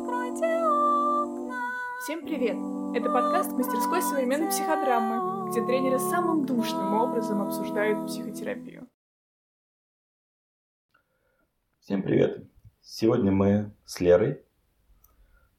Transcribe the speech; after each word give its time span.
Откройте 0.00 0.46
окна. 0.46 1.60
Всем 2.02 2.24
привет! 2.24 2.56
Это 2.96 3.12
подкаст 3.12 3.52
мастерской 3.52 4.00
современной 4.00 4.48
психодрамы, 4.48 5.50
где 5.50 5.62
тренеры 5.66 5.98
самым 5.98 6.46
душным 6.46 6.94
образом 6.94 7.42
обсуждают 7.42 8.06
психотерапию. 8.06 8.88
Всем 11.80 12.02
привет! 12.02 12.48
Сегодня 12.80 13.30
мы 13.30 13.74
с 13.84 14.00
Лерой. 14.00 14.42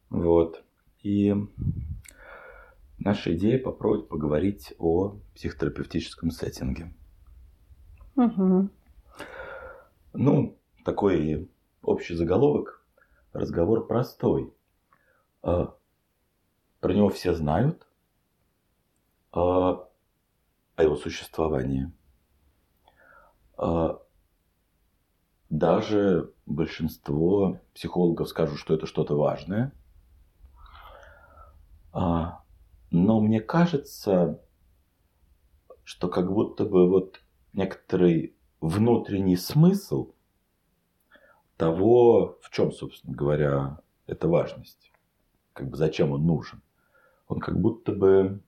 Вот. 0.10 0.64
И 1.04 1.36
наша 2.98 3.36
идея 3.36 3.60
попробовать 3.60 4.10
поговорить 4.10 4.74
о 4.80 5.20
психотерапевтическом 5.36 6.32
сеттинге. 6.32 6.92
Угу. 8.16 8.70
Ну, 10.14 10.58
такой 10.84 11.48
общий 11.84 12.16
заголовок. 12.16 12.81
Разговор 13.34 13.88
простой. 13.88 14.54
А, 15.42 15.74
Про 16.80 16.94
него 16.94 17.10
все 17.10 17.34
знают 17.34 17.88
а, 19.32 19.88
о 20.76 20.84
его 20.84 20.96
существовании. 20.96 21.92
А, 23.58 24.02
Даже 25.50 26.34
большинство 26.46 27.60
психологов 27.74 28.28
скажут, 28.28 28.60
что 28.60 28.74
это 28.74 28.86
что-то 28.86 29.16
важное. 29.16 29.72
А, 31.94 32.44
Но 32.90 33.22
мне 33.22 33.40
кажется, 33.40 34.42
что 35.86 36.10
как 36.10 36.32
будто 36.32 36.66
бы 36.66 36.90
вот 36.90 37.22
некоторый 37.54 38.36
внутренний 38.60 39.38
смысл 39.38 40.14
того, 41.62 42.40
в 42.42 42.50
чем, 42.50 42.72
собственно 42.72 43.16
говоря, 43.16 43.78
эта 44.08 44.28
важность. 44.28 44.92
Как 45.54 45.70
бы 45.70 45.78
зачем 45.78 46.12
он 46.12 46.26
нужен. 46.26 46.64
Он 47.28 47.40
как 47.40 47.60
будто 47.60 47.92
бы, 47.92 48.42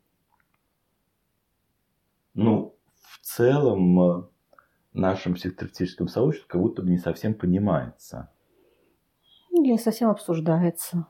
ну, 2.34 2.76
в 2.96 3.20
целом 3.22 4.02
э, 4.02 4.24
нашем 4.94 5.36
психотерапевтическом 5.36 6.08
сообществе 6.08 6.50
как 6.50 6.60
будто 6.60 6.82
бы 6.82 6.90
не 6.90 6.98
совсем 6.98 7.36
понимается. 7.36 8.32
Или 9.52 9.74
не 9.74 9.78
совсем 9.78 10.10
обсуждается. 10.10 11.06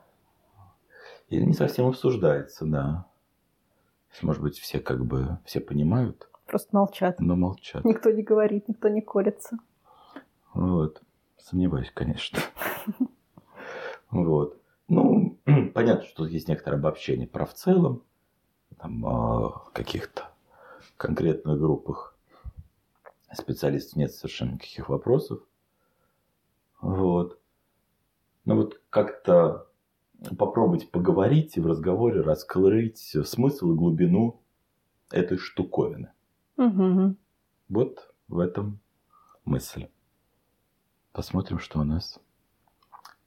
Или 1.30 1.46
не 1.46 1.54
совсем 1.54 1.86
обсуждается, 1.86 2.66
да. 2.66 3.06
Может 4.20 4.42
быть, 4.42 4.58
все 4.58 4.78
как 4.78 5.06
бы, 5.06 5.38
все 5.46 5.60
понимают, 5.60 6.28
Просто 6.46 6.68
молчат. 6.76 7.18
но 7.18 7.34
молчат. 7.34 7.82
Никто 7.86 8.10
не 8.10 8.22
говорит, 8.22 8.68
никто 8.68 8.88
не 8.88 9.00
колется. 9.00 9.56
Вот. 10.52 11.00
Сомневаюсь, 11.44 11.90
конечно. 11.92 12.38
Вот. 14.10 14.58
Ну, 14.88 15.38
понятно, 15.74 16.06
что 16.06 16.26
есть 16.26 16.48
некоторое 16.48 16.78
обобщение 16.78 17.26
про 17.26 17.44
в 17.44 17.52
целом, 17.52 18.02
там, 18.78 19.04
о 19.04 19.68
каких-то 19.74 20.30
конкретных 20.96 21.58
группах 21.58 22.16
специалистов 23.30 23.96
нет 23.96 24.12
совершенно 24.12 24.52
никаких 24.52 24.88
вопросов. 24.88 25.40
Вот. 26.80 27.38
Но 28.46 28.56
вот 28.56 28.80
как-то 28.88 29.68
попробовать 30.38 30.90
поговорить 30.90 31.58
и 31.58 31.60
в 31.60 31.66
разговоре 31.66 32.22
раскрыть 32.22 33.16
смысл 33.24 33.72
и 33.72 33.76
глубину 33.76 34.40
этой 35.10 35.36
штуковины. 35.36 36.10
Угу. 36.56 37.16
Вот 37.68 38.14
в 38.28 38.38
этом 38.38 38.80
мысль. 39.44 39.88
Посмотрим, 41.14 41.60
что 41.60 41.78
у 41.78 41.84
нас 41.84 42.18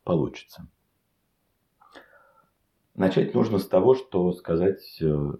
получится. 0.03 0.67
Начать 2.95 3.33
нужно 3.33 3.59
с 3.59 3.67
того, 3.67 3.95
что 3.95 4.33
сказать 4.33 4.97
э, 5.01 5.31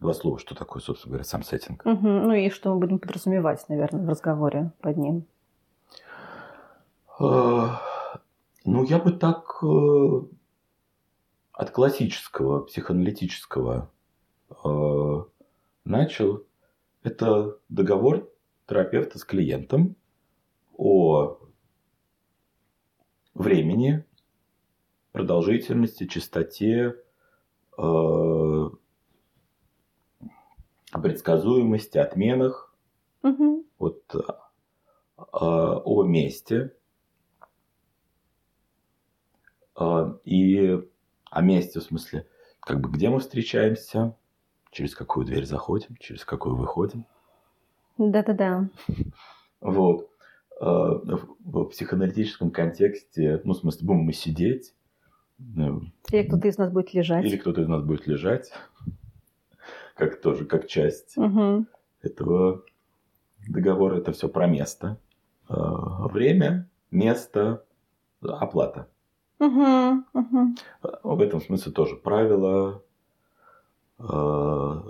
два 0.00 0.12
слова, 0.12 0.40
что 0.40 0.56
такое, 0.56 0.82
собственно 0.82 1.12
говоря, 1.12 1.24
сам 1.24 1.44
сеттинг. 1.44 1.86
Угу. 1.86 2.08
Ну 2.08 2.32
и 2.32 2.50
что 2.50 2.74
мы 2.74 2.80
будем 2.80 2.98
подразумевать, 2.98 3.64
наверное, 3.68 4.04
в 4.04 4.08
разговоре 4.08 4.72
под 4.80 4.96
ним. 4.96 5.26
Э, 7.20 7.68
Ну, 8.64 8.82
я 8.82 8.98
бы 8.98 9.12
так 9.12 9.62
э, 9.62 10.20
от 11.52 11.70
классического 11.70 12.64
психоаналитического 12.64 13.92
э, 14.64 15.24
начал. 15.84 16.42
Это 17.04 17.58
договор 17.68 18.28
терапевта 18.66 19.20
с 19.20 19.24
клиентом 19.24 19.94
о 20.76 21.45
времени, 23.38 24.04
продолжительности, 25.12 26.06
частоте, 26.06 26.96
э, 27.78 28.70
предсказуемости, 30.92 31.98
отменах, 31.98 32.74
Угу. 33.22 33.64
вот, 33.78 34.02
э, 34.14 34.18
о 35.32 36.04
месте 36.04 36.74
э, 39.78 40.18
и 40.24 40.80
о 41.30 41.42
месте, 41.42 41.80
в 41.80 41.82
смысле, 41.82 42.26
как 42.60 42.80
бы 42.80 42.90
где 42.90 43.08
мы 43.10 43.18
встречаемся, 43.20 44.16
через 44.70 44.94
какую 44.94 45.26
дверь 45.26 45.44
заходим, 45.44 45.96
через 45.98 46.24
какую 46.24 46.56
выходим. 46.56 47.06
Да-да-да. 47.98 48.68
Вот. 49.60 50.10
Э, 50.60 50.64
В 51.44 51.64
психоаналитическом 51.66 52.50
контексте, 52.50 53.40
ну, 53.44 53.52
в 53.52 53.58
смысле, 53.58 53.86
будем 53.86 54.00
мы 54.00 54.12
сидеть, 54.12 54.74
э, 55.38 55.68
Или 56.12 56.22
кто-то 56.26 56.48
из 56.48 56.56
нас 56.58 56.70
будет 56.72 56.94
лежать. 56.94 57.24
или 57.24 57.36
кто-то 57.36 57.60
из 57.60 57.68
нас 57.68 57.82
будет 57.82 58.06
лежать, 58.06 58.52
как 59.96 60.20
тоже, 60.20 60.44
как 60.46 60.66
часть 60.66 61.16
Угу. 61.18 61.66
этого 62.02 62.62
договора. 63.48 63.98
Это 63.98 64.12
все 64.12 64.28
про 64.28 64.46
место. 64.46 64.98
Э, 65.48 65.54
Время, 66.10 66.68
место, 66.90 67.64
оплата. 68.22 68.88
Угу. 69.38 70.04
Угу. 70.14 70.54
В 71.02 71.20
этом 71.20 71.40
смысле 71.42 71.72
тоже 71.72 71.96
правила, 71.96 72.82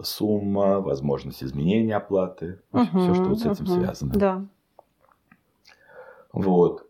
сумма, 0.02 0.80
возможность 0.80 1.42
изменения 1.42 1.94
оплаты, 1.96 2.60
все, 2.72 3.14
что 3.14 3.24
вот 3.24 3.38
с 3.38 3.46
этим 3.46 3.66
связано. 3.66 4.12
Да. 4.14 4.44
Вот. 6.36 6.86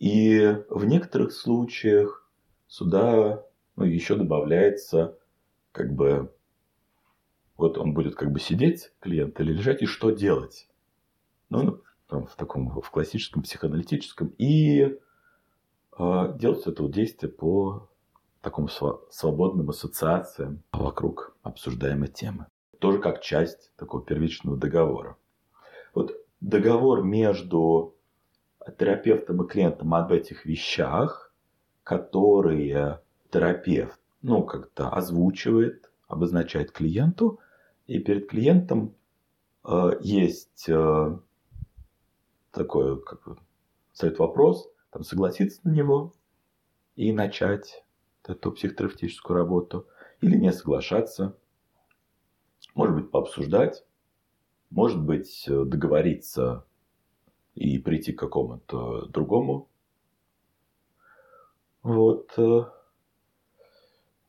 И 0.00 0.64
в 0.68 0.84
некоторых 0.84 1.30
случаях 1.30 2.28
сюда 2.66 3.44
ну, 3.76 3.84
еще 3.84 4.16
добавляется, 4.16 5.16
как 5.70 5.94
бы, 5.94 6.34
вот 7.56 7.78
он 7.78 7.94
будет 7.94 8.16
как 8.16 8.32
бы 8.32 8.40
сидеть, 8.40 8.90
клиент, 8.98 9.38
или 9.38 9.52
лежать, 9.52 9.82
и 9.82 9.86
что 9.86 10.10
делать? 10.10 10.68
Ну, 11.50 11.62
ну, 11.62 11.82
там, 12.08 12.26
в 12.26 12.34
таком, 12.34 12.80
в 12.80 12.90
классическом 12.90 13.44
психоаналитическом. 13.44 14.34
И 14.38 14.98
э, 15.96 16.36
делать 16.36 16.66
это 16.66 16.82
вот 16.82 16.90
действие 16.90 17.30
по 17.30 17.88
таким 18.40 18.66
свободным 19.08 19.70
ассоциациям 19.70 20.64
вокруг 20.72 21.36
обсуждаемой 21.44 22.08
темы. 22.08 22.48
Тоже 22.80 22.98
как 22.98 23.20
часть 23.20 23.70
такого 23.76 24.02
первичного 24.04 24.56
договора. 24.56 25.16
Вот 25.94 26.16
договор 26.40 27.04
между 27.04 27.94
терапевтом 28.78 29.42
и 29.42 29.48
клиентом 29.48 29.94
об 29.94 30.12
этих 30.12 30.44
вещах, 30.44 31.32
которые 31.84 33.00
терапевт, 33.30 34.00
ну, 34.20 34.44
как-то 34.44 34.90
озвучивает, 34.90 35.90
обозначает 36.06 36.72
клиенту, 36.72 37.40
и 37.86 37.98
перед 37.98 38.28
клиентом 38.28 38.94
э, 39.64 39.92
есть 40.00 40.68
э, 40.68 41.18
такой, 42.52 43.02
как 43.02 43.24
бы, 43.24 43.36
стоит 43.92 44.18
вопрос, 44.18 44.70
там, 44.90 45.02
согласиться 45.02 45.60
на 45.64 45.72
него 45.72 46.12
и 46.94 47.12
начать 47.12 47.84
эту 48.24 48.52
психотерапевтическую 48.52 49.36
работу, 49.36 49.88
или 50.20 50.36
не 50.36 50.52
соглашаться, 50.52 51.36
может 52.74 52.94
быть, 52.94 53.10
пообсуждать, 53.10 53.84
может 54.70 55.02
быть, 55.02 55.44
договориться 55.48 56.64
и 57.54 57.78
прийти 57.78 58.12
к 58.12 58.18
какому-то 58.18 59.06
другому. 59.06 59.68
Вот. 61.82 62.32
э, 62.38 62.64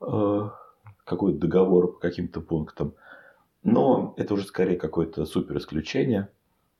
э, 0.02 0.50
Какой-то 1.06 1.40
договор 1.40 1.94
по 1.94 2.00
каким-то 2.00 2.42
пунктам. 2.42 2.96
Но 3.64 4.14
это 4.18 4.34
уже 4.34 4.46
скорее 4.46 4.78
какое-то 4.78 5.26
супер 5.26 5.58
исключение. 5.58 6.30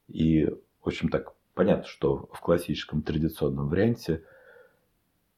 И, 0.08 0.46
в 0.46 0.88
общем, 0.88 1.10
так 1.10 1.34
понятно, 1.54 1.86
что 1.86 2.30
в 2.34 2.40
классическом 2.42 3.02
традиционном 3.04 3.70
варианте 3.70 4.24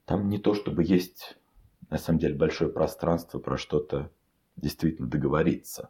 там 0.05 0.29
не 0.29 0.37
то, 0.39 0.53
чтобы 0.53 0.83
есть, 0.83 1.37
на 1.89 1.97
самом 1.97 2.19
деле, 2.19 2.35
большое 2.35 2.71
пространство 2.71 3.39
про 3.39 3.57
что-то 3.57 4.09
действительно 4.55 5.07
договориться. 5.07 5.89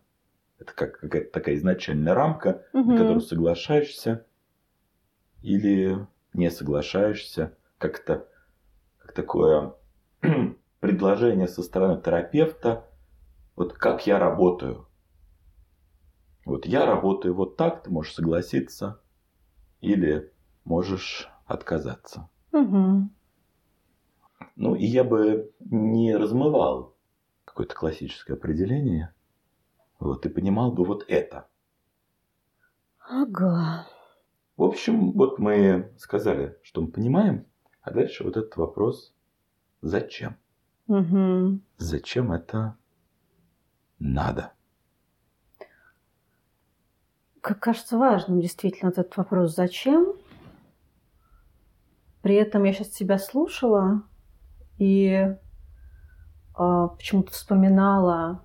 Это 0.57 0.73
как 0.73 0.99
какая-то 0.99 1.31
такая 1.31 1.55
изначальная 1.55 2.13
рамка, 2.13 2.65
на 2.73 2.81
Мгм. 2.81 2.97
которую 2.97 3.21
соглашаешься 3.21 4.25
или 5.41 6.07
не 6.33 6.49
соглашаешься. 6.51 7.57
Как-то 7.77 8.27
как 8.97 9.13
такое 9.13 9.73
предложение 10.79 11.47
со 11.47 11.63
стороны 11.63 12.01
терапевта, 12.01 12.85
вот 13.55 13.73
как 13.73 14.07
я 14.07 14.19
работаю. 14.19 14.87
Вот 16.45 16.65
я 16.65 16.85
работаю 16.85 17.33
вот 17.33 17.57
так, 17.57 17.83
ты 17.83 17.89
можешь 17.89 18.13
согласиться 18.13 19.01
или 19.81 20.31
можешь 20.63 21.29
отказаться. 21.45 22.29
Угу. 22.51 23.09
Ну, 24.55 24.75
и 24.75 24.85
я 24.85 25.03
бы 25.03 25.51
не 25.59 26.15
размывал 26.15 26.95
какое-то 27.45 27.75
классическое 27.75 28.37
определение. 28.37 29.13
Вот, 29.99 30.25
и 30.25 30.29
понимал 30.29 30.71
бы 30.71 30.83
вот 30.83 31.05
это. 31.07 31.47
Ага. 32.99 33.87
В 34.57 34.63
общем, 34.63 35.11
вот 35.11 35.39
мы 35.39 35.91
сказали, 35.97 36.57
что 36.63 36.81
мы 36.81 36.87
понимаем, 36.87 37.45
а 37.81 37.91
дальше 37.91 38.23
вот 38.23 38.37
этот 38.37 38.55
вопрос 38.55 39.13
«Зачем?» 39.81 40.37
Угу. 40.87 41.59
Зачем 41.77 42.31
это 42.31 42.77
надо? 43.99 44.53
Как 47.41 47.59
кажется 47.59 47.97
важным 47.97 48.39
действительно 48.39 48.89
этот 48.89 49.15
вопрос 49.17 49.55
«Зачем?». 49.55 50.13
При 52.21 52.35
этом 52.35 52.63
я 52.63 52.73
сейчас 52.73 52.89
тебя 52.89 53.19
слушала 53.19 54.03
и 54.77 55.09
э, 55.11 55.37
почему-то 56.55 57.31
вспоминала 57.31 58.41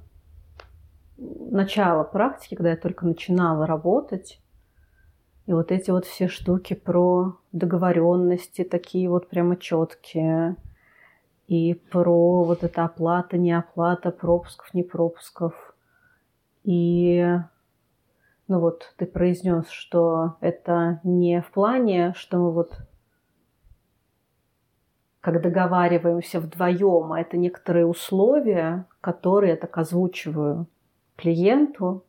начало 1.17 2.05
практики, 2.05 2.55
когда 2.55 2.71
я 2.71 2.77
только 2.77 3.07
начинала 3.07 3.67
работать. 3.67 4.40
И 5.47 5.53
вот 5.53 5.73
эти 5.73 5.91
вот 5.91 6.05
все 6.05 6.29
штуки 6.29 6.75
про 6.75 7.37
договоренности, 7.53 8.63
такие 8.65 9.09
вот 9.09 9.29
прямо 9.29 9.57
четкие. 9.57 10.57
И 11.49 11.75
про 11.75 12.45
вот 12.45 12.63
эта 12.63 12.85
оплата, 12.85 13.37
не 13.37 13.53
оплата, 13.53 14.11
пропусков, 14.11 14.73
не 14.73 14.83
пропусков. 14.83 15.75
И 16.63 17.27
ну 18.47 18.61
вот 18.61 18.95
ты 18.97 19.07
произнес, 19.07 19.69
что 19.69 20.37
это 20.41 21.01
не 21.05 21.41
в 21.41 21.51
плане, 21.51 22.13
что 22.17 22.39
мы 22.39 22.53
вот 22.53 22.79
как 25.21 25.43
договариваемся 25.43 26.41
вдвоем, 26.41 27.13
а 27.13 27.21
это 27.21 27.37
некоторые 27.37 27.87
условия, 27.87 28.87
которые 29.01 29.51
я 29.51 29.57
так 29.57 29.77
озвучиваю 29.77 30.67
клиенту, 31.17 32.05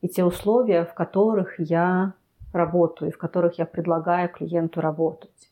и 0.00 0.08
те 0.08 0.24
условия, 0.24 0.84
в 0.84 0.94
которых 0.94 1.58
я 1.58 2.14
работаю, 2.52 3.10
и 3.10 3.12
в 3.12 3.18
которых 3.18 3.58
я 3.58 3.66
предлагаю 3.66 4.28
клиенту 4.28 4.80
работать. 4.80 5.50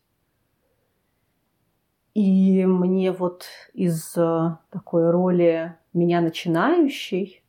И 2.15 2.65
мне 2.67 3.13
вот 3.13 3.45
из 3.73 4.17
э, 4.17 4.57
такой 4.71 5.11
роли 5.11 5.77
меня 5.93 6.21
начинающей, 6.21 7.43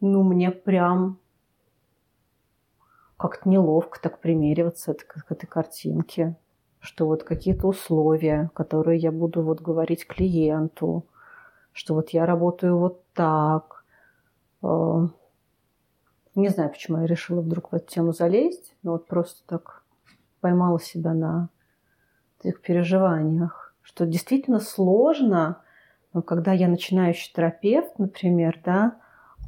ну, 0.00 0.22
мне 0.22 0.50
прям 0.50 1.18
как-то 3.16 3.48
неловко 3.48 4.00
так 4.00 4.20
примериваться 4.20 4.94
к 4.94 5.30
этой 5.30 5.46
картинке 5.46 6.36
что 6.82 7.06
вот 7.06 7.22
какие-то 7.22 7.68
условия, 7.68 8.50
которые 8.54 8.98
я 8.98 9.12
буду 9.12 9.42
вот 9.42 9.60
говорить 9.60 10.06
клиенту, 10.06 11.06
что 11.72 11.94
вот 11.94 12.10
я 12.10 12.26
работаю 12.26 12.76
вот 12.76 13.04
так. 13.14 13.84
Не 16.34 16.48
знаю, 16.48 16.70
почему 16.70 16.98
я 16.98 17.06
решила 17.06 17.40
вдруг 17.40 17.72
в 17.72 17.74
эту 17.74 17.86
тему 17.86 18.12
залезть, 18.12 18.74
но 18.82 18.92
вот 18.92 19.06
просто 19.06 19.42
так 19.46 19.82
поймала 20.40 20.80
себя 20.80 21.12
на 21.12 21.50
этих 22.42 22.62
переживаниях, 22.62 23.74
что 23.82 24.06
действительно 24.06 24.58
сложно, 24.58 25.58
когда 26.26 26.52
я 26.52 26.68
начинающий 26.68 27.32
терапевт, 27.34 27.98
например, 27.98 28.60
да, 28.64 28.96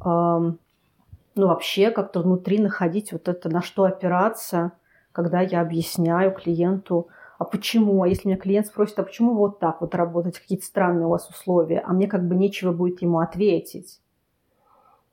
ну 0.03 1.47
вообще 1.47 1.91
как-то 1.91 2.21
внутри 2.21 2.59
находить 2.59 3.11
вот 3.11 3.27
это, 3.27 3.49
на 3.49 3.61
что 3.61 3.83
опираться, 3.83 4.71
когда 5.11 5.41
я 5.41 5.61
объясняю 5.61 6.31
клиенту, 6.33 7.07
а 7.37 7.45
почему? 7.45 8.03
А 8.03 8.07
если 8.07 8.29
меня 8.29 8.37
клиент 8.37 8.67
спросит, 8.67 8.97
а 8.99 9.03
почему 9.03 9.33
вот 9.33 9.59
так 9.59 9.81
вот 9.81 9.95
работать, 9.95 10.39
какие-то 10.39 10.65
странные 10.65 11.07
у 11.07 11.09
вас 11.09 11.29
условия, 11.29 11.79
а 11.85 11.91
мне 11.93 12.07
как 12.07 12.25
бы 12.27 12.35
нечего 12.35 12.71
будет 12.71 13.01
ему 13.01 13.19
ответить. 13.19 13.99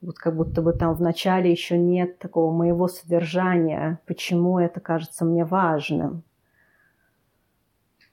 Вот 0.03 0.19
как 0.19 0.35
будто 0.35 0.63
бы 0.63 0.73
там 0.73 0.95
в 0.95 1.01
начале 1.01 1.51
еще 1.51 1.79
нет 1.79 2.19
такого 2.19 2.53
моего 2.53 2.89
содержания, 2.89 4.01
почему 4.07 4.59
это 4.59 4.81
кажется 4.81 5.25
мне 5.25 5.45
важным. 5.45 6.25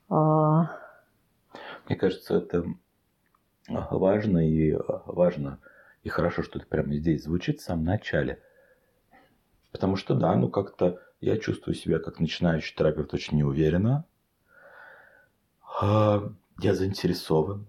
А... 0.07 0.69
Мне 1.87 1.95
кажется, 1.97 2.37
это 2.37 2.63
важно 3.67 4.47
и 4.47 4.77
важно 5.05 5.59
и 6.03 6.09
хорошо, 6.09 6.43
что 6.43 6.59
это 6.59 6.67
прямо 6.67 6.93
здесь 6.93 7.23
звучит 7.23 7.59
в 7.59 7.63
самом 7.63 7.85
начале. 7.85 8.39
Потому 9.71 9.95
что 9.95 10.13
да, 10.13 10.35
ну 10.35 10.47
как-то 10.47 10.99
я 11.21 11.37
чувствую 11.37 11.73
себя 11.73 11.97
как 11.97 12.19
начинающий 12.19 12.75
терапевт 12.75 13.13
очень 13.15 13.39
неуверенно. 13.39 14.05
А, 15.81 16.31
я 16.59 16.75
заинтересован, 16.75 17.65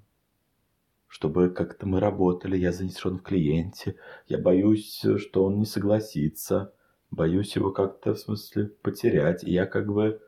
чтобы 1.11 1.51
как-то 1.51 1.87
мы 1.87 1.99
работали. 1.99 2.57
Я 2.57 2.71
заинтересован 2.71 3.19
в 3.19 3.23
клиенте. 3.23 3.97
Я 4.29 4.39
боюсь, 4.39 5.05
что 5.19 5.45
он 5.45 5.59
не 5.59 5.67
согласится. 5.67 6.73
Боюсь 7.11 7.57
его 7.57 7.73
как-то, 7.73 8.15
в 8.15 8.19
смысле, 8.21 8.67
потерять. 8.81 9.43
И 9.43 9.51
я 9.51 9.67
как 9.67 9.93
бы 9.93 10.23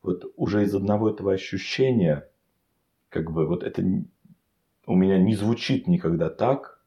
вот 0.00 0.32
уже 0.36 0.62
из 0.62 0.72
одного 0.76 1.10
этого 1.10 1.32
ощущения, 1.32 2.30
как 3.08 3.32
бы 3.32 3.46
вот 3.46 3.64
это 3.64 3.82
у 4.86 4.94
меня 4.94 5.18
не 5.18 5.34
звучит 5.34 5.88
никогда 5.88 6.30
так, 6.30 6.80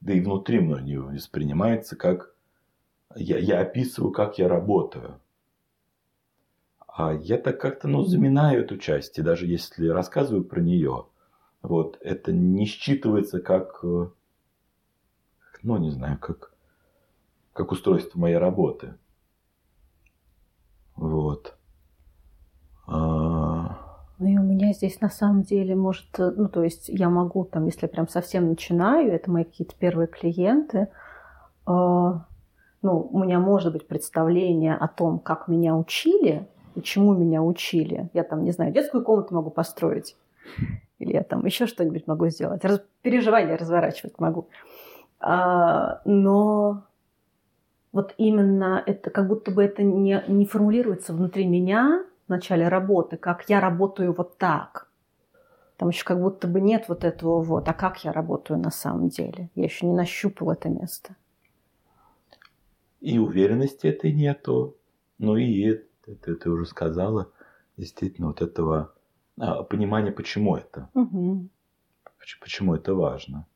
да 0.00 0.14
и 0.14 0.20
внутри 0.20 0.60
мной 0.60 0.82
не 0.82 0.96
воспринимается, 0.96 1.96
как 1.96 2.34
я, 3.14 3.36
я 3.36 3.60
описываю, 3.60 4.12
как 4.12 4.38
я 4.38 4.48
работаю. 4.48 5.20
А 6.88 7.12
я 7.12 7.36
так 7.36 7.60
как-то, 7.60 7.86
ну, 7.86 8.02
заминаю 8.02 8.62
эту 8.62 8.78
часть, 8.78 9.18
и 9.18 9.22
даже 9.22 9.46
если 9.46 9.88
рассказываю 9.88 10.44
про 10.44 10.62
нее, 10.62 11.06
вот, 11.64 11.98
это 12.02 12.30
не 12.30 12.66
считывается 12.66 13.40
как, 13.40 13.80
э, 13.82 14.08
ну, 15.62 15.78
не 15.78 15.90
знаю, 15.90 16.18
как, 16.18 16.52
как 17.54 17.72
устройство 17.72 18.18
моей 18.18 18.36
работы. 18.36 18.94
Вот. 20.94 21.56
А... 22.86 23.78
Ну 24.18 24.26
и 24.26 24.36
у 24.36 24.42
меня 24.42 24.74
здесь 24.74 25.00
на 25.00 25.08
самом 25.08 25.42
деле 25.42 25.74
может, 25.74 26.06
э, 26.18 26.32
ну 26.36 26.50
то 26.50 26.62
есть 26.62 26.90
я 26.90 27.08
могу 27.08 27.46
там, 27.46 27.64
если 27.64 27.86
прям 27.86 28.08
совсем 28.08 28.50
начинаю, 28.50 29.10
это 29.10 29.30
мои 29.30 29.44
какие-то 29.44 29.74
первые 29.74 30.06
клиенты, 30.06 30.78
э, 30.78 30.88
ну 31.66 32.20
у 32.82 33.18
меня 33.24 33.40
может 33.40 33.72
быть 33.72 33.88
представление 33.88 34.74
о 34.74 34.86
том, 34.86 35.18
как 35.18 35.48
меня 35.48 35.74
учили, 35.74 36.46
и 36.74 36.82
чему 36.82 37.14
меня 37.14 37.42
учили. 37.42 38.10
Я 38.12 38.22
там, 38.22 38.44
не 38.44 38.50
знаю, 38.50 38.70
детскую 38.70 39.02
комнату 39.02 39.34
могу 39.34 39.48
построить. 39.48 40.14
Или 40.98 41.12
я 41.12 41.22
там 41.22 41.44
еще 41.44 41.66
что-нибудь 41.66 42.06
могу 42.06 42.28
сделать. 42.28 42.64
Раз, 42.64 42.82
переживания 43.02 43.56
разворачивать 43.56 44.18
могу. 44.18 44.48
А, 45.20 46.00
но 46.04 46.84
вот 47.92 48.14
именно 48.16 48.82
это, 48.86 49.10
как 49.10 49.28
будто 49.28 49.50
бы 49.50 49.62
это 49.62 49.82
не, 49.82 50.22
не 50.28 50.46
формулируется 50.46 51.12
внутри 51.12 51.46
меня 51.46 52.04
в 52.26 52.30
начале 52.30 52.68
работы, 52.68 53.16
как 53.16 53.48
я 53.48 53.60
работаю 53.60 54.12
вот 54.12 54.38
так. 54.38 54.88
Там 55.76 55.88
еще 55.88 56.04
как 56.04 56.20
будто 56.20 56.46
бы 56.46 56.60
нет 56.60 56.84
вот 56.88 57.04
этого 57.04 57.42
вот, 57.42 57.68
а 57.68 57.72
как 57.72 58.04
я 58.04 58.12
работаю 58.12 58.58
на 58.58 58.70
самом 58.70 59.08
деле. 59.08 59.50
Я 59.54 59.64
еще 59.64 59.86
не 59.86 59.92
нащупал 59.94 60.52
это 60.52 60.68
место. 60.68 61.16
И 63.00 63.18
уверенности 63.18 63.86
этой 63.86 64.12
нету. 64.12 64.76
Ну 65.18 65.36
и 65.36 65.82
ты, 66.04 66.34
ты 66.36 66.50
уже 66.50 66.66
сказала, 66.66 67.30
действительно, 67.76 68.28
вот 68.28 68.40
этого 68.40 68.93
а, 69.38 69.62
понимания, 69.62 70.12
почему 70.12 70.56
это. 70.56 70.88
Угу. 70.94 71.48
Почему 72.40 72.74
это 72.74 72.94
важно. 72.94 73.46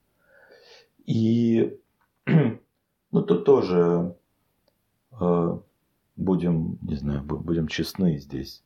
И 1.04 1.78
ну, 2.26 3.22
тут 3.22 3.44
тоже 3.44 4.16
э, 5.18 5.58
будем, 6.16 6.78
не 6.82 6.96
знаю, 6.96 7.22
будем 7.22 7.68
честны 7.68 8.18
здесь. 8.18 8.62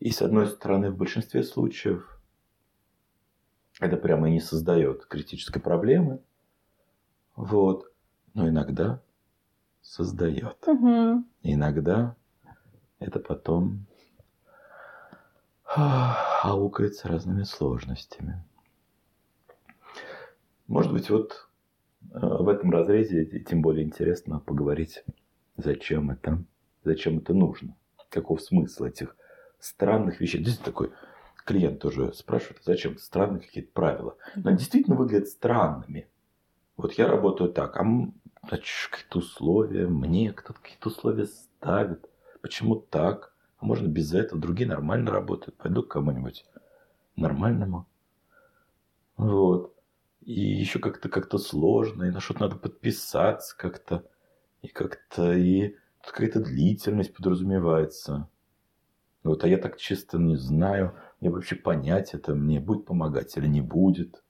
И 0.00 0.10
с 0.10 0.22
одной 0.22 0.48
стороны, 0.48 0.90
в 0.90 0.96
большинстве 0.96 1.42
случаев 1.42 2.20
это 3.78 3.96
прямо 3.96 4.28
и 4.28 4.32
не 4.32 4.40
создает 4.40 5.06
критической 5.06 5.62
проблемы. 5.62 6.20
Вот. 7.36 7.92
Но 8.34 8.48
иногда 8.48 9.00
создает. 9.82 10.56
Угу. 10.66 11.24
Иногда 11.42 12.16
это 12.98 13.18
потом 13.18 13.86
аукается 16.42 17.08
разными 17.08 17.44
сложностями. 17.44 18.42
Может 20.66 20.92
быть, 20.92 21.10
вот 21.10 21.48
э, 22.12 22.18
в 22.20 22.48
этом 22.48 22.72
разрезе 22.72 23.24
тем 23.40 23.62
более 23.62 23.84
интересно 23.84 24.40
поговорить, 24.40 25.04
зачем 25.56 26.10
это, 26.10 26.42
зачем 26.82 27.18
это 27.18 27.34
нужно, 27.34 27.76
каков 28.08 28.42
смысл 28.42 28.84
этих 28.84 29.16
странных 29.60 30.20
вещей. 30.20 30.42
Здесь 30.42 30.58
такой 30.58 30.92
клиент 31.44 31.80
тоже 31.80 32.12
спрашивает, 32.14 32.62
зачем 32.64 32.98
странные 32.98 33.40
какие-то 33.40 33.72
правила. 33.72 34.16
Но 34.34 34.50
действительно 34.50 34.96
выглядят 34.96 35.28
странными. 35.28 36.08
Вот 36.76 36.94
я 36.94 37.06
работаю 37.06 37.52
так, 37.52 37.76
а 37.76 37.84
значит, 38.48 38.90
какие-то 38.90 39.18
условия, 39.18 39.86
мне 39.86 40.32
кто-то 40.32 40.58
какие-то 40.60 40.88
условия 40.88 41.26
ставит. 41.26 42.08
Почему 42.40 42.74
так? 42.74 43.29
А 43.60 43.66
можно 43.66 43.86
без 43.86 44.12
этого? 44.14 44.40
Другие 44.40 44.68
нормально 44.68 45.10
работают. 45.10 45.56
Пойду 45.56 45.82
к 45.82 45.88
кому-нибудь 45.88 46.46
нормальному. 47.16 47.86
Вот. 49.16 49.74
И 50.22 50.40
еще 50.40 50.78
как-то 50.78 51.08
как-то 51.08 51.38
сложно, 51.38 52.04
и 52.04 52.10
на 52.10 52.20
что-то 52.20 52.40
надо 52.40 52.56
подписаться 52.56 53.56
как-то. 53.56 54.04
И 54.62 54.68
как-то 54.68 55.32
и 55.32 55.76
какая-то 56.02 56.40
длительность 56.40 57.14
подразумевается. 57.14 58.28
Вот, 59.22 59.44
а 59.44 59.48
я 59.48 59.58
так 59.58 59.76
чисто 59.76 60.18
не 60.18 60.36
знаю, 60.36 60.94
мне 61.20 61.30
вообще 61.30 61.54
понять 61.54 62.14
это, 62.14 62.34
мне 62.34 62.58
будет 62.58 62.86
помогать 62.86 63.36
или 63.36 63.46
не 63.46 63.60
будет. 63.60 64.22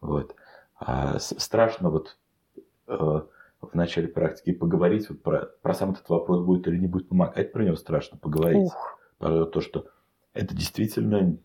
Вот. 0.00 0.34
А 0.74 1.18
страшно 1.20 1.90
вот 1.90 2.18
э, 2.88 3.22
в 3.60 3.74
начале 3.74 4.08
практики 4.08 4.52
поговорить 4.52 5.08
вот 5.08 5.22
про, 5.22 5.46
про 5.62 5.74
сам 5.74 5.90
этот 5.92 6.08
вопрос, 6.08 6.44
будет 6.44 6.66
или 6.68 6.78
не 6.78 6.86
будет 6.86 7.08
помогать, 7.08 7.52
про 7.52 7.64
него 7.64 7.76
страшно 7.76 8.18
поговорить. 8.18 8.62
Ух. 8.62 8.98
Про 9.18 9.44
то, 9.44 9.60
что 9.60 9.86
это 10.32 10.54
действительно 10.54 11.36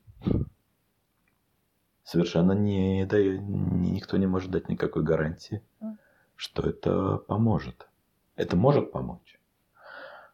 совершенно 2.04 2.54
не, 2.54 3.06
да, 3.06 3.18
никто 3.22 4.18
не 4.18 4.28
может 4.28 4.52
дать 4.52 4.70
никакой 4.70 5.04
гарантии, 5.04 5.62
что 6.36 6.68
это 6.68 7.18
поможет. 7.18 7.88
Это 8.36 8.56
может 8.56 8.92
помочь, 8.92 9.40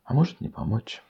а 0.03 0.13
может 0.13 0.41
не 0.41 0.49
помочь. 0.49 1.03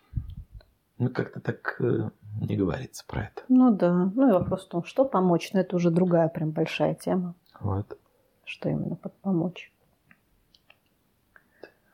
Ну, 0.97 1.09
как-то 1.09 1.39
так 1.39 1.77
э, 1.79 2.11
не 2.41 2.55
говорится 2.55 3.03
про 3.07 3.23
это. 3.23 3.41
Ну 3.47 3.71
да. 3.75 4.11
Ну 4.13 4.29
и 4.29 4.31
вопрос 4.31 4.65
в 4.65 4.69
том, 4.69 4.83
что 4.83 5.03
помочь. 5.03 5.51
Но 5.51 5.61
это 5.61 5.75
уже 5.75 5.89
другая 5.89 6.29
прям 6.29 6.51
большая 6.51 6.93
тема. 6.93 7.33
Вот. 7.59 7.97
Что 8.45 8.69
именно 8.69 8.95
под 8.95 9.15
помочь. 9.15 9.70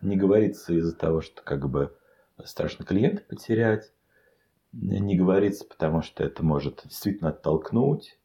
Не 0.08 0.16
говорится 0.16 0.74
из-за 0.74 0.96
того, 0.96 1.20
что 1.20 1.42
как 1.42 1.70
бы 1.70 1.94
страшно 2.46 2.86
клиента 2.86 3.24
потерять. 3.28 3.92
Не 4.72 5.18
говорится, 5.18 5.66
потому 5.66 6.02
что 6.02 6.24
это 6.24 6.44
может 6.44 6.84
действительно 6.86 7.32
оттолкнуть. 7.32 8.18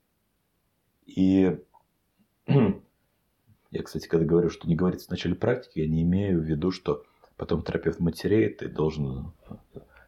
И 1.06 1.58
я, 2.46 3.82
кстати, 3.82 4.06
когда 4.06 4.24
говорю, 4.24 4.48
что 4.48 4.68
не 4.68 4.76
говорится 4.76 5.08
в 5.08 5.10
начале 5.10 5.34
практики, 5.34 5.80
я 5.80 5.88
не 5.88 6.02
имею 6.02 6.40
в 6.40 6.44
виду, 6.44 6.70
что 6.70 7.04
потом 7.36 7.62
терапевт 7.62 7.98
матереет 7.98 8.62
и 8.62 8.68
должен 8.68 9.32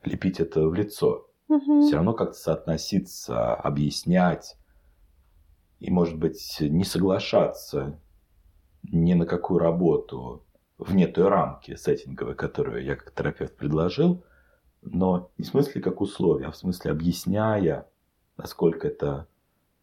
лепить 0.04 0.38
это 0.38 0.68
в 0.68 0.74
лицо. 0.74 1.28
Угу. 1.48 1.86
Все 1.86 1.96
равно 1.96 2.12
как-то 2.12 2.38
соотноситься, 2.38 3.52
объяснять 3.54 4.56
и, 5.80 5.90
может 5.90 6.18
быть, 6.18 6.56
не 6.60 6.84
соглашаться 6.84 8.00
ни 8.84 9.14
на 9.14 9.26
какую 9.26 9.58
работу 9.58 10.44
вне 10.78 11.06
той 11.06 11.28
рамки 11.28 11.76
сеттинговой, 11.76 12.34
которую 12.34 12.84
я 12.84 12.96
как 12.96 13.12
терапевт 13.12 13.56
предложил, 13.56 14.24
но 14.82 15.30
не 15.38 15.44
в 15.44 15.48
смысле 15.48 15.80
как 15.80 16.00
условия, 16.00 16.46
а 16.46 16.50
в 16.50 16.56
смысле 16.56 16.90
объясняя, 16.90 17.88
насколько 18.36 18.86
это 18.88 19.28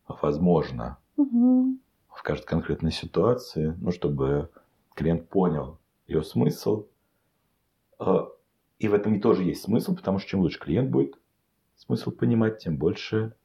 возможно 0.07 0.97
угу. 1.15 1.77
в 2.07 2.21
каждой 2.23 2.45
конкретной 2.45 2.91
ситуации, 2.91 3.75
ну, 3.79 3.91
чтобы 3.91 4.49
клиент 4.93 5.29
понял 5.29 5.79
ее 6.07 6.23
смысл, 6.23 6.87
а, 7.97 8.27
и 8.79 8.87
в 8.87 8.93
этом 8.93 9.15
и 9.15 9.19
тоже 9.19 9.43
есть 9.43 9.63
смысл, 9.63 9.95
потому 9.95 10.19
что 10.19 10.29
чем 10.29 10.41
лучше 10.41 10.59
клиент 10.59 10.89
будет 10.89 11.15
смысл 11.75 12.11
понимать, 12.11 12.59
тем 12.59 12.77
больше 12.77 13.35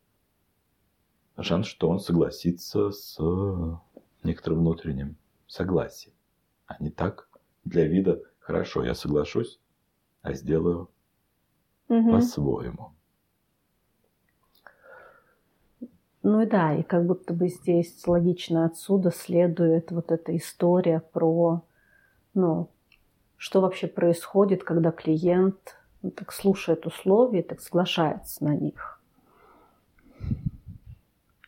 шанс, 1.41 1.67
что 1.67 1.89
он 1.89 2.01
согласится 2.01 2.91
с 2.91 3.19
некоторым 4.23 4.61
внутренним 4.61 5.17
согласием. 5.47 6.15
А 6.67 6.83
не 6.83 6.91
так 6.91 7.29
для 7.67 7.87
вида, 7.87 8.23
хорошо, 8.39 8.85
я 8.85 8.95
соглашусь, 8.95 9.61
а 10.23 10.33
сделаю 10.33 10.89
угу. 11.89 12.11
по-своему. 12.13 12.93
Ну 16.23 16.41
и 16.43 16.47
да, 16.47 16.75
и 16.75 16.83
как 16.83 17.07
будто 17.07 17.35
бы 17.35 17.49
здесь 17.49 18.05
логично 18.07 18.65
отсюда 18.65 19.11
следует 19.13 19.93
вот 19.93 20.11
эта 20.11 20.37
история 20.37 21.01
про, 21.13 21.63
ну, 22.35 22.69
что 23.37 23.61
вообще 23.61 23.87
происходит, 23.87 24.65
когда 24.65 24.91
клиент 24.91 25.77
ну, 26.03 26.11
так 26.11 26.33
слушает 26.33 26.87
условия, 26.87 27.43
так 27.43 27.61
соглашается 27.61 28.43
на 28.43 28.57
них. 28.57 28.96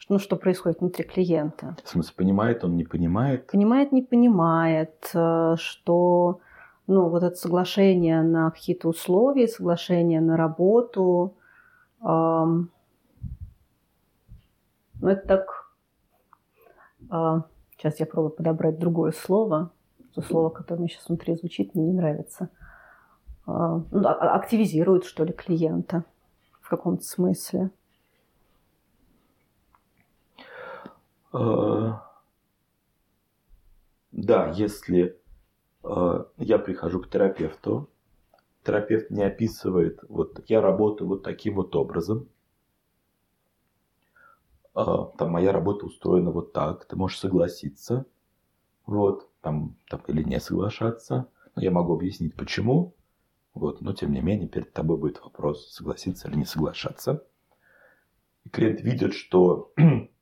Ну, 0.09 0.19
что 0.19 0.37
происходит 0.37 0.81
внутри 0.81 1.05
клиента. 1.05 1.77
В 1.85 1.88
смысле, 1.88 2.15
понимает 2.17 2.65
он, 2.65 2.77
не 2.77 2.85
понимает? 2.85 3.47
Понимает, 3.47 3.93
не 3.93 4.03
понимает, 4.03 5.11
э, 5.15 5.57
что 5.59 6.41
ну, 6.87 7.09
вот 7.09 7.23
это 7.23 7.37
соглашение 7.37 8.23
на 8.23 8.50
какие-то 8.50 8.88
условия, 8.88 9.49
соглашение 9.49 10.21
на 10.21 10.37
работу, 10.37 11.35
эм, 12.03 12.71
ну, 15.00 15.09
это 15.09 15.29
так... 15.29 15.73
Э, 17.11 17.43
сейчас 17.77 18.00
я 18.00 18.07
пробую 18.07 18.31
подобрать 18.31 18.79
другое 18.79 19.12
слово 19.12 19.71
то 20.21 20.23
слово, 20.27 20.50
которое 20.50 20.81
мне 20.81 20.88
сейчас 20.88 21.09
внутри 21.09 21.37
звучит, 21.37 21.75
мне 21.75 21.87
не 21.87 21.93
нравится. 21.93 22.49
А, 23.47 23.81
ну, 23.91 24.09
а, 24.09 24.35
активизирует, 24.35 25.05
что 25.05 25.25
ли, 25.25 25.33
клиента 25.33 26.05
в 26.61 26.69
каком-то 26.69 27.05
смысле. 27.05 27.71
Да, 34.12 34.52
если 34.57 35.21
я 35.83 36.59
прихожу 36.59 37.00
к 37.00 37.09
терапевту, 37.11 37.88
терапевт 38.64 39.11
не 39.11 39.23
описывает, 39.23 40.00
вот 40.09 40.42
я 40.49 40.61
работаю 40.61 41.09
вот 41.09 41.23
таким 41.23 41.54
вот 41.54 41.76
образом, 41.76 42.28
там 44.75 45.30
моя 45.30 45.52
работа 45.52 45.87
устроена 45.87 46.30
вот 46.30 46.52
так, 46.52 46.85
ты 46.85 46.97
можешь 46.97 47.18
согласиться, 47.18 48.07
вот, 48.87 49.28
там, 49.40 49.76
там 49.88 50.02
или 50.09 50.23
не 50.23 50.40
соглашаться. 50.40 51.28
Но 51.54 51.62
я 51.62 51.71
могу 51.71 51.95
объяснить, 51.95 52.35
почему. 52.35 52.95
Вот, 53.54 53.80
но 53.80 53.92
тем 53.92 54.12
не 54.12 54.21
менее, 54.21 54.49
перед 54.49 54.73
тобой 54.73 54.97
будет 54.97 55.21
вопрос, 55.21 55.71
согласиться 55.73 56.28
или 56.28 56.37
не 56.37 56.45
соглашаться. 56.45 57.25
И 58.45 58.49
клиент 58.50 58.80
видит, 58.80 59.14
что 59.14 59.73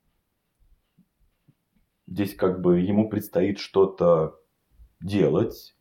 здесь 2.06 2.34
как 2.34 2.60
бы 2.60 2.80
ему 2.80 3.08
предстоит 3.08 3.58
что-то 3.58 4.40
делать, 5.00 5.74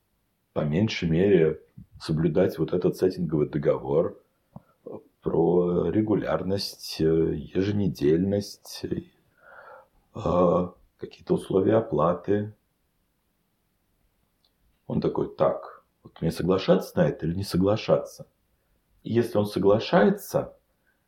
по 0.53 0.62
меньшей 0.62 1.10
мере 1.10 1.62
соблюдать 2.00 2.58
вот 2.58 2.74
этот 2.74 2.98
сеттинговый 2.98 3.50
договор 3.50 4.22
про 5.22 5.89
регулярность, 5.89 7.00
еженедельность, 7.00 8.86
э, 10.15 10.67
какие-то 10.98 11.34
условия 11.34 11.75
оплаты, 11.75 12.53
он 14.88 15.01
такой, 15.01 15.36
так, 15.36 15.84
вот 16.03 16.22
мне 16.22 16.32
соглашаться 16.32 16.98
на 16.98 17.08
это 17.08 17.25
или 17.25 17.34
не 17.36 17.44
соглашаться? 17.44 18.27
И 19.03 19.13
если 19.13 19.38
он 19.38 19.48
соглашается, 19.48 20.55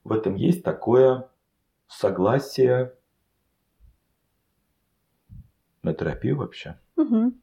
в 0.03 0.11
этом 0.11 0.35
есть 0.35 0.63
такое 0.63 1.29
согласие 1.87 2.96
на 5.87 5.93
терапию 5.93 6.37
вообще. 6.37 6.77
Угу. 6.95 7.33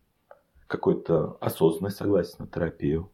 Какое-то 0.66 1.36
осознанное 1.40 1.90
согласие 1.90 2.36
на 2.38 2.46
терапию. 2.46 3.10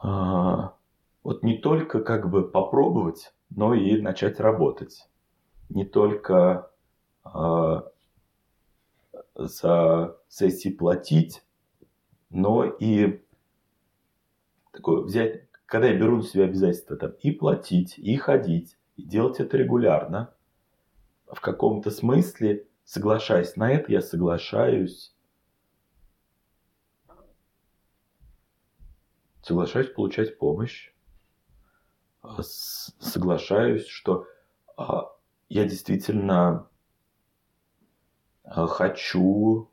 А, 0.00 0.74
вот 1.22 1.42
не 1.42 1.58
только 1.58 2.00
как 2.00 2.30
бы 2.30 2.48
попробовать, 2.48 3.32
но 3.50 3.74
и 3.74 4.00
начать 4.00 4.40
работать. 4.40 5.08
Не 5.68 5.84
только 5.84 6.70
а, 7.24 7.90
за 9.34 10.16
сессии 10.28 10.70
платить, 10.70 11.42
но 12.30 12.64
и 12.64 13.22
такое 14.72 15.02
взять, 15.02 15.48
когда 15.66 15.88
я 15.88 15.98
беру 15.98 16.18
на 16.18 16.22
себя 16.22 16.44
обязательства 16.44 16.96
там, 16.96 17.12
и 17.20 17.32
платить, 17.32 17.98
и 17.98 18.16
ходить, 18.16 18.76
и 18.96 19.02
делать 19.02 19.40
это 19.40 19.56
регулярно, 19.56 20.32
в 21.26 21.40
каком-то 21.40 21.90
смысле, 21.90 22.67
соглашаясь 22.88 23.54
на 23.56 23.70
это, 23.70 23.92
я 23.92 24.00
соглашаюсь 24.00 25.14
соглашаюсь 29.42 29.88
получать 29.88 30.38
помощь, 30.38 30.90
соглашаюсь, 32.40 33.86
что 33.86 34.26
а, 34.78 35.10
я 35.50 35.64
действительно 35.64 36.68
а, 38.44 38.66
хочу, 38.66 39.70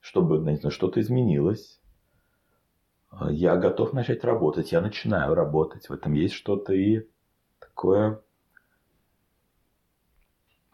чтобы, 0.00 0.40
что-то 0.70 1.00
изменилось. 1.00 1.80
я 3.30 3.56
готов 3.56 3.92
начать 3.92 4.24
работать, 4.24 4.72
я 4.72 4.80
начинаю 4.80 5.34
работать. 5.34 5.88
В 5.88 5.92
этом 5.92 6.14
есть 6.14 6.34
что-то 6.34 6.72
и 6.72 7.08
такое, 7.60 8.22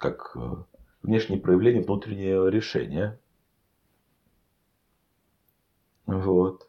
как 0.03 0.33
э, 0.35 0.41
внешнее 1.03 1.41
проявление 1.41 1.83
внутреннего 1.83 2.49
решения. 2.49 3.19
Вот. 6.07 6.69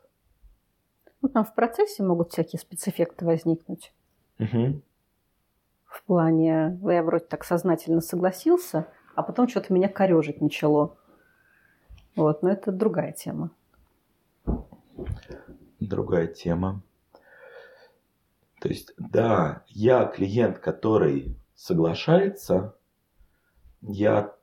Ну, 1.21 1.29
там 1.29 1.43
в 1.43 1.55
процессе 1.55 2.03
могут 2.03 2.31
всякие 2.31 2.59
спецэффекты 2.59 3.25
возникнуть. 3.25 3.91
Угу. 4.39 4.81
В 5.85 6.03
плане, 6.03 6.79
я 6.83 7.03
вроде 7.03 7.25
так 7.25 7.43
сознательно 7.43 8.01
согласился, 8.01 8.87
а 9.15 9.23
потом 9.23 9.47
что-то 9.47 9.73
меня 9.73 9.89
корежить 9.89 10.41
начало. 10.41 10.95
Вот, 12.15 12.43
но 12.43 12.49
это 12.49 12.71
другая 12.71 13.13
тема. 13.13 13.51
Другая 15.79 16.27
тема. 16.27 16.81
То 18.59 18.69
есть, 18.69 18.93
да, 18.97 19.63
я 19.67 20.05
клиент, 20.05 20.59
который 20.59 21.35
соглашается, 21.55 22.75
я 23.87 24.35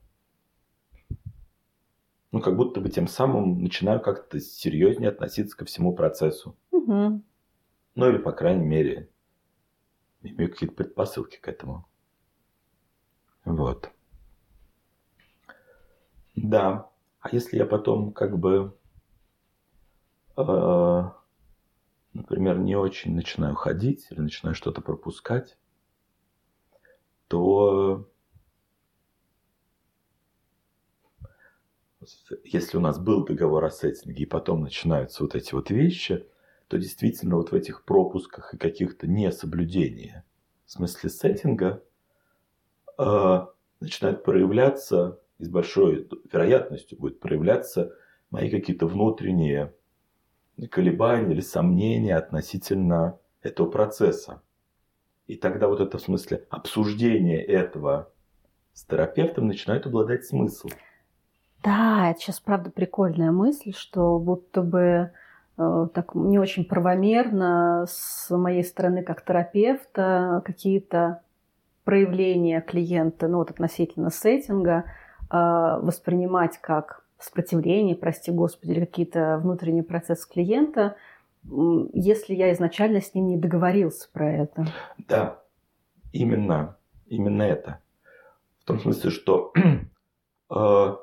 ну, 2.33 2.41
как 2.41 2.57
будто 2.57 2.81
бы 2.81 2.89
тем 2.89 3.09
самым 3.09 3.63
начинаю 3.63 4.01
как-то 4.01 4.39
серьезнее 4.39 5.11
относиться 5.11 5.57
ко 5.57 5.65
всему 5.65 5.95
процессу. 5.95 6.57
Угу. 6.71 7.23
Ну, 7.97 8.09
или, 8.09 8.19
по 8.19 8.33
крайней 8.33 8.65
мере, 8.65 9.11
имею 10.23 10.51
какие-то 10.51 10.77
предпосылки 10.77 11.39
к 11.39 11.49
этому. 11.49 11.89
Вот. 13.45 13.91
Да. 16.37 16.89
А 17.21 17.29
если 17.33 17.57
я 17.57 17.67
потом 17.67 18.13
как 18.13 18.39
бы, 18.39 18.77
э, 20.37 21.03
например, 22.13 22.59
не 22.59 22.77
очень 22.77 23.15
начинаю 23.15 23.57
ходить 23.57 24.07
или 24.11 24.21
начинаю 24.21 24.55
что-то 24.55 24.81
пропускать, 24.81 25.59
то 27.29 28.09
если 32.45 32.77
у 32.77 32.81
нас 32.81 32.99
был 32.99 33.25
договор 33.25 33.65
о 33.65 33.71
сеттинге, 33.71 34.25
и 34.25 34.27
потом 34.27 34.63
начинаются 34.63 35.23
вот 35.23 35.35
эти 35.35 35.55
вот 35.55 35.71
вещи, 35.71 36.27
то 36.69 36.79
действительно 36.79 37.37
вот 37.37 37.51
в 37.51 37.55
этих 37.55 37.85
пропусках 37.85 38.55
и 38.55 38.59
каких-то 38.59 39.07
несоблюдениях 39.07 40.23
в 40.71 40.73
смысле 40.73 41.11
сеттинга 41.11 41.83
э, 42.97 43.47
начинают 43.81 44.23
проявляться, 44.23 45.19
и 45.41 45.45
с 45.45 45.49
большой 45.49 46.09
вероятностью 46.33 46.97
будет 46.97 47.19
проявляться 47.19 47.93
мои 48.31 48.49
какие-то 48.49 48.87
внутренние 48.87 49.75
колебания 50.71 51.33
или 51.33 51.41
сомнения 51.41 52.17
относительно 52.17 53.19
этого 53.43 53.69
процесса. 53.69 54.43
И 55.27 55.35
тогда 55.35 55.67
вот 55.67 55.81
это 55.81 55.99
в 55.99 56.03
смысле 56.03 56.47
обсуждение 56.51 57.43
этого 57.43 58.13
с 58.73 58.85
терапевтом 58.85 59.49
начинает 59.49 59.87
обладать 59.87 60.25
смыслом. 60.25 60.71
Да, 61.63 62.11
это 62.11 62.21
сейчас, 62.21 62.41
правда, 62.41 62.71
прикольная 62.71 63.33
мысль, 63.33 63.73
что 63.77 64.19
будто 64.19 64.63
бы 64.63 65.11
э, 65.59 65.89
так 65.93 66.15
не 66.15 66.39
очень 66.39 66.65
правомерно 66.65 67.85
с 67.89 68.35
моей 68.35 68.65
стороны 68.65 69.03
как 69.03 69.25
терапевта 69.25 70.43
какие-то 70.45 71.23
проявления 71.85 72.61
клиента, 72.61 73.29
ну 73.29 73.39
вот 73.39 73.51
относительно 73.51 74.11
сеттинга, 74.11 74.85
э, 75.31 75.79
воспринимать 75.83 76.59
как 76.59 77.05
сопротивление, 77.19 77.95
прости 77.95 78.31
господи, 78.31 78.73
или 78.73 78.81
какие-то 78.81 79.39
внутренние 79.43 79.83
процессы 79.83 80.29
клиента, 80.29 80.97
если 81.43 82.35
я 82.35 82.53
изначально 82.53 83.01
с 83.01 83.15
ним 83.15 83.29
не 83.29 83.37
договорился 83.37 84.09
про 84.13 84.31
это. 84.31 84.67
Да, 85.09 85.43
именно, 86.13 86.77
именно 87.07 87.43
это. 87.43 87.81
В 88.61 88.65
том 88.65 88.79
смысле, 88.81 89.11
что 89.11 89.53
э, 90.51 90.97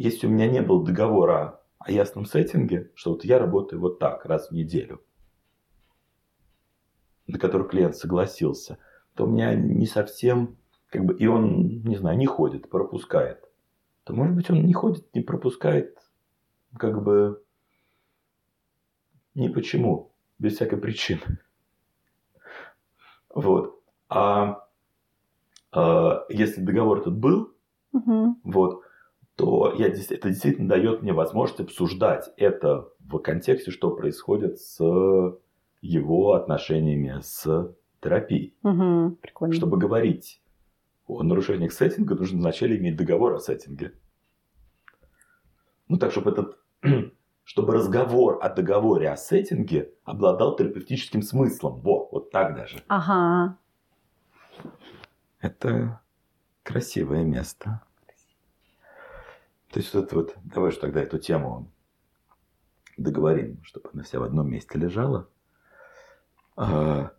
если 0.00 0.26
у 0.26 0.30
меня 0.30 0.46
не 0.46 0.62
было 0.62 0.82
договора 0.82 1.60
о 1.78 1.92
ясном 1.92 2.24
сеттинге, 2.24 2.90
что 2.94 3.10
вот 3.10 3.22
я 3.22 3.38
работаю 3.38 3.82
вот 3.82 3.98
так 3.98 4.24
раз 4.24 4.48
в 4.48 4.52
неделю, 4.52 5.02
на 7.26 7.38
который 7.38 7.68
клиент 7.68 7.94
согласился, 7.96 8.78
то 9.14 9.24
у 9.24 9.26
меня 9.26 9.54
не 9.54 9.84
совсем, 9.84 10.56
как 10.88 11.04
бы, 11.04 11.14
и 11.14 11.26
он, 11.26 11.82
не 11.82 11.96
знаю, 11.96 12.16
не 12.16 12.24
ходит, 12.24 12.70
пропускает, 12.70 13.44
то, 14.04 14.14
может 14.14 14.34
быть, 14.34 14.48
он 14.48 14.64
не 14.64 14.72
ходит, 14.72 15.14
не 15.14 15.20
пропускает, 15.20 15.98
как 16.78 17.02
бы, 17.02 17.42
ни 19.34 19.48
почему, 19.48 20.12
без 20.38 20.54
всякой 20.54 20.78
причины. 20.78 21.20
Вот. 23.32 23.80
А, 24.08 24.66
а 25.70 26.24
если 26.30 26.62
договор 26.62 27.00
этот 27.00 27.16
был, 27.16 27.54
угу. 27.92 28.36
вот, 28.42 28.82
то 29.40 29.74
я, 29.76 29.88
это 29.88 30.28
действительно 30.28 30.68
дает 30.68 31.02
мне 31.02 31.12
возможность 31.12 31.60
обсуждать 31.60 32.30
это 32.36 32.88
в 32.98 33.18
контексте, 33.18 33.70
что 33.70 33.90
происходит 33.90 34.58
с 34.60 34.78
его 35.80 36.34
отношениями 36.34 37.20
с 37.22 37.74
терапией. 38.02 38.54
Угу, 38.62 39.16
прикольно. 39.22 39.54
Чтобы 39.54 39.78
говорить 39.78 40.42
о 41.06 41.22
нарушениях 41.22 41.72
сеттинга, 41.72 42.14
нужно 42.14 42.38
вначале 42.38 42.76
иметь 42.76 42.96
договор 42.96 43.34
о 43.34 43.38
сеттинге. 43.38 43.94
Ну 45.88 45.96
так, 45.96 46.12
чтобы 46.12 46.32
этот 46.32 46.58
чтобы 47.44 47.72
разговор 47.72 48.38
о 48.42 48.50
договоре 48.50 49.10
о 49.10 49.16
сеттинге 49.16 49.90
обладал 50.04 50.54
терапевтическим 50.56 51.22
смыслом. 51.22 51.80
Во, 51.80 52.08
вот 52.12 52.30
так 52.30 52.54
даже. 52.54 52.82
Ага. 52.88 53.56
Это 55.40 56.00
красивое 56.62 57.24
место. 57.24 57.80
То 59.70 59.78
есть 59.78 59.94
вот, 59.94 60.12
вот 60.12 60.36
давай 60.42 60.72
же 60.72 60.78
тогда 60.78 61.00
эту 61.00 61.18
тему 61.18 61.70
договорим, 62.96 63.62
чтобы 63.62 63.90
она 63.92 64.02
вся 64.02 64.18
в 64.18 64.24
одном 64.24 64.50
месте 64.50 64.78
лежала. 64.78 65.28
А, 66.56 67.12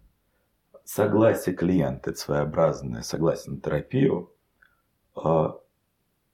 согласие 0.83 1.55
клиента, 1.55 2.11
это 2.11 2.19
своеобразное 2.19 3.01
согласие 3.03 3.55
на 3.55 3.61
терапию. 3.61 4.33
А, 5.15 5.57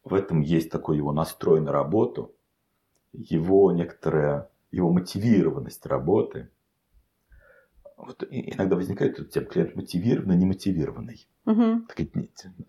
в 0.03 0.13
этом 0.13 0.41
есть 0.41 0.71
такой 0.71 0.97
его 0.97 1.11
настрой 1.11 1.61
на 1.61 1.71
работу, 1.71 2.35
его 3.13 3.71
некоторая, 3.71 4.49
его 4.71 4.91
мотивированность 4.91 5.85
работы– 5.85 6.49
вот 7.97 8.23
иногда 8.29 8.75
возникает 8.75 9.17
тут 9.17 9.31
тема 9.31 9.47
клиент 9.47 9.75
мотивированный, 9.75 10.37
немотивированный. 10.37 11.27
Угу. 11.45 11.87
Так, 11.87 12.07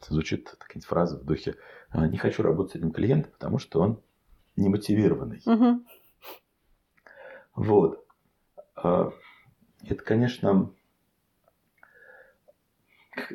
звучит 0.09 0.57
такая 0.59 0.83
фраза 0.83 1.19
в 1.19 1.25
духе 1.25 1.57
«А, 1.91 2.09
«не 2.09 2.17
хочу 2.17 2.43
работать 2.43 2.73
с 2.73 2.77
этим 2.77 2.93
клиентом, 2.93 3.33
потому 3.33 3.59
что 3.59 3.81
он 3.81 4.03
немотивированный». 4.57 5.43
Угу. 5.45 5.85
Вот. 7.57 8.07
А, 8.75 9.13
это, 9.83 10.03
конечно, 10.03 10.73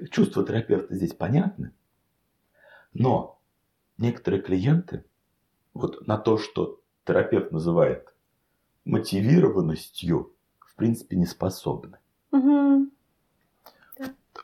чувство 0.10 0.46
терапевта 0.46 0.96
здесь 0.96 1.14
понятны, 1.14 1.74
но 2.94 3.40
некоторые 3.98 4.42
клиенты 4.42 5.06
вот 5.74 6.08
на 6.08 6.18
то, 6.18 6.38
что 6.38 6.82
терапевт 7.06 7.52
называет 7.52 8.14
мотивированностью, 8.86 10.33
в 10.74 10.78
принципе 10.78 11.16
не 11.18 11.26
способны. 11.26 11.98
Угу. 12.32 12.90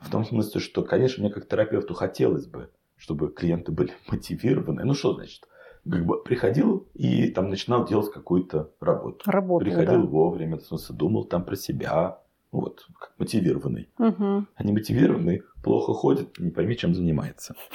В 0.02 0.12
том 0.12 0.26
смысле, 0.26 0.62
что, 0.62 0.84
конечно, 0.84 1.24
мне 1.24 1.34
как 1.34 1.48
терапевту 1.48 1.94
хотелось 1.94 2.46
бы, 2.46 2.70
чтобы 2.96 3.32
клиенты 3.32 3.72
были 3.72 3.94
мотивированы. 4.08 4.84
Ну 4.84 4.94
что 4.94 5.14
значит? 5.14 5.48
Как 5.90 6.06
бы 6.06 6.22
приходил 6.22 6.88
и 6.94 7.32
там 7.32 7.50
начинал 7.50 7.88
делать 7.88 8.12
какую-то 8.12 8.72
работу. 8.80 9.30
Работу, 9.30 9.66
приходил 9.66 10.04
да. 10.04 10.08
вовремя, 10.08 10.58
в 10.58 10.62
смысле, 10.62 10.96
думал 10.96 11.26
там 11.26 11.44
про 11.46 11.56
себя. 11.56 12.22
Вот, 12.52 12.88
как 13.00 13.14
мотивированный. 13.18 13.90
Угу. 13.98 14.46
А 14.56 14.64
не 14.64 14.74
мотивированный 14.74 15.44
плохо 15.64 15.94
ходит, 15.94 16.40
не 16.40 16.52
пойми, 16.52 16.78
чем 16.78 16.94
занимается. 16.94 17.56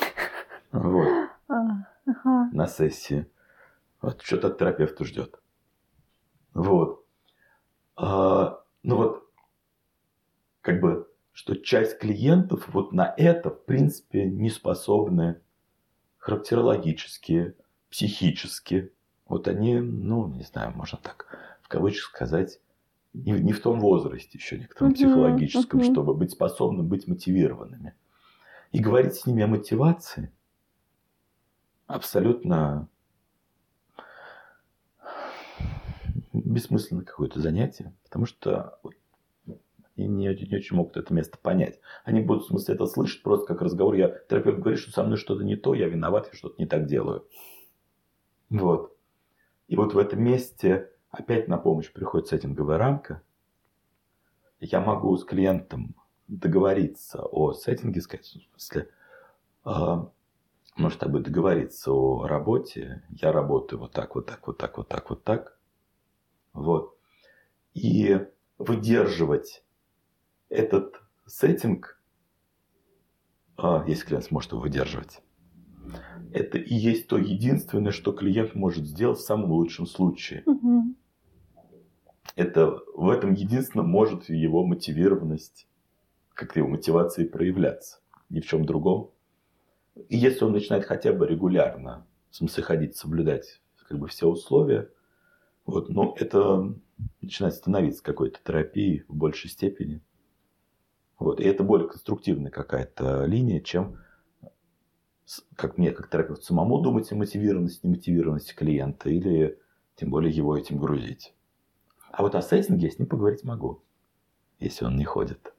Вот. 0.72 1.06
А, 1.46 1.54
ага. 2.04 2.50
На 2.52 2.66
сессии. 2.66 3.28
Вот 4.02 4.22
что-то 4.22 4.48
от 4.48 4.58
терапевта 4.58 5.04
ждет. 5.04 5.38
Вот. 6.52 7.03
А, 7.96 8.60
ну 8.82 8.96
вот, 8.96 9.30
как 10.60 10.80
бы, 10.80 11.08
что 11.32 11.54
часть 11.56 11.98
клиентов 11.98 12.68
вот 12.72 12.92
на 12.92 13.14
это, 13.16 13.50
в 13.50 13.64
принципе, 13.64 14.24
не 14.24 14.50
способны 14.50 15.40
характерологически, 16.18 17.54
психически. 17.90 18.92
Вот 19.26 19.46
они, 19.46 19.78
ну, 19.78 20.26
не 20.26 20.42
знаю, 20.42 20.72
можно 20.74 20.98
так 20.98 21.26
в 21.64 21.68
кавычках 21.68 22.10
сказать, 22.10 22.60
не, 23.14 23.32
не 23.32 23.52
в 23.52 23.60
том 23.60 23.80
возрасте 23.80 24.36
еще 24.38 24.58
некотором 24.58 24.90
uh-huh, 24.90 24.94
психологическом, 24.94 25.80
uh-huh. 25.80 25.92
чтобы 25.92 26.14
быть 26.14 26.32
способным 26.32 26.86
быть 26.86 27.06
мотивированными. 27.06 27.94
И 28.72 28.80
говорить 28.80 29.14
с 29.14 29.26
ними 29.26 29.42
о 29.42 29.46
мотивации 29.46 30.32
абсолютно 31.86 32.88
бессмысленное 36.54 37.04
какое-то 37.04 37.40
занятие, 37.40 37.94
потому 38.04 38.26
что 38.26 38.78
они 39.96 40.08
не, 40.08 40.26
не 40.26 40.56
очень 40.56 40.76
могут 40.76 40.96
это 40.96 41.14
место 41.14 41.38
понять. 41.38 41.78
Они 42.04 42.20
будут 42.20 42.44
в 42.44 42.48
смысле 42.48 42.74
это 42.74 42.86
слышать 42.86 43.22
просто 43.22 43.46
как 43.46 43.62
разговор. 43.62 43.94
Я 43.94 44.08
терапевт 44.28 44.58
говорит, 44.58 44.80
что 44.80 44.90
со 44.90 45.04
мной 45.04 45.16
что-то 45.16 45.44
не 45.44 45.56
то, 45.56 45.74
я 45.74 45.88
виноват, 45.88 46.28
я 46.32 46.36
что-то 46.36 46.56
не 46.58 46.66
так 46.66 46.86
делаю. 46.86 47.26
Вот. 48.50 48.96
И 49.68 49.76
вот 49.76 49.94
в 49.94 49.98
этом 49.98 50.22
месте 50.22 50.90
опять 51.10 51.48
на 51.48 51.58
помощь 51.58 51.92
приходит 51.92 52.28
сеттинговая 52.28 52.78
рамка. 52.78 53.22
Я 54.60 54.80
могу 54.80 55.16
с 55.16 55.24
клиентом 55.24 55.94
договориться 56.26 57.22
о 57.24 57.52
сеттинге, 57.52 58.00
сказать, 58.00 58.26
в 58.26 58.60
смысле, 58.60 58.88
э, 59.66 60.04
может, 60.76 60.98
тобой 60.98 61.22
договориться 61.22 61.92
о 61.92 62.26
работе. 62.26 63.02
Я 63.10 63.30
работаю 63.30 63.78
вот 63.80 63.92
так, 63.92 64.14
вот 64.14 64.26
так, 64.26 64.46
вот 64.46 64.58
так, 64.58 64.78
вот 64.78 64.88
так, 64.88 65.10
вот 65.10 65.22
так. 65.22 65.53
Вот. 66.54 66.96
И 67.74 68.18
выдерживать 68.58 69.64
этот 70.48 71.02
сеттинг, 71.26 72.00
а, 73.56 73.84
если 73.86 74.06
клиент 74.06 74.24
сможет 74.24 74.52
его 74.52 74.60
выдерживать, 74.62 75.20
это 76.32 76.58
и 76.58 76.74
есть 76.74 77.08
то 77.08 77.18
единственное, 77.18 77.92
что 77.92 78.12
клиент 78.12 78.54
может 78.54 78.86
сделать 78.86 79.18
в 79.18 79.24
самом 79.24 79.52
лучшем 79.52 79.86
случае. 79.86 80.42
Угу. 80.46 80.94
Это 82.36 82.80
в 82.94 83.10
этом 83.10 83.34
единственном 83.34 83.88
может 83.88 84.28
его 84.28 84.64
мотивированность, 84.64 85.68
как 86.32 86.56
его 86.56 86.68
мотивация 86.68 87.28
проявляться. 87.28 88.00
Ни 88.30 88.40
в 88.40 88.46
чем 88.46 88.64
другом. 88.64 89.10
И 90.08 90.16
если 90.16 90.44
он 90.44 90.52
начинает 90.52 90.84
хотя 90.84 91.12
бы 91.12 91.26
регулярно, 91.26 92.06
в 92.30 92.36
смысле 92.36 92.62
ходить, 92.64 92.96
соблюдать 92.96 93.60
как 93.88 93.98
бы 93.98 94.08
все 94.08 94.26
условия, 94.26 94.90
вот, 95.66 95.88
но 95.88 96.14
это 96.18 96.74
начинает 97.20 97.54
становиться 97.54 98.02
какой-то 98.02 98.38
терапией 98.44 99.04
в 99.08 99.14
большей 99.14 99.50
степени. 99.50 100.02
Вот. 101.18 101.40
И 101.40 101.44
это 101.44 101.64
более 101.64 101.88
конструктивная 101.88 102.50
какая-то 102.50 103.24
линия, 103.24 103.60
чем, 103.60 103.98
как 105.56 105.78
мне, 105.78 105.90
как 105.92 106.10
терапевт, 106.10 106.42
самому 106.42 106.80
думать 106.80 107.10
о 107.12 107.16
мотивированности, 107.16 107.86
немотивированности 107.86 108.54
клиента, 108.54 109.08
или 109.08 109.58
тем 109.96 110.10
более 110.10 110.32
его 110.32 110.56
этим 110.56 110.78
грузить. 110.78 111.34
А 112.10 112.22
вот 112.22 112.34
о 112.34 112.42
сеттинге 112.42 112.86
я 112.86 112.92
с 112.92 112.98
ним 112.98 113.08
поговорить 113.08 113.44
могу, 113.44 113.82
если 114.58 114.84
он 114.84 114.96
не 114.96 115.04
ходит. 115.04 115.52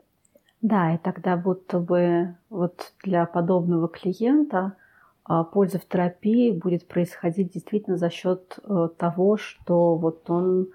Да, 0.62 0.96
и 0.96 0.98
тогда 0.98 1.38
будто 1.38 1.80
бы 1.80 2.38
вот 2.50 2.94
для 3.04 3.26
подобного 3.26 3.88
клиента 3.88 4.78
польза 5.44 5.80
в 5.80 5.88
терапии 5.88 6.52
будет 6.52 6.88
происходить 6.88 7.52
действительно 7.52 7.98
за 7.98 8.10
счет 8.10 8.60
э, 8.64 8.90
того, 8.98 9.38
что 9.38 9.96
вот 9.96 10.30
он 10.30 10.70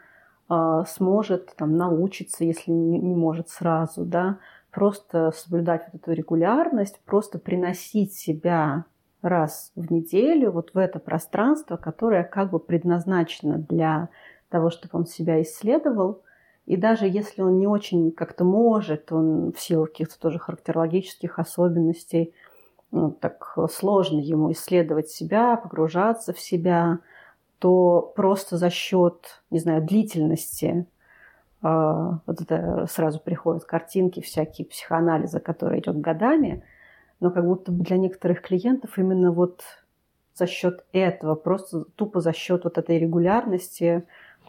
а, 0.53 0.85
сможет 0.85 1.55
там 1.57 1.77
научиться, 1.77 2.45
если 2.45 2.73
не 2.73 3.15
может 3.15 3.49
сразу, 3.49 4.05
да, 4.05 4.39
просто 4.73 5.31
соблюдать 5.31 5.87
вот 5.93 6.03
эту 6.03 6.13
регулярность, 6.13 7.01
просто 7.05 7.39
приносить 7.39 8.15
себя 8.15 8.85
раз 9.23 9.71
в 9.77 9.93
неделю 9.93 10.51
вот 10.51 10.75
в 10.75 10.79
это 10.79 10.99
пространство, 10.99 11.77
которое 11.77 12.25
как 12.25 12.51
бы 12.51 12.59
предназначено 12.59 13.59
для 13.59 14.09
того, 14.49 14.71
чтобы 14.71 14.99
он 14.99 15.07
себя 15.07 15.41
исследовал. 15.41 16.23
И 16.67 16.77
даже 16.77 17.07
если 17.07 17.43
он 17.43 17.59
не 17.59 17.69
очень 17.69 18.11
как-то 18.11 18.43
может, 18.43 19.13
он 19.13 19.53
в 19.53 19.61
силу 19.61 19.87
каких-то 19.87 20.19
тоже 20.19 20.41
характерологических 20.41 21.39
особенностей, 21.39 22.35
ну, 22.91 23.11
так 23.11 23.57
сложно 23.71 24.19
ему 24.19 24.53
исследовать 24.53 25.09
себя, 25.09 25.57
погружаться 25.57 26.33
в 26.33 26.41
себя, 26.41 26.99
то 27.59 28.13
просто 28.17 28.57
за 28.57 28.71
счет, 28.71 29.43
не 29.51 29.59
знаю, 29.59 29.83
длительности 29.83 30.87
а, 31.63 32.21
вот 32.27 32.41
это 32.41 32.87
сразу 32.91 33.21
приходят 33.21 33.65
картинки, 33.65 34.21
всякие 34.21 34.67
психоанализа, 34.67 35.41
которые 35.41 35.81
идет 35.81 36.01
годами, 36.01 36.65
но 37.21 37.31
как 37.31 37.45
будто 37.45 37.71
бы 37.71 37.85
для 37.85 37.99
некоторых 37.99 38.41
клиентов 38.41 38.99
именно 38.99 39.31
вот 39.31 39.63
за 40.35 40.47
счет 40.47 40.85
этого, 40.93 41.35
просто 41.35 41.85
тупо 41.97 42.21
за 42.21 42.33
счет 42.33 42.65
вот 42.65 42.79
этой 42.79 42.99
регулярности 42.99 44.05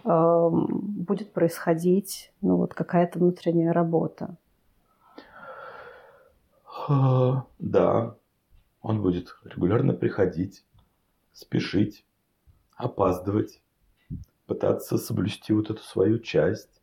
э, 0.05 0.49
будет 0.51 1.33
происходить 1.33 2.31
ну, 2.41 2.55
вот 2.55 2.73
какая-то 2.73 3.19
внутренняя 3.19 3.73
работа. 3.73 4.35
Да, 7.59 8.15
он 8.81 9.01
будет 9.01 9.35
регулярно 9.43 9.93
приходить, 9.93 10.65
спешить, 11.33 12.05
опаздывать, 12.75 13.61
пытаться 14.47 14.97
соблюсти 14.97 15.53
вот 15.53 15.69
эту 15.69 15.81
свою 15.81 16.19
часть 16.19 16.81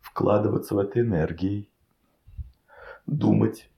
вкладываться 0.00 0.74
в 0.74 0.78
это 0.78 1.00
энергией, 1.00 1.68
думать, 3.06 3.70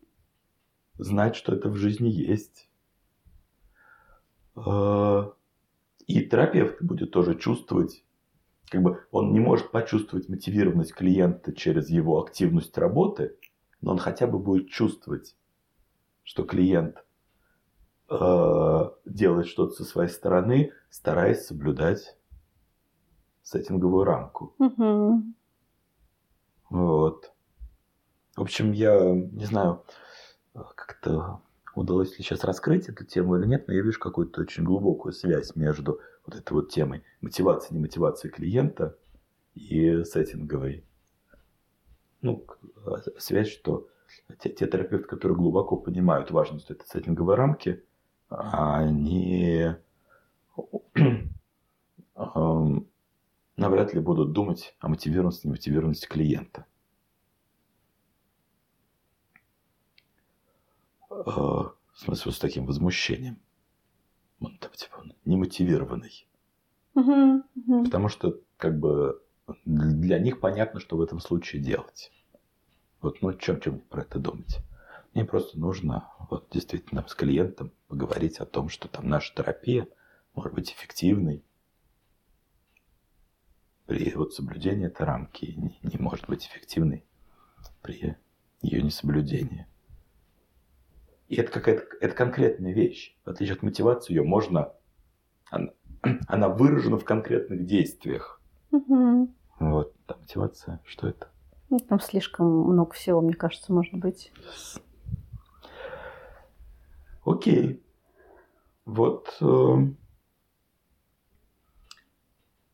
знать, 0.99 1.35
что 1.35 1.55
это 1.55 1.69
в 1.69 1.77
жизни 1.77 2.09
есть. 2.09 2.69
А, 4.55 5.33
и 6.07 6.21
терапевт 6.23 6.83
будет 6.83 7.11
тоже 7.11 7.35
чувствовать, 7.37 8.05
как 8.69 8.83
бы 8.83 9.05
он 9.11 9.33
не 9.33 9.41
может 9.41 9.71
почувствовать 9.71 10.29
мотивированность 10.29 10.95
клиента 10.95 11.53
через 11.53 11.89
его 11.89 12.23
активность 12.23 12.77
работы, 12.79 13.37
но 13.81 13.93
он 13.93 13.99
хотя 13.99 14.27
бы 14.27 14.39
будет 14.39 14.69
чувствовать, 14.69 15.37
что 16.23 16.45
клиент 16.45 17.05
э, 18.13 18.91
делает 19.07 19.47
что-то 19.47 19.73
со 19.73 19.85
своей 19.85 20.11
стороны, 20.11 20.73
стараясь 20.91 21.47
соблюдать 21.47 22.17
сеттинговую 23.43 24.05
рамку. 24.05 24.55
Угу. 24.59 25.23
Вот. 26.71 27.33
В 28.37 28.41
общем, 28.41 28.73
я 28.73 29.13
не 29.13 29.45
знаю, 29.45 29.85
как-то 30.53 31.43
удалось 31.75 32.17
ли 32.17 32.25
сейчас 32.25 32.45
раскрыть 32.45 32.89
эту 32.89 33.05
тему 33.05 33.37
или 33.37 33.47
нет, 33.47 33.69
но 33.69 33.75
я 33.75 33.83
вижу 33.83 33.99
какую-то 33.99 34.41
очень 34.43 34.65
глубокую 34.65 35.13
связь 35.13 35.55
между 35.57 36.01
вот 36.25 36.37
этой 36.37 36.53
вот 36.53 36.71
темой 36.71 37.03
мотивации, 37.21 37.75
немотивации 37.75 38.29
клиента 38.29 38.97
и 39.55 40.05
сеттинговой. 40.05 40.85
Ну, 42.21 42.47
связь, 43.19 43.49
что 43.49 43.89
те, 44.39 44.51
те 44.51 44.67
терапевты, 44.67 45.09
которые 45.09 45.37
глубоко 45.37 45.77
понимают 45.77 46.31
важность 46.31 46.71
этой 46.71 46.87
сеттинговой 46.87 47.35
рамки, 47.35 47.85
они 48.39 49.75
навряд 53.57 53.95
ли 53.95 54.01
будут 54.01 54.33
думать 54.33 54.75
о 54.81 54.89
мотивированности 54.89 55.45
и 55.45 55.49
немотивированности 55.49 56.07
клиента. 56.07 56.67
Э, 61.11 61.15
в 61.27 61.75
смысле, 61.95 62.23
вот 62.27 62.35
с 62.35 62.39
таким 62.39 62.67
возмущением. 62.67 63.39
Он 64.41 64.57
там, 64.59 64.73
типа, 64.73 65.05
немотивированный. 65.25 66.27
Угу, 66.95 67.43
угу. 67.55 67.85
Потому 67.85 68.09
что, 68.09 68.41
как 68.57 68.79
бы, 68.79 69.23
для 69.65 70.19
них 70.19 70.41
понятно, 70.41 70.81
что 70.81 70.97
в 70.97 71.01
этом 71.01 71.21
случае 71.21 71.63
делать. 71.63 72.11
Вот, 73.01 73.23
ну, 73.23 73.33
чем, 73.35 73.61
чем 73.61 73.81
про 73.81 74.03
это 74.03 74.19
думать? 74.19 74.59
Мне 75.15 75.25
просто 75.25 75.59
нужно, 75.59 76.09
вот, 76.31 76.49
действительно, 76.51 77.07
с 77.07 77.15
клиентом 77.15 77.73
поговорить 77.89 78.39
о 78.39 78.47
том, 78.47 78.69
что 78.69 78.89
там 78.89 79.09
наша 79.09 79.35
терапия 79.35 79.87
может 80.35 80.55
быть 80.55 80.73
эффективной, 80.73 81.45
при 83.87 84.11
вот 84.15 84.33
соблюдении 84.33 84.87
этой 84.87 85.05
рамки 85.05 85.55
не, 85.57 85.79
не 85.83 85.99
может 85.99 86.27
быть 86.29 86.47
эффективной 86.47 87.05
при 87.83 88.17
ее 88.63 88.83
несоблюдении. 88.83 89.67
И 91.29 91.37
это 91.37 91.51
какая-то 91.51 91.85
это 92.01 92.15
конкретная 92.15 92.73
вещь. 92.73 93.17
В 93.25 93.31
отличие 93.31 93.57
от 93.57 93.63
мотивации, 93.63 94.15
ее 94.15 94.23
можно... 94.23 94.73
Она, 95.51 95.73
она 96.29 96.49
выражена 96.49 96.99
в 96.99 97.05
конкретных 97.05 97.67
действиях. 97.67 98.41
Угу. 98.71 99.35
Вот, 99.61 99.95
там 100.07 100.19
мотивация, 100.21 100.81
что 100.85 101.09
это? 101.09 101.29
Ну, 101.71 101.79
там 101.79 102.01
слишком 102.01 102.47
много 102.47 102.93
всего, 102.93 103.21
мне 103.21 103.35
кажется, 103.35 103.73
может 103.73 103.95
быть. 103.95 104.33
Окей. 107.25 107.83
Вот 108.85 109.37
э, 109.41 109.77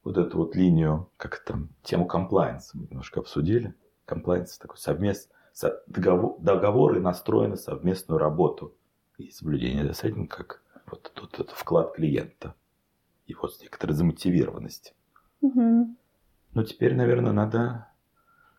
вот 0.05 0.17
эту 0.17 0.39
вот 0.39 0.57
линию, 0.57 1.11
как 1.17 1.45
там, 1.45 1.69
тему 1.83 2.07
комплайенса 2.07 2.79
мы 2.79 2.87
немножко 2.87 3.21
обсудили. 3.21 3.75
Комплайенс 4.07 4.57
такой 4.57 4.79
совместный, 4.79 5.35
договор, 5.87 6.41
договоры 6.41 7.01
настроены 7.01 7.57
совместную 7.57 8.19
работу 8.19 8.75
и 9.19 9.31
соблюдение 9.31 9.93
сеттинга 9.93 10.29
как 10.29 10.63
вот 10.87 11.13
тут 11.15 11.39
это 11.41 11.55
вклад 11.55 11.95
клиента 11.95 12.55
и 13.27 13.35
вот 13.35 13.59
некоторая 13.61 13.95
замотивированность. 13.95 14.95
Угу. 15.43 15.97
Но 16.55 16.65
теперь, 16.65 16.95
наверное, 16.95 17.33
надо 17.33 17.89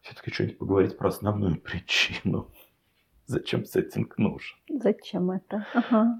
все-таки 0.01 0.31
что-нибудь 0.31 0.59
поговорить 0.59 0.97
про 0.97 1.09
основную 1.09 1.59
причину. 1.61 2.51
Зачем 3.29 3.63
сеттинг 3.63 4.17
нужен? 4.17 4.57
Зачем 4.67 5.29
это? 5.29 5.63
Ага. 5.75 6.19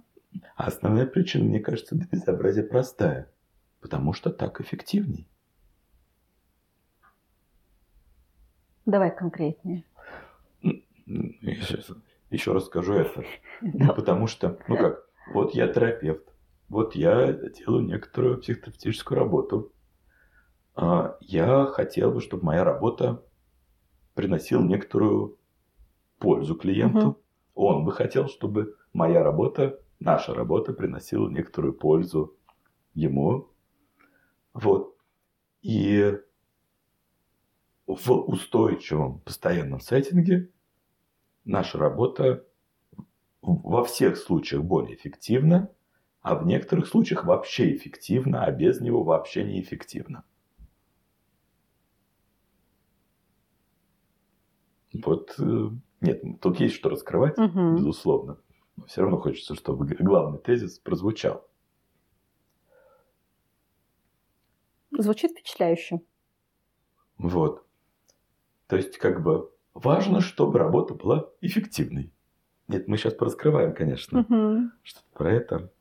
А 0.56 0.68
основная 0.68 1.08
причина, 1.08 1.44
мне 1.44 1.60
кажется, 1.60 1.96
до 1.96 2.06
безобразия 2.06 2.62
простая. 2.62 3.32
Потому 3.82 4.14
что 4.14 4.30
так 4.30 4.62
эффективней. 4.62 5.28
Давай 8.86 9.10
конкретнее. 9.10 9.86
Я 10.62 11.56
сейчас 11.56 11.90
еще 12.30 12.54
раз 12.54 12.68
скажу 12.68 12.94
это. 12.94 13.24
Ну, 13.62 13.92
потому 13.96 14.28
что, 14.28 14.60
ну 14.68 14.78
как, 14.78 15.04
вот 15.34 15.56
я 15.56 15.68
терапевт, 15.68 16.32
вот 16.68 16.94
я 16.94 17.34
делаю 17.34 17.86
некоторую 17.86 18.40
психотерапевтическую 18.40 19.18
работу. 19.18 19.74
А, 20.76 21.18
я 21.22 21.66
хотел 21.66 22.12
бы, 22.12 22.22
чтобы 22.22 22.46
моя 22.46 22.64
работа 22.64 23.24
приносила 24.14 24.62
некоторую 24.62 25.40
пользу 26.20 26.56
клиенту. 26.56 27.08
Угу. 27.08 27.18
Он 27.56 27.86
бы 27.86 27.92
хотел, 27.92 28.28
чтобы 28.28 28.76
моя 28.94 29.24
работа, 29.24 29.82
наша 30.00 30.34
работа 30.34 30.74
приносила 30.74 31.30
некоторую 31.30 31.74
пользу 31.74 32.36
ему. 32.94 33.50
Вот. 34.54 34.96
И 35.62 36.18
в 37.86 38.12
устойчивом 38.12 39.20
постоянном 39.20 39.80
сеттинге 39.80 40.50
наша 41.44 41.78
работа 41.78 42.46
во 43.42 43.84
всех 43.84 44.18
случаях 44.18 44.64
более 44.64 44.96
эффективна, 44.96 45.72
а 46.22 46.36
в 46.36 46.46
некоторых 46.46 46.88
случаях 46.88 47.26
вообще 47.26 47.76
эффективна, 47.76 48.44
а 48.44 48.52
без 48.52 48.80
него 48.80 49.04
вообще 49.04 49.44
неэффективна. 49.44 50.24
Вот 54.94 55.36
э, 55.40 55.70
нет, 56.02 56.22
тут 56.42 56.60
есть 56.60 56.76
что 56.76 56.90
раскрывать, 56.90 57.38
угу. 57.38 57.76
безусловно. 57.76 58.38
Но 58.78 58.86
все 58.86 59.02
равно 59.02 59.18
хочется, 59.18 59.56
чтобы 59.56 59.86
главный 59.86 60.40
тезис 60.40 60.80
прозвучал. 60.80 61.46
Звучит 64.98 65.32
впечатляюще. 65.32 66.02
Вот. 67.18 67.66
То 68.68 68.76
есть, 68.76 68.98
как 68.98 69.22
бы 69.22 69.52
важно, 69.74 70.22
чтобы 70.22 70.60
работа 70.60 70.94
была 70.94 71.30
эффективной. 71.42 72.14
Нет, 72.68 72.88
мы 72.88 72.98
сейчас 72.98 73.14
пораскрываем, 73.14 73.74
конечно, 73.74 74.22
угу. 74.22 74.72
что-то 74.84 75.08
про 75.14 75.34
это. 75.34 75.72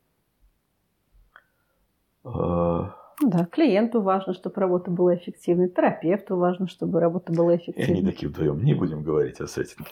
А, 3.21 3.27
да, 3.27 3.45
клиенту 3.45 4.01
важно, 4.01 4.33
чтобы 4.33 4.59
работа 4.59 4.91
была 4.91 5.15
эффективной, 5.15 5.69
терапевту 5.69 6.37
важно, 6.37 6.67
чтобы 6.67 6.99
работа 6.99 7.33
была 7.33 7.55
эффективной. 7.55 7.95
И 7.95 7.99
они 7.99 8.11
такие 8.11 8.29
вдвоем 8.29 8.63
не 8.63 8.73
будем 8.73 9.03
говорить 9.03 9.39
о 9.41 9.47
сеттинге. 9.47 9.91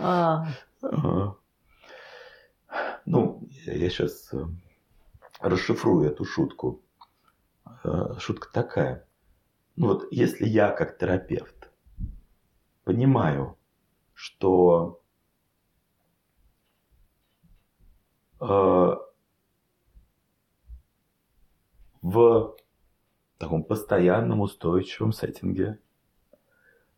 А. 0.00 0.46
Ну, 3.04 3.48
я 3.64 3.90
сейчас 3.90 4.32
э, 4.32 4.44
расшифрую 5.40 6.08
эту 6.08 6.24
шутку. 6.24 6.82
Э, 7.82 8.14
шутка 8.18 8.48
такая. 8.52 9.06
Ну 9.76 9.88
вот, 9.88 10.06
если 10.12 10.46
я 10.46 10.70
как 10.70 10.98
терапевт 10.98 11.70
понимаю, 12.84 13.56
что 14.14 15.00
э, 18.40 18.96
в 22.02 22.56
таком 23.38 23.64
постоянном 23.64 24.40
устойчивом 24.40 25.12
сеттинге. 25.12 25.78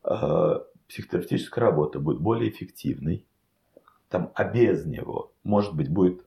Э, 0.04 0.60
психотерапевтическая 0.88 1.64
работа 1.64 2.00
будет 2.00 2.20
более 2.20 2.50
эффективной, 2.50 3.24
там, 4.08 4.32
а 4.34 4.44
без 4.44 4.84
него, 4.86 5.32
может 5.44 5.76
быть, 5.76 5.88
будет 5.88 6.24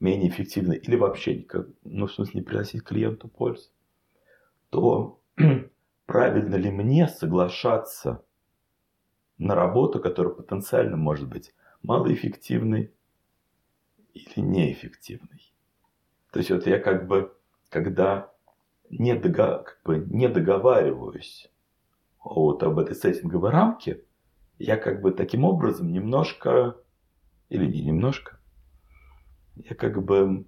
менее 0.00 0.28
эффективной 0.28 0.76
или 0.76 0.96
вообще 0.96 1.36
никак, 1.36 1.68
ну, 1.84 2.06
в 2.06 2.12
смысле, 2.12 2.40
не 2.40 2.44
приносить 2.44 2.82
клиенту 2.82 3.28
пользу, 3.28 3.70
то 4.70 5.20
правильно 6.06 6.56
ли 6.56 6.70
мне 6.70 7.08
соглашаться 7.08 8.24
на 9.38 9.54
работу, 9.54 10.00
которая 10.00 10.34
потенциально 10.34 10.96
может 10.96 11.28
быть 11.28 11.54
малоэффективной 11.82 12.92
или 14.14 14.40
неэффективной. 14.40 15.52
То 16.32 16.40
есть 16.40 16.50
вот 16.50 16.66
я 16.66 16.78
как 16.78 17.06
бы, 17.06 17.36
когда 17.68 18.32
не, 18.90 19.14
дого, 19.14 19.62
как 19.62 19.80
бы 19.84 19.98
не 19.98 20.28
договариваюсь 20.28 21.50
вот 22.22 22.62
об 22.62 22.78
этой 22.78 22.94
сеттинговой 22.94 23.50
рамке, 23.50 24.02
я 24.58 24.76
как 24.76 25.00
бы 25.00 25.12
таким 25.12 25.44
образом 25.44 25.92
немножко, 25.92 26.76
или 27.48 27.66
не 27.66 27.82
немножко, 27.82 28.38
я 29.56 29.74
как 29.74 30.02
бы 30.02 30.46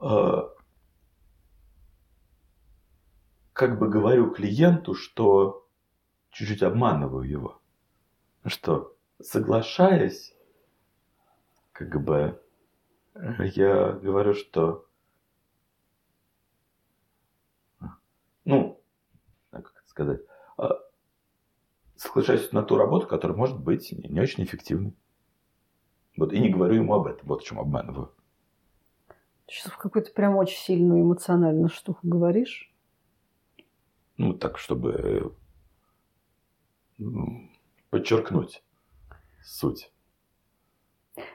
э, 0.00 0.42
как 3.52 3.78
бы 3.78 3.88
говорю 3.88 4.30
клиенту, 4.30 4.94
что 4.94 5.66
чуть-чуть 6.30 6.62
обманываю 6.62 7.28
его. 7.28 7.60
Что, 8.46 8.96
соглашаясь, 9.20 10.34
как 11.72 12.02
бы 12.02 12.40
я 13.54 13.92
говорю, 13.92 14.34
что 14.34 14.86
ну, 18.44 18.80
как 19.50 19.72
это 19.72 19.88
сказать, 19.88 20.20
а, 20.56 20.78
соглашаюсь 21.96 22.50
на 22.52 22.62
ту 22.62 22.76
работу, 22.76 23.06
которая 23.06 23.36
может 23.36 23.60
быть 23.60 23.92
не 23.92 24.20
очень 24.20 24.44
эффективной. 24.44 24.94
Вот, 26.16 26.32
и 26.32 26.40
не 26.40 26.48
говорю 26.48 26.76
ему 26.76 26.94
об 26.94 27.06
этом, 27.06 27.28
вот 27.28 27.42
о 27.42 27.44
чем 27.44 27.60
обманываю. 27.60 28.12
Сейчас 29.46 29.72
в 29.72 29.76
какую-то 29.76 30.12
прям 30.12 30.36
очень 30.36 30.58
сильную 30.58 31.02
эмоциональную 31.02 31.68
штуку 31.68 32.00
говоришь. 32.02 32.74
Ну, 34.16 34.34
так, 34.34 34.58
чтобы 34.58 35.34
подчеркнуть 37.90 38.62
суть. 39.44 39.92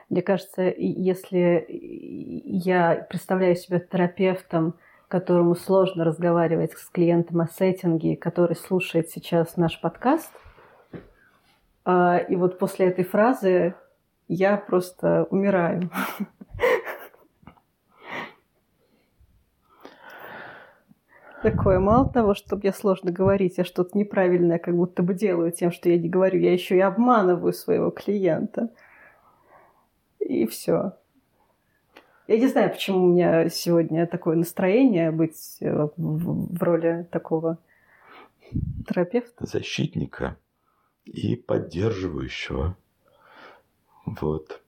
Мне 0.08 0.22
кажется, 0.22 0.62
если 0.76 1.66
я 1.68 3.06
представляю 3.08 3.56
себя 3.56 3.78
терапевтом, 3.78 4.74
которому 5.08 5.54
сложно 5.54 6.04
разговаривать 6.04 6.72
с 6.72 6.86
клиентом 6.86 7.40
о 7.40 7.46
сеттинге, 7.46 8.16
который 8.16 8.56
слушает 8.56 9.10
сейчас 9.10 9.56
наш 9.56 9.80
подкаст. 9.80 10.32
А, 11.84 12.18
и 12.18 12.34
вот 12.34 12.58
после 12.58 12.86
этой 12.86 13.04
фразы 13.04 13.74
я 14.26 14.56
просто 14.56 15.28
умираю. 15.30 15.88
Такое, 21.42 21.78
мало 21.78 22.08
того, 22.08 22.34
что 22.34 22.56
мне 22.56 22.72
сложно 22.72 23.12
говорить, 23.12 23.58
я 23.58 23.64
что-то 23.64 23.98
неправильное 23.98 24.58
как 24.58 24.74
будто 24.74 25.02
бы 25.02 25.12
делаю 25.12 25.52
тем, 25.52 25.72
что 25.72 25.90
я 25.90 25.98
не 25.98 26.08
говорю, 26.08 26.40
я 26.40 26.52
еще 26.52 26.74
и 26.74 26.80
обманываю 26.80 27.52
своего 27.52 27.90
клиента. 27.90 28.70
И 30.24 30.46
все. 30.46 30.92
Я 32.26 32.38
не 32.38 32.48
знаю, 32.48 32.70
почему 32.70 33.04
у 33.04 33.12
меня 33.12 33.50
сегодня 33.50 34.06
такое 34.06 34.36
настроение 34.36 35.10
быть 35.10 35.58
э, 35.60 35.88
в 35.96 36.62
роли 36.62 37.06
такого 37.12 37.58
терапевта. 38.86 39.44
Защитника 39.44 40.38
и 41.04 41.36
поддерживающего 41.36 42.78
вот, 44.06 44.62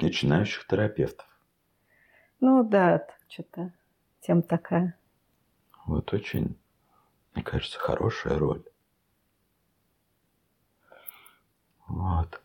начинающих 0.00 0.66
терапевтов. 0.66 1.26
Ну 2.40 2.64
да, 2.64 3.06
что-то 3.28 3.72
тем 4.20 4.42
такая. 4.42 4.96
Вот 5.86 6.12
очень, 6.12 6.56
мне 7.34 7.44
кажется, 7.44 7.78
хорошая 7.78 8.36
роль. 8.36 8.64
Вот. 11.86 12.42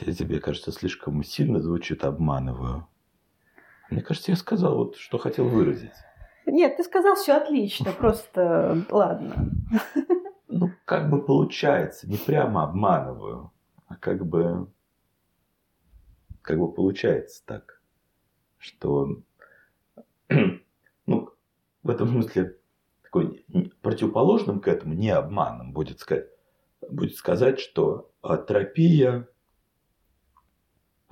Я 0.00 0.12
тебе 0.12 0.40
кажется, 0.40 0.72
слишком 0.72 1.22
сильно 1.22 1.60
звучит 1.60 2.04
обманываю. 2.04 2.86
Мне 3.90 4.00
кажется, 4.00 4.30
я 4.30 4.36
сказал 4.36 4.76
вот, 4.76 4.96
что 4.96 5.18
хотел 5.18 5.48
выразить. 5.48 5.92
Нет, 6.46 6.76
ты 6.76 6.82
сказал 6.84 7.14
все 7.14 7.34
отлично, 7.34 7.92
просто 7.92 8.84
ладно. 8.90 9.50
Ну, 10.48 10.70
как 10.84 11.10
бы 11.10 11.22
получается, 11.22 12.08
не 12.08 12.16
прямо 12.16 12.64
обманываю, 12.64 13.52
а 13.86 13.96
как 13.96 14.26
бы, 14.26 14.70
как 16.42 16.58
бы 16.58 16.72
получается 16.72 17.42
так, 17.46 17.80
что, 18.58 19.22
ну, 21.06 21.30
в 21.82 21.90
этом 21.90 22.08
смысле 22.08 22.58
такой 23.02 23.44
противоположным 23.82 24.60
к 24.60 24.68
этому, 24.68 24.94
не 24.94 25.10
обманом, 25.10 25.72
будет 25.72 26.00
сказать, 26.00 26.28
будет 26.90 27.16
сказать, 27.16 27.60
что 27.60 28.10
терапия 28.22 29.28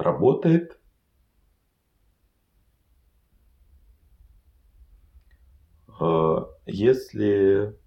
работает. 0.00 0.80
А, 5.98 6.48
если 6.66 7.78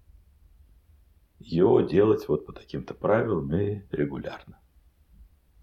ее 1.38 1.86
делать 1.90 2.26
вот 2.28 2.46
по 2.46 2.52
таким-то 2.52 2.94
правилам 2.94 3.52
и 3.54 3.82
регулярно. 3.90 4.58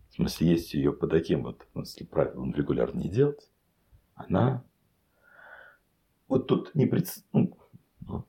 В 0.10 0.16
смысле, 0.16 0.50
если 0.50 0.78
ее 0.78 0.94
по 0.94 1.08
таким 1.08 1.44
вот 1.44 1.66
смысле, 1.72 2.06
правилам 2.06 2.54
регулярно 2.54 3.00
не 3.00 3.10
делать, 3.10 3.50
она 4.14 4.64
вот 6.28 6.48
тут 6.48 6.76
не 6.76 6.86
пред... 6.86 7.08
ну, 7.34 7.58
ну, 8.02 8.26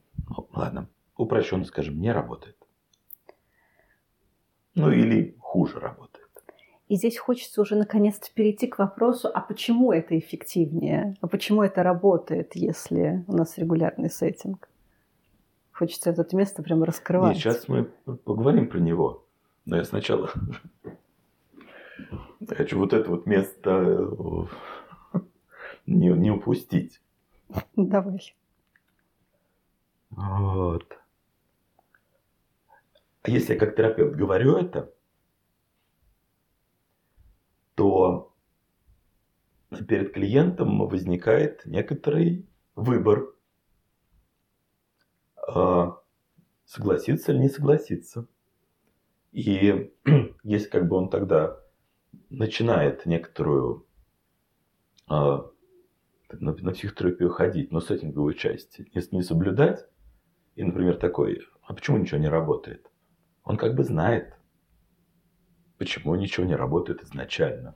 ладно, 0.52 0.88
упрощенно 1.16 1.64
скажем, 1.64 2.00
не 2.00 2.12
работает. 2.12 2.56
Ну 4.74 4.90
или 4.90 5.36
хуже 5.38 5.78
работает. 5.78 6.11
И 6.92 6.96
здесь 6.96 7.16
хочется 7.16 7.62
уже 7.62 7.74
наконец-то 7.74 8.28
перейти 8.34 8.66
к 8.66 8.78
вопросу, 8.78 9.30
а 9.32 9.40
почему 9.40 9.92
это 9.92 10.18
эффективнее? 10.18 11.16
А 11.22 11.26
почему 11.26 11.62
это 11.62 11.82
работает, 11.82 12.54
если 12.54 13.24
у 13.28 13.32
нас 13.34 13.56
регулярный 13.56 14.10
сеттинг? 14.10 14.68
Хочется 15.72 16.10
это 16.10 16.36
место 16.36 16.62
прямо 16.62 16.84
раскрывать. 16.84 17.36
Нет, 17.36 17.42
сейчас 17.42 17.66
мы 17.66 17.84
поговорим 17.84 18.68
про 18.68 18.78
него. 18.78 19.24
Но 19.64 19.78
я 19.78 19.84
сначала 19.84 20.30
хочу 22.46 22.78
вот 22.78 22.92
это 22.92 23.08
вот 23.08 23.24
место 23.24 23.70
э, 25.14 25.18
не, 25.86 26.08
не 26.08 26.30
упустить. 26.30 27.00
Давай. 27.74 28.34
Вот. 30.10 30.98
А 33.22 33.30
если 33.30 33.54
я 33.54 33.58
как 33.58 33.76
терапевт 33.76 34.14
говорю 34.14 34.56
это, 34.56 34.92
то 37.82 38.32
перед 39.88 40.12
клиентом 40.12 40.86
возникает 40.86 41.66
некоторый 41.66 42.46
выбор. 42.76 43.34
А, 45.48 45.98
согласиться 46.64 47.32
или 47.32 47.40
не 47.40 47.48
согласиться. 47.48 48.28
И 49.32 49.92
если 50.44 50.68
как 50.68 50.86
бы 50.86 50.94
он 50.94 51.10
тогда 51.10 51.58
начинает 52.30 53.04
некоторую 53.04 53.84
а, 55.08 55.50
на, 56.30 56.52
на 56.52 56.70
психотерапию 56.70 57.30
ходить, 57.30 57.72
но 57.72 57.80
сеттинговую 57.80 58.34
часть 58.34 58.78
не, 58.78 59.02
не 59.10 59.22
соблюдать, 59.22 59.88
и, 60.54 60.62
например, 60.62 60.98
такой, 60.98 61.42
а 61.64 61.74
почему 61.74 61.98
ничего 61.98 62.20
не 62.20 62.28
работает? 62.28 62.88
Он 63.42 63.56
как 63.56 63.74
бы 63.74 63.82
знает, 63.82 64.36
почему 65.82 66.14
ничего 66.14 66.46
не 66.46 66.54
работает 66.54 67.02
изначально. 67.02 67.74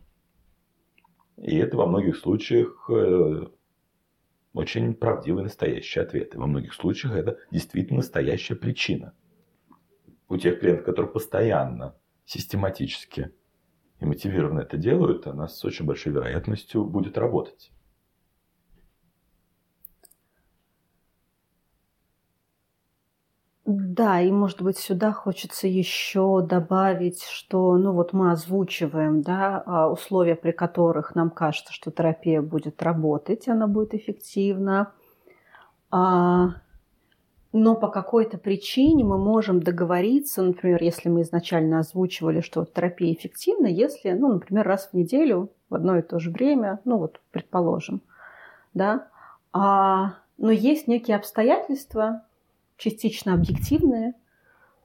И 1.39 1.57
это 1.57 1.77
во 1.77 1.87
многих 1.87 2.17
случаях 2.17 2.89
э, 2.89 3.49
очень 4.53 4.95
правдивый 4.95 5.43
настоящий 5.43 5.99
ответ. 5.99 6.37
И 6.37 6.39
во 6.39 6.47
многих 6.47 6.73
случаях 6.75 7.15
это 7.15 7.41
действительно 7.51 7.97
настоящая 7.97 8.55
причина. 8.55 9.13
У 10.29 10.37
тех 10.37 10.61
клиентов, 10.61 10.87
которые 10.87 11.11
постоянно, 11.11 11.97
систематически 12.25 13.33
и 13.99 14.05
мотивированно 14.05 14.61
это 14.61 14.77
делают, 14.77 15.27
она 15.27 15.49
с 15.49 15.65
очень 15.65 15.85
большой 15.85 16.13
вероятностью 16.13 16.85
будет 16.85 17.19
работать. 17.19 17.73
Да, 23.97 24.21
и, 24.21 24.31
может 24.31 24.61
быть, 24.61 24.77
сюда 24.77 25.11
хочется 25.11 25.67
еще 25.67 26.43
добавить, 26.47 27.23
что, 27.23 27.79
ну 27.79 27.93
вот 27.93 28.13
мы 28.13 28.31
озвучиваем, 28.31 29.23
да, 29.23 29.63
а, 29.65 29.91
условия, 29.91 30.37
при 30.37 30.51
которых 30.51 31.15
нам 31.15 31.31
кажется, 31.31 31.73
что 31.73 31.91
терапия 31.91 32.43
будет 32.43 32.83
работать, 32.83 33.49
она 33.49 33.67
будет 33.67 33.95
эффективна. 33.95 34.93
А, 35.91 36.57
но 37.55 37.75
по 37.75 37.89
какой-то 37.89 38.37
причине 38.37 39.03
мы 39.03 39.17
можем 39.17 39.63
договориться, 39.63 40.43
например, 40.43 40.83
если 40.83 41.09
мы 41.09 41.23
изначально 41.23 41.79
озвучивали, 41.79 42.43
что 42.43 42.67
терапия 42.67 43.15
эффективна, 43.15 43.67
если, 43.67 44.11
ну, 44.11 44.29
например, 44.29 44.67
раз 44.67 44.91
в 44.93 44.95
неделю 44.95 45.49
в 45.71 45.75
одно 45.75 45.97
и 45.97 46.03
то 46.03 46.19
же 46.19 46.31
время, 46.31 46.81
ну 46.85 46.99
вот, 46.99 47.23
предположим, 47.31 48.03
да, 48.75 49.09
а, 49.55 50.17
но 50.37 50.51
есть 50.51 50.87
некие 50.87 51.17
обстоятельства, 51.17 52.25
частично 52.77 53.35
объективные, 53.35 54.15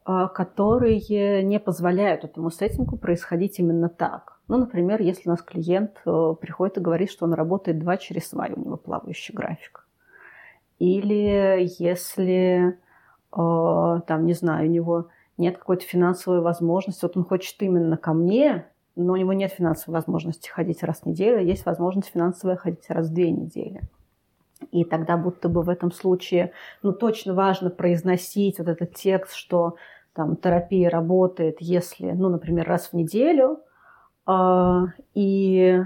а, 0.04 0.28
которые 0.28 1.44
не 1.44 1.60
позволяют 1.60 2.24
этому 2.24 2.50
сеттингу 2.50 2.98
происходить 2.98 3.60
именно 3.60 3.90
так. 3.90 4.40
Ну, 4.48 4.58
например, 4.58 5.02
если 5.02 5.30
у 5.30 5.32
нас 5.32 5.42
клиент 5.42 6.02
э, 6.06 6.34
приходит 6.42 6.78
и 6.78 6.82
говорит, 6.82 7.10
что 7.10 7.26
он 7.26 7.34
работает 7.34 7.80
два 7.80 7.96
через 7.96 8.28
свай, 8.28 8.52
у 8.52 8.60
него 8.60 8.76
плавающий 8.76 9.34
график. 9.34 9.88
Или 10.78 11.70
если, 11.80 12.78
э, 13.32 14.02
там, 14.08 14.26
не 14.26 14.34
знаю, 14.34 14.68
у 14.68 14.72
него 14.72 15.08
нет 15.38 15.58
какой-то 15.58 15.86
финансовой 15.86 16.42
возможности, 16.42 17.06
вот 17.06 17.16
он 17.16 17.24
хочет 17.24 17.56
именно 17.62 17.96
ко 17.96 18.12
мне, 18.12 18.66
но 18.98 19.14
у 19.14 19.16
него 19.16 19.32
нет 19.32 19.52
финансовой 19.52 20.00
возможности 20.00 20.50
ходить 20.50 20.84
раз 20.84 21.02
в 21.02 21.06
неделю, 21.06 21.38
а 21.38 21.42
есть 21.42 21.66
возможность 21.66 22.10
финансовая 22.10 22.58
ходить 22.58 22.90
раз 22.90 23.08
в 23.08 23.14
две 23.14 23.32
недели. 23.32 23.82
И 24.72 24.86
тогда 24.86 25.18
будто 25.18 25.50
бы 25.50 25.64
в 25.64 25.70
этом 25.70 25.92
случае, 25.92 26.54
ну, 26.82 26.94
точно 26.94 27.34
важно 27.34 27.70
произносить 27.70 28.60
вот 28.60 28.68
этот 28.68 28.96
текст, 28.96 29.36
что 29.36 29.76
там 30.14 30.36
терапия 30.36 30.90
работает, 30.90 31.58
если, 31.60 32.12
ну, 32.12 32.30
например, 32.30 32.68
раз 32.68 32.88
в 32.88 32.94
неделю, 32.94 33.60
э, 34.28 34.80
и, 35.14 35.82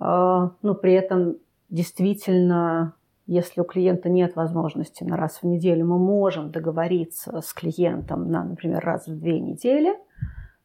э, 0.00 0.48
ну, 0.62 0.74
при 0.74 0.92
этом 0.92 1.36
действительно, 1.70 2.94
если 3.26 3.60
у 3.60 3.64
клиента 3.64 4.08
нет 4.08 4.36
возможности 4.36 5.02
на 5.04 5.16
раз 5.16 5.40
в 5.42 5.46
неделю, 5.46 5.86
мы 5.86 5.98
можем 5.98 6.50
договориться 6.50 7.40
с 7.40 7.52
клиентом 7.52 8.30
на, 8.30 8.44
например, 8.44 8.84
раз 8.84 9.06
в 9.06 9.18
две 9.18 9.40
недели, 9.40 9.94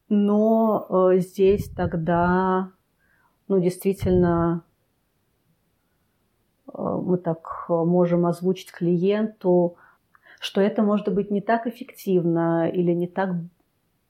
но 0.08 0.86
э, 0.88 1.18
здесь 1.18 1.70
тогда, 1.70 2.70
ну, 3.48 3.60
действительно 3.60 4.62
мы 6.74 7.18
так 7.18 7.66
э, 7.68 7.72
можем 7.72 8.26
озвучить 8.26 8.72
клиенту, 8.72 9.76
что 10.40 10.60
это 10.60 10.82
может 10.82 11.12
быть 11.12 11.30
не 11.30 11.40
так 11.40 11.66
эффективно 11.66 12.68
или 12.68 12.92
не 12.92 13.06
так 13.06 13.30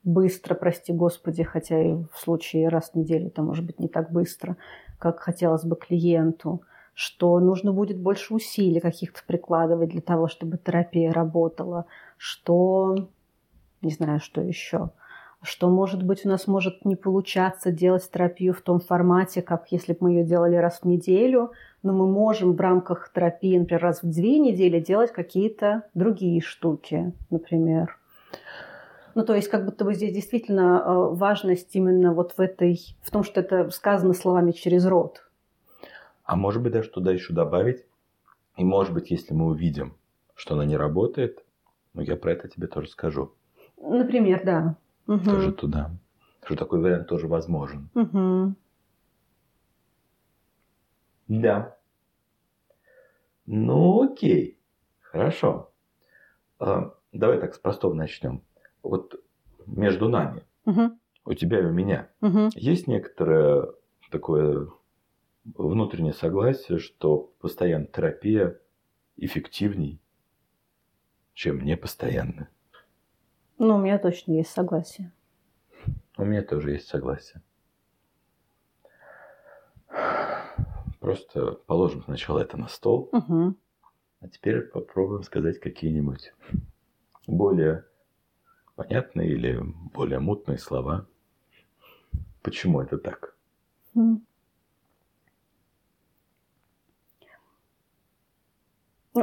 быстро, 0.03 0.55
прости 0.55 0.93
господи, 0.93 1.43
хотя 1.43 1.81
и 1.81 1.93
в 2.11 2.17
случае 2.17 2.69
раз 2.69 2.91
в 2.91 2.95
неделю 2.95 3.27
это 3.27 3.41
может 3.43 3.65
быть 3.65 3.79
не 3.79 3.87
так 3.87 4.11
быстро, 4.11 4.57
как 4.97 5.19
хотелось 5.19 5.63
бы 5.63 5.75
клиенту, 5.75 6.61
что 6.93 7.39
нужно 7.39 7.73
будет 7.73 7.99
больше 7.99 8.33
усилий 8.33 8.79
каких-то 8.79 9.21
прикладывать 9.25 9.89
для 9.89 10.01
того, 10.01 10.27
чтобы 10.27 10.57
терапия 10.57 11.11
работала, 11.11 11.85
что, 12.17 13.09
не 13.81 13.91
знаю, 13.91 14.19
что 14.19 14.41
еще, 14.41 14.91
что, 15.43 15.69
может 15.69 16.03
быть, 16.03 16.25
у 16.25 16.29
нас 16.29 16.45
может 16.45 16.85
не 16.85 16.95
получаться 16.95 17.71
делать 17.71 18.09
терапию 18.09 18.53
в 18.53 18.61
том 18.61 18.79
формате, 18.79 19.41
как 19.41 19.71
если 19.71 19.93
бы 19.93 19.99
мы 20.01 20.11
ее 20.11 20.23
делали 20.23 20.55
раз 20.55 20.81
в 20.81 20.85
неделю, 20.85 21.51
но 21.81 21.93
мы 21.93 22.07
можем 22.07 22.53
в 22.53 22.61
рамках 22.61 23.11
терапии, 23.13 23.57
например, 23.57 23.81
раз 23.81 24.03
в 24.03 24.09
две 24.09 24.37
недели 24.37 24.79
делать 24.79 25.11
какие-то 25.11 25.83
другие 25.95 26.41
штуки, 26.41 27.13
например. 27.31 27.97
Ну, 29.15 29.25
то 29.25 29.35
есть, 29.35 29.49
как 29.49 29.65
будто 29.65 29.83
бы 29.83 29.93
здесь 29.93 30.13
действительно 30.13 30.83
э, 30.85 31.15
важность 31.15 31.75
именно 31.75 32.13
вот 32.13 32.33
в 32.33 32.39
этой, 32.39 32.79
в 33.01 33.11
том, 33.11 33.23
что 33.23 33.41
это 33.41 33.69
сказано 33.71 34.13
словами 34.13 34.51
через 34.51 34.85
рот. 34.85 35.27
А 36.23 36.35
может 36.35 36.61
быть, 36.61 36.71
даже 36.71 36.89
туда 36.89 37.11
еще 37.11 37.33
добавить, 37.33 37.83
и 38.57 38.63
может 38.63 38.93
быть, 38.93 39.11
если 39.11 39.33
мы 39.33 39.47
увидим, 39.47 39.95
что 40.35 40.53
она 40.53 40.65
не 40.65 40.77
работает, 40.77 41.43
ну, 41.93 42.01
я 42.01 42.15
про 42.15 42.31
это 42.33 42.47
тебе 42.47 42.67
тоже 42.67 42.87
скажу. 42.87 43.33
Например, 43.81 44.41
да. 44.45 44.75
Угу. 45.11 45.25
Тоже 45.25 45.51
туда. 45.51 45.91
Что 46.45 46.55
такой 46.55 46.79
вариант 46.79 47.07
тоже 47.07 47.27
возможен. 47.27 47.89
Угу. 47.95 48.55
Да. 51.27 51.77
Ну, 53.45 54.03
окей. 54.03 54.57
Хорошо. 55.01 55.73
А, 56.59 56.95
давай 57.11 57.41
так 57.41 57.55
с 57.55 57.59
простого 57.59 57.93
начнем. 57.93 58.41
Вот 58.83 59.21
между 59.65 60.07
нами, 60.07 60.45
угу. 60.63 60.97
у 61.25 61.33
тебя 61.33 61.59
и 61.59 61.65
у 61.65 61.71
меня, 61.71 62.09
угу. 62.21 62.49
есть 62.55 62.87
некоторое 62.87 63.67
такое 64.11 64.69
внутреннее 65.43 66.13
согласие, 66.13 66.79
что 66.79 67.33
постоянная 67.39 67.87
терапия 67.87 68.57
эффективней, 69.17 69.99
чем 71.33 71.63
непостоянная. 71.65 72.49
Ну, 73.63 73.75
у 73.75 73.77
меня 73.77 73.99
точно 73.99 74.31
есть 74.31 74.49
согласие. 74.49 75.11
У 76.17 76.25
меня 76.25 76.41
тоже 76.41 76.71
есть 76.71 76.87
согласие. 76.87 77.43
Просто 80.99 81.51
положим 81.67 82.03
сначала 82.03 82.39
это 82.39 82.57
на 82.57 82.67
стол, 82.67 83.09
угу. 83.11 83.53
а 84.19 84.27
теперь 84.29 84.61
попробуем 84.61 85.21
сказать 85.21 85.59
какие-нибудь 85.59 86.33
более 87.27 87.85
понятные 88.75 89.29
или 89.29 89.61
более 89.93 90.17
мутные 90.17 90.57
слова. 90.57 91.05
Почему 92.41 92.81
это 92.81 92.97
так? 92.97 93.35
Ну, 93.93 94.23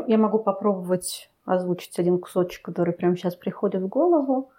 я 0.07 0.17
могу 0.17 0.39
попробовать 0.39 1.29
озвучить 1.49 1.99
один 1.99 2.19
кусочек, 2.19 2.63
который 2.63 2.93
прямо 2.93 3.17
сейчас 3.17 3.35
приходит 3.35 3.83
в 3.83 3.89
голову. 3.89 4.51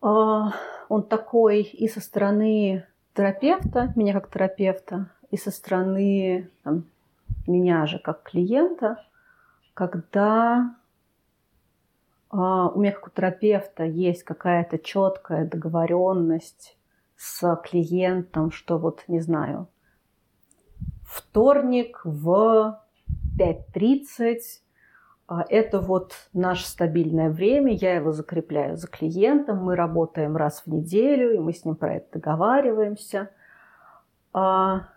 А, 0.00 0.52
он 0.88 1.02
такой 1.02 1.62
и 1.62 1.88
со 1.88 2.00
стороны 2.00 2.86
терапевта, 3.14 3.92
меня 3.96 4.12
как 4.12 4.30
терапевта, 4.30 5.10
и 5.30 5.36
со 5.36 5.50
стороны 5.50 6.50
там, 6.62 6.84
меня 7.46 7.86
же 7.86 7.98
как 7.98 8.22
клиента, 8.22 9.02
когда 9.74 10.74
а, 12.28 12.68
у 12.68 12.80
меня 12.80 12.92
как 12.92 13.06
у 13.06 13.10
терапевта 13.10 13.84
есть 13.84 14.24
какая-то 14.24 14.78
четкая 14.78 15.46
договоренность 15.46 16.76
с 17.16 17.56
клиентом, 17.64 18.50
что 18.50 18.78
вот, 18.78 19.04
не 19.08 19.20
знаю, 19.20 19.68
вторник 21.04 22.00
в 22.04 22.80
5.30 23.38 24.34
а, 24.34 24.38
это 25.48 25.80
вот 25.80 26.14
наше 26.32 26.66
стабильное 26.66 27.30
время, 27.30 27.72
я 27.74 27.94
его 27.94 28.12
закрепляю 28.12 28.76
за 28.76 28.86
клиентом, 28.86 29.58
мы 29.58 29.76
работаем 29.76 30.36
раз 30.36 30.62
в 30.64 30.70
неделю, 30.70 31.34
и 31.34 31.38
мы 31.38 31.52
с 31.52 31.64
ним 31.64 31.76
про 31.76 31.94
это 31.94 32.18
договариваемся. 32.18 33.30
А, 34.32 34.88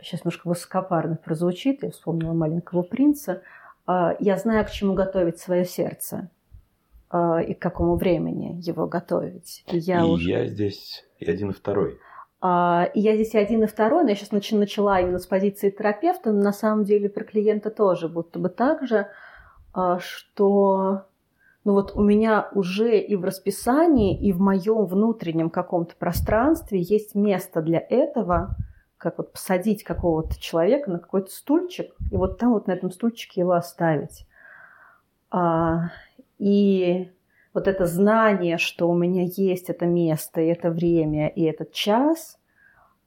сейчас 0.00 0.24
немножко 0.24 0.48
высокопарно 0.48 1.16
прозвучит, 1.16 1.82
я 1.82 1.90
вспомнила 1.90 2.32
«Маленького 2.32 2.82
принца», 2.82 3.42
а, 3.86 4.16
я 4.20 4.36
знаю, 4.36 4.64
к 4.64 4.70
чему 4.70 4.94
готовить 4.94 5.38
свое 5.38 5.64
сердце 5.64 6.30
а, 7.10 7.40
и 7.40 7.54
к 7.54 7.58
какому 7.58 7.96
времени 7.96 8.60
его 8.60 8.86
готовить. 8.86 9.64
И 9.66 9.78
я, 9.78 10.00
и 10.00 10.04
уже... 10.04 10.30
я 10.30 10.46
здесь 10.46 11.04
и 11.18 11.30
один, 11.30 11.50
и 11.50 11.54
второй. 11.54 11.98
А, 12.40 12.88
и 12.94 13.00
я 13.00 13.14
здесь 13.14 13.34
и 13.34 13.38
один, 13.38 13.64
и 13.64 13.66
второй, 13.66 14.04
но 14.04 14.10
я 14.10 14.14
сейчас 14.14 14.30
начала 14.30 15.00
именно 15.00 15.18
с 15.18 15.26
позиции 15.26 15.70
терапевта, 15.70 16.32
но 16.32 16.42
на 16.42 16.52
самом 16.52 16.84
деле 16.84 17.08
про 17.08 17.24
клиента 17.24 17.70
тоже 17.70 18.08
будто 18.08 18.38
бы 18.38 18.48
так 18.48 18.86
же, 18.86 19.08
что 19.98 21.02
ну 21.64 21.72
вот 21.72 21.92
у 21.94 22.02
меня 22.02 22.48
уже 22.54 22.98
и 22.98 23.16
в 23.16 23.24
расписании, 23.24 24.18
и 24.18 24.32
в 24.32 24.40
моем 24.40 24.86
внутреннем 24.86 25.50
каком-то 25.50 25.94
пространстве 25.96 26.80
есть 26.80 27.14
место 27.14 27.60
для 27.60 27.84
этого– 27.88 28.56
как 28.98 29.16
вот 29.18 29.32
посадить 29.32 29.84
какого-то 29.84 30.38
человека 30.40 30.90
на 30.90 30.98
какой-то 30.98 31.30
стульчик, 31.30 31.94
и 32.10 32.16
вот 32.16 32.38
там 32.38 32.52
вот 32.52 32.66
на 32.66 32.72
этом 32.72 32.90
стульчике 32.90 33.40
его 33.40 33.52
оставить. 33.52 34.26
А, 35.30 35.92
и 36.38 37.10
вот 37.54 37.68
это 37.68 37.86
знание, 37.86 38.58
что 38.58 38.88
у 38.88 38.94
меня 38.94 39.24
есть 39.24 39.70
это 39.70 39.86
место, 39.86 40.40
и 40.40 40.46
это 40.46 40.70
время, 40.70 41.28
и 41.28 41.42
этот 41.44 41.72
час, 41.72 42.38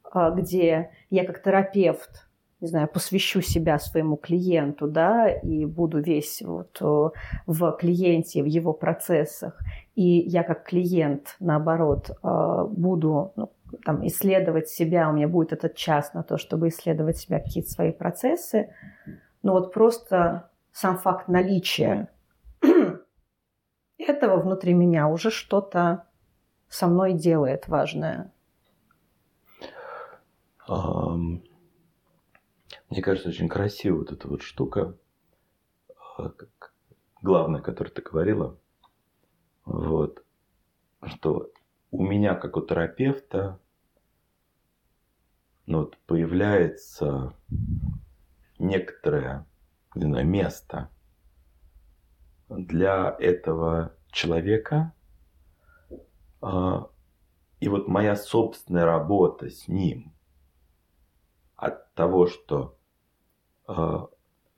а, 0.04 0.30
где 0.30 0.90
я 1.10 1.24
как 1.24 1.42
терапевт, 1.42 2.28
не 2.60 2.68
знаю, 2.68 2.88
посвящу 2.88 3.40
себя 3.40 3.78
своему 3.78 4.16
клиенту, 4.16 4.86
да, 4.86 5.28
и 5.28 5.64
буду 5.64 6.00
весь 6.00 6.42
вот 6.42 6.80
в 6.80 7.72
клиенте, 7.80 8.42
в 8.42 8.46
его 8.46 8.72
процессах, 8.72 9.58
и 9.94 10.02
я 10.02 10.42
как 10.42 10.64
клиент, 10.64 11.36
наоборот, 11.40 12.10
а, 12.22 12.64
буду 12.64 13.32
ну, 13.36 13.50
там, 13.84 14.06
исследовать 14.06 14.68
себя, 14.68 15.08
у 15.08 15.12
меня 15.12 15.28
будет 15.28 15.52
этот 15.52 15.74
час 15.74 16.14
на 16.14 16.22
то, 16.22 16.38
чтобы 16.38 16.68
исследовать 16.68 17.18
себя, 17.18 17.40
какие-то 17.40 17.70
свои 17.70 17.92
процессы. 17.92 18.74
Но 19.42 19.52
вот 19.52 19.72
просто 19.72 20.50
сам 20.72 20.98
факт 20.98 21.28
наличия 21.28 22.08
этого 24.08 24.40
внутри 24.40 24.74
меня 24.74 25.08
уже 25.08 25.30
что-то 25.30 26.06
со 26.68 26.86
мной 26.86 27.12
делает 27.14 27.68
важное. 27.68 28.32
Мне 30.68 31.42
кажется, 33.02 33.28
очень 33.30 33.48
красиво 33.48 33.98
вот 33.98 34.12
эта 34.12 34.28
вот 34.28 34.42
штука, 34.42 34.96
а, 36.18 36.32
главное, 37.20 37.60
которую 37.60 37.92
ты 37.94 38.02
говорила, 38.02 38.58
вот, 39.64 40.24
что 41.04 41.50
у 41.90 42.04
меня, 42.04 42.34
как 42.34 42.56
у 42.56 42.62
терапевта, 42.62 43.58
ну, 45.66 45.80
вот 45.80 45.96
появляется 46.06 47.34
некоторое 48.58 49.46
не 49.94 50.04
знаю, 50.04 50.26
место 50.26 50.90
для 52.56 53.16
этого 53.18 53.94
человека. 54.10 54.92
А, 56.40 56.88
и 57.60 57.68
вот 57.68 57.88
моя 57.88 58.16
собственная 58.16 58.84
работа 58.84 59.50
с 59.50 59.68
ним 59.68 60.12
от 61.56 61.92
того, 61.94 62.26
что 62.26 62.76
а, 63.66 64.08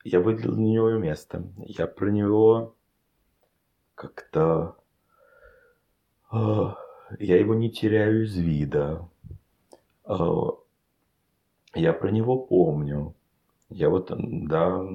я 0.04 0.20
выделил 0.20 0.54
для 0.54 0.64
него 0.64 0.90
место, 0.92 1.44
я 1.58 1.86
про 1.86 2.10
него 2.10 2.74
как-то 3.94 4.76
а, 6.30 6.76
я 7.18 7.38
его 7.38 7.54
не 7.54 7.70
теряю 7.70 8.24
из 8.24 8.36
вида 8.36 9.08
я 11.74 11.92
про 11.92 12.10
него 12.10 12.38
помню. 12.38 13.14
Я 13.68 13.90
вот, 13.90 14.12
да, 14.16 14.86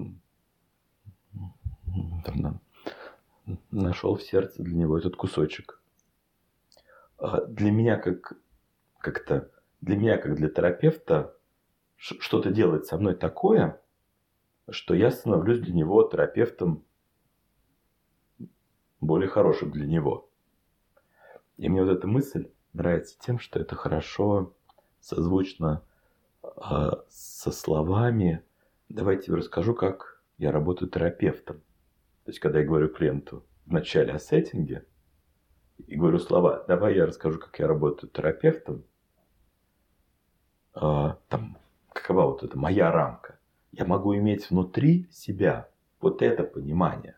нашел 3.71 4.15
в 4.15 4.23
сердце 4.23 4.63
для 4.63 4.75
него 4.75 4.97
этот 4.97 5.15
кусочек. 5.15 5.81
А 7.17 7.41
для 7.45 7.71
меня 7.71 7.97
как 7.97 8.33
как-то, 8.99 9.49
для 9.81 9.97
меня 9.97 10.17
как 10.17 10.35
для 10.35 10.49
терапевта 10.49 11.35
что-то 11.97 12.51
делает 12.51 12.85
со 12.85 12.97
мной 12.97 13.15
такое, 13.15 13.81
что 14.69 14.93
я 14.93 15.11
становлюсь 15.11 15.59
для 15.59 15.73
него 15.73 16.03
терапевтом 16.03 16.83
более 19.01 19.29
хорошим 19.29 19.71
для 19.71 19.85
него. 19.85 20.29
И 21.57 21.69
мне 21.69 21.83
вот 21.83 21.91
эта 21.91 22.07
мысль 22.07 22.51
нравится 22.73 23.17
тем, 23.19 23.39
что 23.39 23.59
это 23.59 23.75
хорошо 23.75 24.53
созвучно 24.99 25.83
а 26.41 27.03
со 27.09 27.51
словами 27.51 28.43
«давайте 28.89 29.33
расскажу, 29.33 29.73
как 29.73 30.21
я 30.37 30.51
работаю 30.51 30.89
терапевтом». 30.89 31.61
То 32.29 32.31
есть, 32.31 32.41
когда 32.41 32.59
я 32.59 32.65
говорю 32.67 32.89
клиенту 32.89 33.43
вначале 33.65 34.13
о 34.13 34.19
сеттинге, 34.19 34.85
и 35.87 35.95
говорю 35.95 36.19
слова 36.19 36.63
«давай 36.67 36.95
я 36.95 37.07
расскажу, 37.07 37.39
как 37.39 37.57
я 37.57 37.65
работаю 37.65 38.11
терапевтом», 38.11 38.83
а, 40.75 41.17
там, 41.27 41.57
какова 41.91 42.27
вот 42.27 42.43
эта 42.43 42.55
моя 42.55 42.91
рамка, 42.91 43.39
я 43.71 43.83
могу 43.83 44.15
иметь 44.15 44.47
внутри 44.51 45.07
себя 45.09 45.71
вот 45.99 46.21
это 46.21 46.43
понимание. 46.43 47.17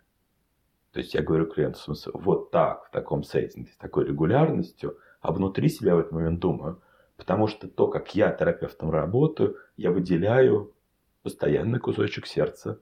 То 0.94 1.00
есть 1.00 1.14
я 1.14 1.22
говорю 1.22 1.48
клиенту, 1.48 1.80
в 1.80 1.82
смысле, 1.82 2.14
вот 2.16 2.50
так, 2.50 2.86
в 2.86 2.92
таком 2.92 3.24
сеттинге, 3.24 3.74
с 3.74 3.76
такой 3.76 4.06
регулярностью, 4.06 4.98
а 5.20 5.34
внутри 5.34 5.68
себя 5.68 5.98
в 5.98 6.00
этот 6.00 6.14
момент 6.14 6.40
думаю, 6.40 6.82
Потому 7.18 7.48
что 7.48 7.68
то, 7.68 7.90
как 7.90 8.16
я 8.16 8.32
терапевтом 8.32 8.92
работаю, 8.92 9.58
я 9.76 9.92
выделяю 9.92 10.74
постоянный 11.22 11.80
кусочек 11.80 12.26
сердца 12.26 12.80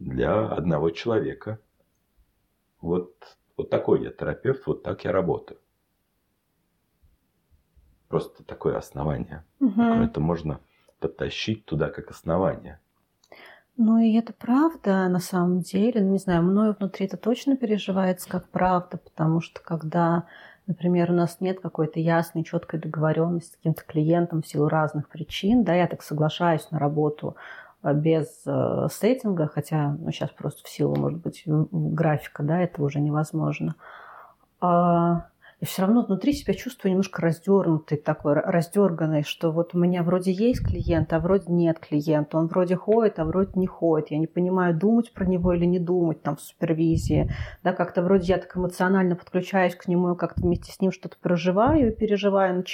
для 0.00 0.48
одного 0.48 0.90
человека. 0.90 1.60
Вот, 2.80 3.14
вот 3.56 3.70
такой 3.70 4.02
я 4.02 4.10
терапевт, 4.10 4.66
вот 4.66 4.82
так 4.82 5.04
я 5.04 5.12
работаю. 5.12 5.60
Просто 8.08 8.42
такое 8.42 8.76
основание. 8.76 9.44
Угу. 9.60 9.80
Это 9.80 10.20
можно 10.20 10.60
подтащить 10.98 11.64
туда 11.64 11.90
как 11.90 12.10
основание. 12.10 12.80
Ну 13.76 13.98
и 13.98 14.14
это 14.14 14.32
правда 14.32 15.08
на 15.08 15.20
самом 15.20 15.60
деле. 15.60 16.02
Ну, 16.02 16.10
не 16.10 16.18
знаю, 16.18 16.42
мною 16.42 16.74
внутри 16.78 17.06
это 17.06 17.16
точно 17.16 17.56
переживается 17.56 18.28
как 18.28 18.48
правда, 18.48 18.98
потому 18.98 19.40
что 19.40 19.60
когда 19.62 20.26
Например, 20.66 21.10
у 21.10 21.14
нас 21.14 21.38
нет 21.40 21.58
какой-то 21.58 21.98
ясной, 21.98 22.44
четкой 22.44 22.78
договоренности 22.78 23.54
с 23.54 23.56
каким-то 23.56 23.82
клиентом 23.84 24.40
в 24.40 24.46
силу 24.46 24.68
разных 24.68 25.08
причин. 25.08 25.64
Да, 25.64 25.74
я 25.74 25.88
так 25.88 26.00
соглашаюсь 26.00 26.70
на 26.70 26.78
работу 26.78 27.34
без 27.82 28.42
э, 28.46 28.88
сеттинга, 28.90 29.46
хотя 29.46 29.96
ну, 29.98 30.10
сейчас 30.10 30.30
просто 30.30 30.62
в 30.64 30.68
силу, 30.68 30.96
может 30.96 31.20
быть, 31.20 31.42
графика, 31.46 32.42
да, 32.42 32.60
это 32.60 32.82
уже 32.82 33.00
невозможно. 33.00 33.74
А, 34.60 35.26
я 35.60 35.66
все 35.66 35.82
равно 35.82 36.02
внутри 36.02 36.32
себя 36.32 36.54
чувствую 36.54 36.92
немножко 36.92 37.20
раздернутой, 37.20 37.98
такой 37.98 38.32
раздерганной, 38.34 39.22
что 39.24 39.50
вот 39.50 39.74
у 39.74 39.78
меня 39.78 40.02
вроде 40.02 40.32
есть 40.32 40.66
клиент, 40.66 41.12
а 41.12 41.20
вроде 41.20 41.52
нет 41.52 41.78
клиента. 41.78 42.38
Он 42.38 42.46
вроде 42.46 42.76
ходит, 42.76 43.18
а 43.18 43.26
вроде 43.26 43.52
не 43.56 43.66
ходит. 43.66 44.10
Я 44.10 44.18
не 44.18 44.26
понимаю, 44.26 44.74
думать 44.74 45.12
про 45.12 45.26
него 45.26 45.52
или 45.52 45.66
не 45.66 45.78
думать 45.78 46.22
там 46.22 46.36
в 46.36 46.40
супервизии. 46.40 47.30
Да, 47.62 47.74
как-то 47.74 48.02
вроде 48.02 48.32
я 48.32 48.38
так 48.38 48.56
эмоционально 48.56 49.16
подключаюсь 49.16 49.74
к 49.74 49.86
нему, 49.86 50.14
как-то 50.16 50.40
вместе 50.40 50.72
с 50.72 50.80
ним 50.80 50.92
что-то 50.92 51.16
проживаю 51.20 51.88
и 51.88 51.94
переживаю 51.94 52.64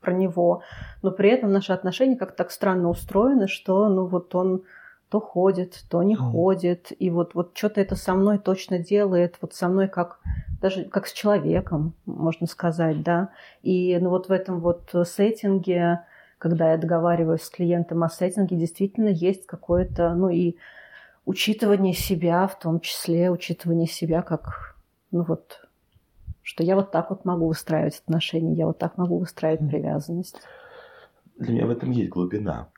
про 0.00 0.12
него. 0.12 0.62
Но 1.02 1.10
при 1.10 1.30
этом 1.30 1.52
наши 1.52 1.72
отношения 1.72 2.16
как-то 2.16 2.38
так 2.38 2.50
странно 2.50 2.88
устроены, 2.88 3.48
что 3.48 3.88
ну 3.88 4.06
вот 4.06 4.34
он 4.34 4.62
то 5.08 5.20
ходит, 5.20 5.84
то 5.90 6.02
не 6.02 6.14
mm. 6.14 6.18
ходит. 6.18 6.92
И 6.98 7.10
вот, 7.10 7.34
вот 7.34 7.56
что-то 7.56 7.80
это 7.80 7.96
со 7.96 8.14
мной 8.14 8.38
точно 8.38 8.78
делает, 8.78 9.36
вот 9.40 9.54
со 9.54 9.68
мной 9.68 9.88
как 9.88 10.20
даже 10.60 10.84
как 10.84 11.06
с 11.06 11.12
человеком, 11.12 11.94
можно 12.04 12.46
сказать, 12.46 13.02
да. 13.02 13.30
И 13.62 13.96
ну, 14.00 14.10
вот 14.10 14.28
в 14.28 14.32
этом 14.32 14.60
вот 14.60 14.90
сеттинге, 15.04 16.00
когда 16.38 16.72
я 16.72 16.78
договариваюсь 16.78 17.42
с 17.42 17.50
клиентом 17.50 18.02
о 18.02 18.08
сеттинге, 18.08 18.56
действительно 18.56 19.08
есть 19.08 19.46
какое-то, 19.46 20.14
ну 20.14 20.28
и 20.28 20.56
учитывание 21.24 21.94
себя, 21.94 22.46
в 22.46 22.58
том 22.58 22.80
числе 22.80 23.30
учитывание 23.30 23.86
себя 23.86 24.22
как, 24.22 24.76
ну 25.10 25.22
вот, 25.22 25.67
что 26.48 26.64
я 26.64 26.76
вот 26.76 26.90
так 26.90 27.10
вот 27.10 27.26
могу 27.26 27.48
выстраивать 27.48 28.00
отношения, 28.00 28.54
я 28.54 28.66
вот 28.66 28.78
так 28.78 28.96
могу 28.96 29.18
выстраивать 29.18 29.68
привязанность. 29.68 30.40
Для 31.36 31.52
меня 31.52 31.66
в 31.66 31.70
этом 31.70 31.90
есть 31.90 32.08
глубина. 32.08 32.70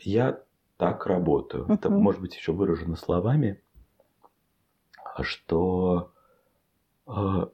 Я 0.00 0.40
так 0.78 1.04
работаю. 1.04 1.66
Это 1.68 1.90
может 1.90 2.22
быть 2.22 2.34
еще 2.34 2.52
выражено 2.52 2.96
словами, 2.96 3.60
что 5.20 6.10
э, 7.06 7.46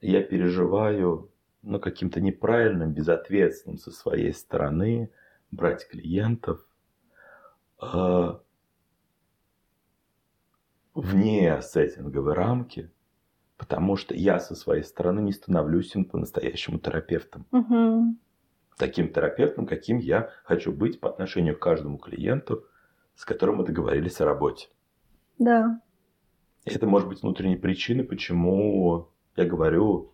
я 0.00 0.22
переживаю 0.22 1.32
ну, 1.62 1.80
каким-то 1.80 2.20
неправильным, 2.20 2.92
безответственным 2.92 3.78
со 3.78 3.90
своей 3.90 4.32
стороны 4.32 5.10
брать 5.50 5.88
клиентов 5.88 6.64
э, 7.82 8.38
вне 10.94 11.60
сеттинговой 11.62 12.34
рамки, 12.34 12.90
потому 13.56 13.96
что 13.96 14.14
я 14.14 14.38
со 14.38 14.54
своей 14.54 14.84
стороны 14.84 15.20
не 15.20 15.32
становлюсь 15.32 15.94
им 15.94 16.04
по-настоящему 16.04 16.78
терапевтом. 16.78 17.46
Мгм. 17.50 18.18
Таким 18.76 19.12
терапевтом, 19.12 19.66
каким 19.66 19.98
я 19.98 20.30
хочу 20.44 20.72
быть 20.72 21.00
по 21.00 21.08
отношению 21.08 21.56
к 21.56 21.60
каждому 21.60 21.98
клиенту, 21.98 22.64
с 23.14 23.24
которым 23.24 23.56
мы 23.56 23.64
договорились 23.64 24.20
о 24.20 24.24
работе. 24.24 24.68
Да. 25.38 25.80
И 26.64 26.70
это 26.70 26.86
может 26.86 27.08
быть 27.08 27.22
внутренней 27.22 27.56
причиной, 27.56 28.04
почему 28.04 29.08
я 29.36 29.44
говорю, 29.44 30.12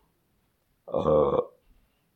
э, 0.87 1.33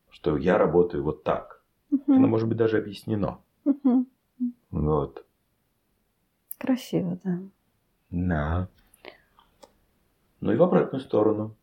что 0.09 0.37
я 0.37 0.57
работаю 0.57 1.03
вот 1.03 1.23
так. 1.23 1.63
Мгм. 1.89 2.13
Оно 2.13 2.27
может 2.27 2.47
быть 2.47 2.57
даже 2.57 2.77
объяснено. 2.77 3.39
Мгм. 3.63 4.07
Вот. 4.71 5.25
Красиво, 6.57 7.19
да. 7.23 7.39
Да. 8.09 8.69
Ну 10.39 10.51
и 10.51 10.55
в 10.55 10.63
обратную 10.63 11.01
сторону 11.01 11.55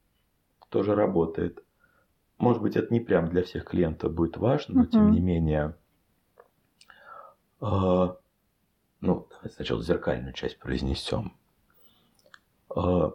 тоже 0.68 0.94
работает. 0.94 1.62
Может 2.38 2.62
быть, 2.62 2.76
это 2.76 2.92
не 2.92 3.00
прям 3.00 3.28
для 3.28 3.42
всех 3.44 3.64
клиентов 3.66 4.12
будет 4.12 4.36
важно, 4.36 4.80
но 4.82 4.86
тем 4.86 5.10
не 5.12 5.20
менее. 5.20 5.76
э, 7.60 8.14
ну, 9.00 9.28
давай 9.30 9.50
сначала 9.54 9.82
зеркальную 9.82 10.32
часть 10.32 10.58
произнесем. 10.58 11.36
Э, 12.74 13.10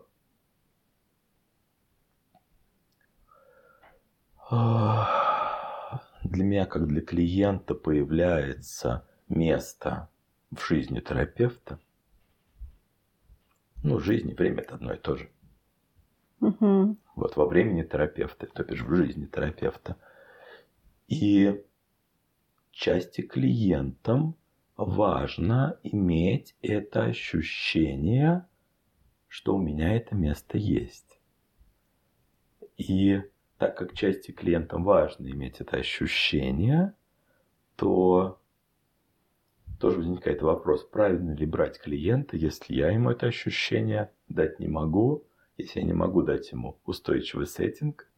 для 6.23 6.43
меня, 6.43 6.65
как 6.65 6.87
для 6.87 7.01
клиента, 7.01 7.73
появляется 7.75 9.05
место 9.27 10.09
в 10.51 10.65
жизни 10.65 10.99
терапевта. 11.01 11.79
Ну, 13.83 13.99
жизнь 13.99 14.29
и 14.31 14.33
время 14.33 14.61
это 14.61 14.75
одно 14.75 14.93
и 14.93 14.97
то 14.97 15.15
же. 15.15 15.29
Мгм. 16.39 16.97
Вот 17.15 17.35
во 17.35 17.45
времени 17.45 17.83
терапевта, 17.83 18.47
то 18.47 18.63
бишь 18.63 18.81
в 18.81 18.95
жизни 18.95 19.25
терапевта. 19.25 19.95
И 21.07 21.63
части 22.71 23.21
клиентам 23.21 24.35
важно 24.75 25.79
иметь 25.83 26.55
это 26.61 27.05
ощущение, 27.05 28.45
что 29.27 29.55
у 29.55 29.61
меня 29.61 29.95
это 29.95 30.15
место 30.15 30.57
есть. 30.57 31.19
И 32.77 33.21
так 33.57 33.75
как 33.77 33.93
части 33.93 34.31
клиентам 34.31 34.83
важно 34.83 35.27
иметь 35.27 35.59
это 35.59 35.77
ощущение, 35.77 36.93
то 37.75 38.39
тоже 39.79 39.97
возникает 39.99 40.41
вопрос, 40.41 40.83
правильно 40.83 41.33
ли 41.33 41.45
брать 41.45 41.79
клиента, 41.79 42.37
если 42.37 42.73
я 42.73 42.89
ему 42.91 43.11
это 43.11 43.27
ощущение 43.27 44.11
дать 44.29 44.59
не 44.59 44.67
могу, 44.67 45.25
если 45.57 45.79
я 45.79 45.85
не 45.85 45.93
могу 45.93 46.21
дать 46.23 46.51
ему 46.51 46.79
устойчивый 46.85 47.47
сеттинг. 47.47 48.09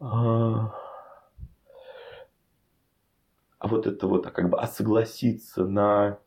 А 0.00 0.72
а 3.58 3.68
вот 3.68 3.86
это 3.86 4.06
вот, 4.06 4.26
а 4.26 4.30
как 4.30 4.50
бы, 4.50 4.58
а 4.60 4.66
согласиться 4.66 5.64
на 5.64 6.18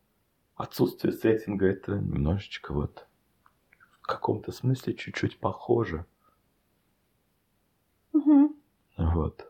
отсутствие 0.55 1.13
сеттинга, 1.13 1.67
это 1.67 1.93
немножечко 1.93 2.73
вот 2.73 3.07
в 4.01 4.07
каком-то 4.07 4.51
смысле 4.51 4.95
чуть-чуть 4.95 5.39
похоже. 5.39 6.05
Мгм. 8.13 8.55
Вот. 8.97 9.48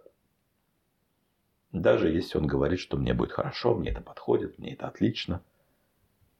Даже 1.71 2.09
если 2.09 2.37
он 2.37 2.47
говорит, 2.47 2.79
что 2.79 2.97
мне 2.97 3.13
будет 3.13 3.31
хорошо, 3.31 3.75
мне 3.75 3.91
это 3.91 4.01
подходит, 4.01 4.57
мне 4.57 4.73
это 4.73 4.87
отлично. 4.87 5.43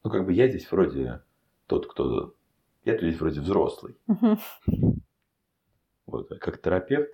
Ну, 0.02 0.10
как 0.10 0.24
бы 0.26 0.32
я 0.32 0.48
здесь 0.48 0.70
вроде 0.70 1.22
тот, 1.66 1.86
кто... 1.86 2.34
Я 2.84 2.96
здесь 2.96 3.20
вроде 3.20 3.40
взрослый. 3.40 3.96
Вот, 6.06 6.28
как 6.40 6.60
терапевт. 6.60 7.10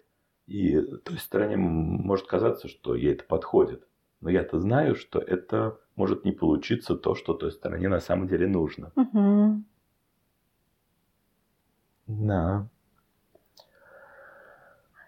И 0.46 0.80
той 0.80 1.18
стороне 1.18 1.56
может 1.56 2.26
казаться, 2.26 2.68
что 2.68 2.94
ей 2.94 3.12
это 3.12 3.24
подходит. 3.24 3.86
Но 4.20 4.30
я-то 4.30 4.60
знаю, 4.60 4.94
что 4.94 5.18
это 5.18 5.78
может 5.96 6.24
не 6.24 6.32
получиться 6.32 6.94
то, 6.94 7.14
что 7.14 7.34
той 7.34 7.50
стороне 7.52 7.88
на 7.88 8.00
самом 8.00 8.28
деле 8.28 8.46
нужно. 8.46 8.92
Да. 12.06 12.68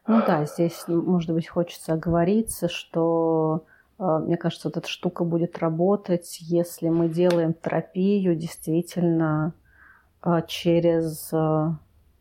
Ну 0.09 0.23
да, 0.27 0.47
здесь, 0.47 0.85
может 0.89 1.31
быть, 1.33 1.49
хочется 1.49 1.93
оговориться, 1.93 2.67
что, 2.69 3.67
э, 3.99 4.19
мне 4.25 4.39
кажется, 4.39 4.69
вот 4.69 4.79
эта 4.79 4.89
штука 4.89 5.23
будет 5.23 5.59
работать, 5.59 6.39
если 6.41 6.89
мы 6.89 7.11
делаем 7.11 7.53
терапию 7.53 8.35
действительно 8.35 9.53
э, 10.25 10.41
через, 10.49 11.29
э, 11.31 11.71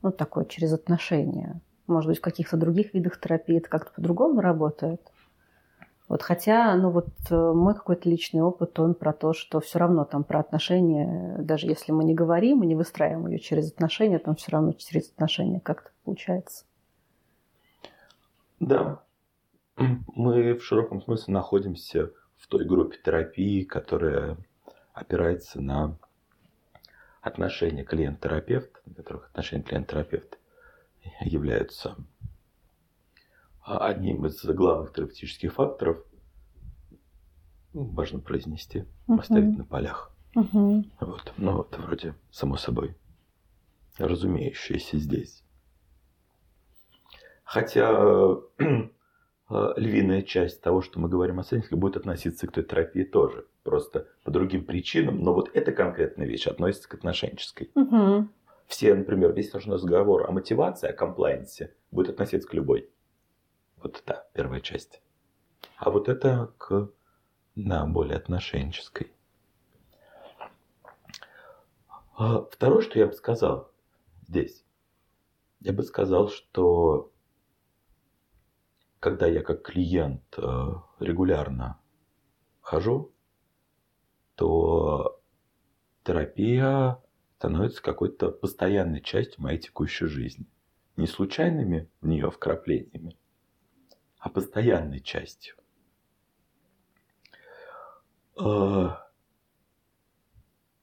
ну, 0.02 0.12
такое, 0.12 0.44
через 0.44 0.74
отношения. 0.74 1.62
Может 1.88 2.10
быть, 2.10 2.18
в 2.18 2.22
каких-то 2.22 2.58
других 2.58 2.94
видах 2.94 3.22
терапии 3.22 3.58
это 3.60 3.70
как-то 3.70 3.94
по-другому 3.94 4.42
работает. 4.42 5.02
Вот 6.10 6.22
хотя, 6.22 6.76
ну 6.76 6.90
вот 6.90 7.08
мой 7.30 7.74
какой-то 7.74 8.10
личный 8.10 8.42
опыт, 8.42 8.80
он 8.80 8.96
про 8.96 9.14
то, 9.14 9.34
что 9.34 9.62
все 9.62 9.80
равно 9.80 10.04
там 10.04 10.26
про 10.26 10.40
отношения, 10.40 11.38
даже 11.40 11.68
если 11.68 11.94
мы 11.94 12.04
не 12.04 12.14
говорим 12.14 12.64
и 12.64 12.68
не 12.68 12.76
выстраиваем 12.76 13.28
ее 13.28 13.40
через 13.40 13.72
отношения, 13.72 14.20
там 14.20 14.36
все 14.36 14.52
равно 14.52 14.74
через 14.74 15.10
отношения 15.10 15.62
как-то 15.62 15.90
получается. 16.04 16.66
Да. 18.60 19.04
Мы 19.78 20.54
в 20.56 20.64
широком 20.64 21.02
смысле 21.02 21.34
находимся 21.34 22.12
в 22.38 22.48
той 22.48 22.66
группе 22.66 22.98
терапии, 23.04 23.64
которая 23.64 24.38
опирается 24.94 25.62
на 25.62 25.98
отношения 27.22 27.84
клиент-терапевт, 27.84 28.82
на 28.86 28.96
которых 28.96 29.28
отношения 29.28 29.64
клиент-терапевт 29.64 30.40
являются 31.22 31.96
а, 33.64 33.86
одним 33.88 34.26
из 34.26 34.44
главных 34.46 34.94
терапевтических 34.94 35.54
факторов. 35.54 36.04
Ну, 37.74 37.84
Важно 37.86 38.20
произнести, 38.20 38.86
Мгм. 39.08 39.20
оставить 39.20 39.58
на 39.58 39.66
полях. 39.66 40.12
Мгм. 40.34 40.92
Вот. 41.00 41.34
Ну 41.38 41.58
вот, 41.58 41.78
вроде, 41.78 42.16
само 42.32 42.58
собой, 42.58 42.96
разумеющееся 43.98 44.98
здесь. 44.98 45.44
Хотя 47.48 48.36
э, 48.60 49.74
львиная 49.78 50.22
часть 50.22 50.62
того, 50.62 50.82
что 50.82 51.00
мы 51.00 51.08
говорим 51.08 51.40
о 51.40 51.46
сеттинге, 51.46 51.78
будет 51.78 51.96
относиться 51.96 52.46
к 52.46 52.52
той 52.52 52.66
терапии 52.66 53.04
тоже. 53.04 53.48
Просто 53.64 54.06
по 54.26 54.32
другим 54.32 54.66
причинам. 54.66 55.24
Но 55.24 55.34
вот 55.34 55.50
эта 55.54 55.72
конкретная 55.72 56.28
вещь 56.28 56.46
относится 56.46 56.90
к 56.90 56.96
отношенческой. 56.96 57.72
Мгм. 57.74 58.34
Все, 58.68 58.94
например, 58.94 59.32
весь 59.32 59.54
наш 59.54 59.66
разговор 59.66 60.30
о 60.30 60.34
мотивации, 60.34 60.90
о 60.90 60.94
комплайнсе 60.94 61.74
будет 61.90 62.10
относиться 62.10 62.50
к 62.50 62.54
любой. 62.54 62.90
Вот 63.82 64.04
это 64.06 64.28
первая 64.34 64.60
часть. 64.60 65.02
А 65.78 65.90
вот 65.90 66.10
это 66.10 66.52
к 66.58 66.90
да, 67.56 67.86
более 67.86 68.18
отношенческой. 68.18 69.14
А 72.18 72.42
Второе, 72.42 72.82
что 72.82 73.00
я 73.00 73.08
бы 73.08 73.14
сказал 73.14 73.72
здесь, 74.28 74.66
я 75.62 75.72
бы 75.72 75.84
сказал, 75.84 76.28
что 76.28 77.10
когда 79.00 79.28
я 79.28 79.42
как 79.42 79.64
клиент 79.64 80.24
э, 80.38 80.42
регулярно 81.00 81.80
хожу, 82.62 83.12
то 84.36 85.22
терапия 86.04 87.02
становится 87.38 87.82
какой-то 87.82 88.32
постоянной 88.32 89.02
частью 89.02 89.44
моей 89.44 89.60
текущей 89.60 90.08
жизни. 90.08 90.48
Не 90.96 91.06
случайными 91.06 91.90
в 92.02 92.08
нее 92.08 92.32
вкраплениями, 92.32 93.18
а 94.18 94.30
постоянной 94.30 95.00
частью. 95.00 95.56
Э, 98.40 98.90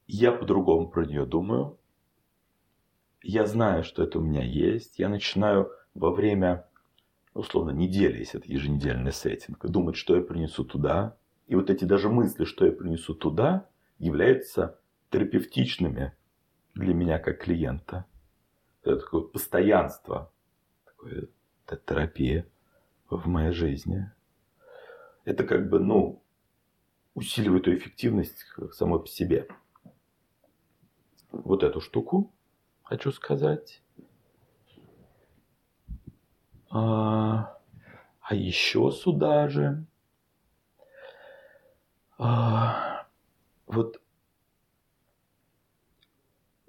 Я 0.06 0.32
по-другому 0.32 0.88
про 0.88 1.04
нее 1.06 1.26
думаю. 1.26 1.78
Я 3.22 3.46
знаю, 3.46 3.82
что 3.84 4.02
это 4.02 4.18
у 4.18 4.22
меня 4.22 4.44
есть. 4.44 4.98
Я 4.98 5.08
начинаю 5.08 5.70
во 5.94 6.10
время, 6.12 6.68
условно, 7.35 7.70
недели, 7.72 8.18
если 8.18 8.41
это 8.41 8.51
еженедельный 8.51 9.12
сеттинг, 9.12 9.64
думать, 9.66 9.97
что 9.97 10.16
я 10.16 10.22
принесу 10.22 10.64
туда. 10.64 11.16
И 11.47 11.57
вот 11.57 11.68
эти 11.68 11.85
даже 11.85 12.09
мысли, 12.09 12.45
что 12.45 12.64
я 12.64 12.72
принесу 12.72 13.14
туда, 13.14 13.68
являются 13.99 14.78
терапевтичными 15.11 16.12
для 16.74 16.95
меня 16.95 17.18
как 17.18 17.43
клиента. 17.43 18.07
Это 18.82 19.01
такое 19.01 19.22
постоянство, 19.22 20.32
такое, 20.85 21.28
это 21.66 21.76
терапия. 21.76 22.47
в 23.11 23.26
моей 23.28 23.53
жизни. 23.53 24.11
Это 25.24 25.45
как 25.45 25.68
бы, 25.68 25.78
ну, 25.78 26.22
усиливает 27.14 27.62
эту 27.62 27.76
эффективность 27.76 28.45
самой 28.72 29.01
по 29.01 29.07
себе. 29.07 29.47
Вот 31.30 31.62
эту 31.62 31.80
штуку 31.80 32.35
хочу 32.82 33.12
сказать. 33.12 33.84
А, 36.75 37.57
а 38.20 38.35
еще 38.35 38.91
сюда 38.91 39.49
же. 39.49 39.87
А, 42.18 43.07
вот 43.66 44.03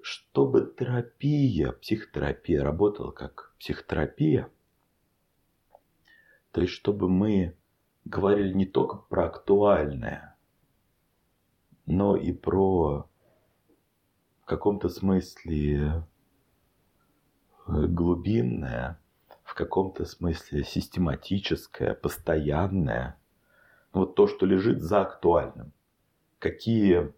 чтобы 0.01 0.71
терапия, 0.77 1.71
психотерапия 1.71 2.63
работала 2.63 3.09
как 3.11 3.55
психотерапия, 3.59 4.51
то 6.51 6.61
есть 6.61 6.73
чтобы 6.73 7.09
мы 7.09 7.57
говорили 8.05 8.53
не 8.53 8.67
только 8.67 8.97
про 8.97 9.25
актуальное, 9.25 10.37
но 11.87 12.15
и 12.15 12.31
про 12.31 13.09
в 14.41 14.45
каком-то 14.45 14.87
смысле 14.87 16.05
э, 17.65 17.87
глубинное, 17.87 18.99
каком-то 19.55 20.05
смысле 20.05 20.63
систематическое, 20.63 21.95
постоянное. 21.95 23.17
Вот 23.93 24.15
то, 24.15 24.27
что 24.27 24.45
лежит 24.45 24.81
за 24.81 25.01
актуальным. 25.01 25.71
Какие 26.39 27.13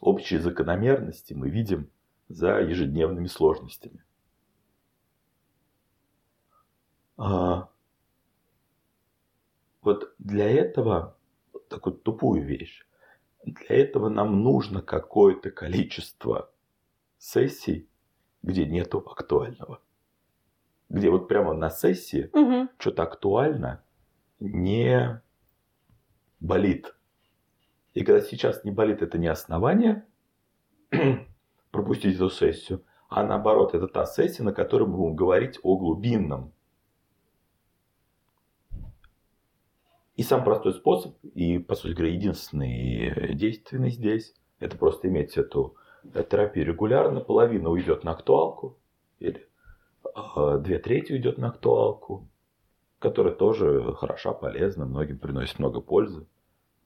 общие 0.00 0.38
закономерности 0.38 1.32
мы 1.32 1.48
видим 1.48 1.90
за 2.28 2.60
ежедневными 2.60 3.26
сложностями. 3.26 4.04
А, 7.16 7.70
вот 9.80 10.14
для 10.18 10.48
этого, 10.48 11.16
такую 11.68 11.96
тупую 11.96 12.44
вещь, 12.44 12.86
для 13.44 13.76
этого 13.76 14.10
нам 14.10 14.42
нужно 14.42 14.82
какое-то 14.82 15.50
количество 15.50 16.52
сессий, 17.16 17.88
где 18.42 18.66
нету 18.66 18.98
актуального. 18.98 19.80
Где 20.88 21.10
вот 21.10 21.28
прямо 21.28 21.52
на 21.52 21.70
сессии 21.70 22.30
угу. 22.32 22.68
что-то 22.78 23.02
актуально 23.02 23.82
не 24.40 25.20
болит. 26.40 26.94
И 27.94 28.04
когда 28.04 28.20
сейчас 28.20 28.64
не 28.64 28.70
болит, 28.70 29.02
это 29.02 29.18
не 29.18 29.26
основание 29.26 30.06
пропустить 31.70 32.14
эту 32.14 32.30
сессию, 32.30 32.84
а 33.08 33.24
наоборот, 33.24 33.74
это 33.74 33.88
та 33.88 34.06
сессия, 34.06 34.42
на 34.42 34.52
которой 34.52 34.86
мы 34.86 34.96
будем 34.96 35.16
говорить 35.16 35.58
о 35.62 35.76
глубинном. 35.76 36.52
И 40.16 40.22
сам 40.22 40.44
простой 40.44 40.74
способ, 40.74 41.16
и, 41.22 41.58
по 41.58 41.74
сути 41.74 41.92
говоря, 41.92 42.12
единственный 42.12 43.34
действенный 43.34 43.90
здесь, 43.90 44.34
это 44.58 44.76
просто 44.76 45.08
иметь 45.08 45.36
эту 45.36 45.76
терапию 46.28 46.66
регулярно. 46.66 47.20
Половина 47.20 47.70
уйдет 47.70 48.04
на 48.04 48.12
актуалку, 48.12 48.76
или 49.20 49.38
э, 49.38 49.44
две 50.60 50.78
трети 50.78 51.12
уйдет 51.12 51.38
на 51.38 51.48
актуалку, 51.48 52.28
которая 52.98 53.34
тоже 53.34 53.94
хороша, 53.94 54.32
полезна, 54.32 54.86
многим 54.86 55.18
приносит 55.18 55.58
много 55.58 55.80
пользы. 55.80 56.26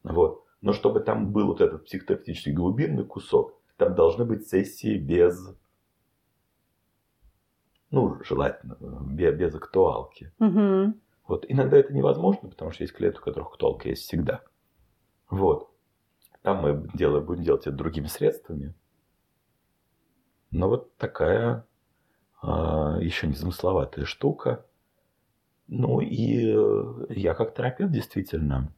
Вот. 0.02 0.44
Но 0.60 0.72
чтобы 0.72 1.00
там 1.00 1.32
был 1.32 1.46
вот 1.46 1.60
этот 1.60 1.84
психотерапевтический 1.84 2.52
глубинный 2.52 3.04
кусок, 3.04 3.58
там 3.76 3.94
должны 3.94 4.24
быть 4.24 4.46
сессии 4.46 4.96
без, 4.96 5.56
ну, 7.90 8.22
желательно, 8.22 8.76
без, 9.06 9.34
без 9.34 9.54
актуалки. 9.54 10.32
Угу. 10.38 10.94
Вот. 11.26 11.46
Иногда 11.48 11.78
это 11.78 11.92
невозможно, 11.92 12.48
потому 12.48 12.70
что 12.70 12.84
есть 12.84 12.94
клиенты, 12.94 13.18
у 13.18 13.22
которых 13.22 13.56
толк 13.56 13.86
есть 13.86 14.02
всегда. 14.02 14.42
Вот. 15.30 15.70
Там 16.42 16.62
мы 16.62 16.88
делаем, 16.94 17.24
будем 17.24 17.42
делать 17.42 17.66
это 17.66 17.76
другими 17.76 18.06
средствами. 18.06 18.74
Но 20.50 20.68
вот 20.68 20.94
такая 20.96 21.66
еще 22.42 23.26
незамысловатая 23.26 24.04
штука. 24.04 24.64
Ну 25.68 26.00
и 26.00 26.54
э, 26.54 27.06
я 27.10 27.34
как 27.34 27.54
терапевт 27.54 27.92
действительно 27.92 28.72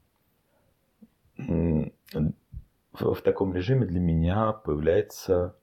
в, 2.95 3.15
в 3.15 3.23
таком 3.23 3.55
режиме 3.55 3.87
для 3.87 4.01
меня 4.01 4.53
появляется 4.53 5.57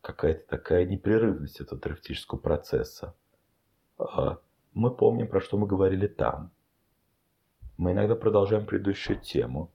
какая-то 0.00 0.46
такая 0.48 0.84
непрерывность 0.84 1.60
этого 1.60 1.80
терапевтического 1.80 2.38
процесса. 2.38 3.14
А, 3.98 4.38
мы 4.72 4.94
помним, 4.94 5.28
про 5.28 5.40
что 5.40 5.56
мы 5.56 5.66
говорили 5.66 6.06
там. 6.06 6.50
Мы 7.76 7.92
иногда 7.92 8.14
продолжаем 8.14 8.66
предыдущую 8.66 9.20
тему. 9.20 9.72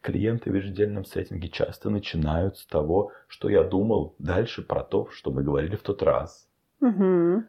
Клиенты 0.00 0.50
в 0.50 0.54
ежедневном 0.54 1.04
сеттинге 1.04 1.48
часто 1.48 1.90
начинают 1.90 2.58
с 2.58 2.66
того, 2.66 3.12
что 3.26 3.48
я 3.48 3.64
думал 3.64 4.14
дальше 4.18 4.62
про 4.62 4.82
то, 4.82 5.08
что 5.10 5.30
мы 5.30 5.42
говорили 5.42 5.76
в 5.76 5.82
тот 5.82 6.02
раз. 6.02 6.47
Угу. 6.80 7.44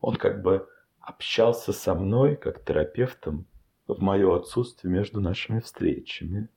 Он 0.00 0.16
как 0.16 0.42
бы 0.42 0.68
общался 1.00 1.72
со 1.72 1.94
мной, 1.94 2.36
как 2.36 2.64
терапевтом, 2.64 3.46
в 3.86 4.00
мое 4.00 4.36
отсутствие 4.36 4.92
между 4.92 5.20
нашими 5.20 5.60
встречами. 5.60 6.48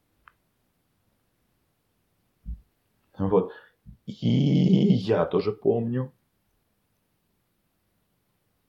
Вот. 3.18 3.52
И 4.06 4.28
я 4.28 5.26
тоже 5.26 5.52
помню, 5.52 6.12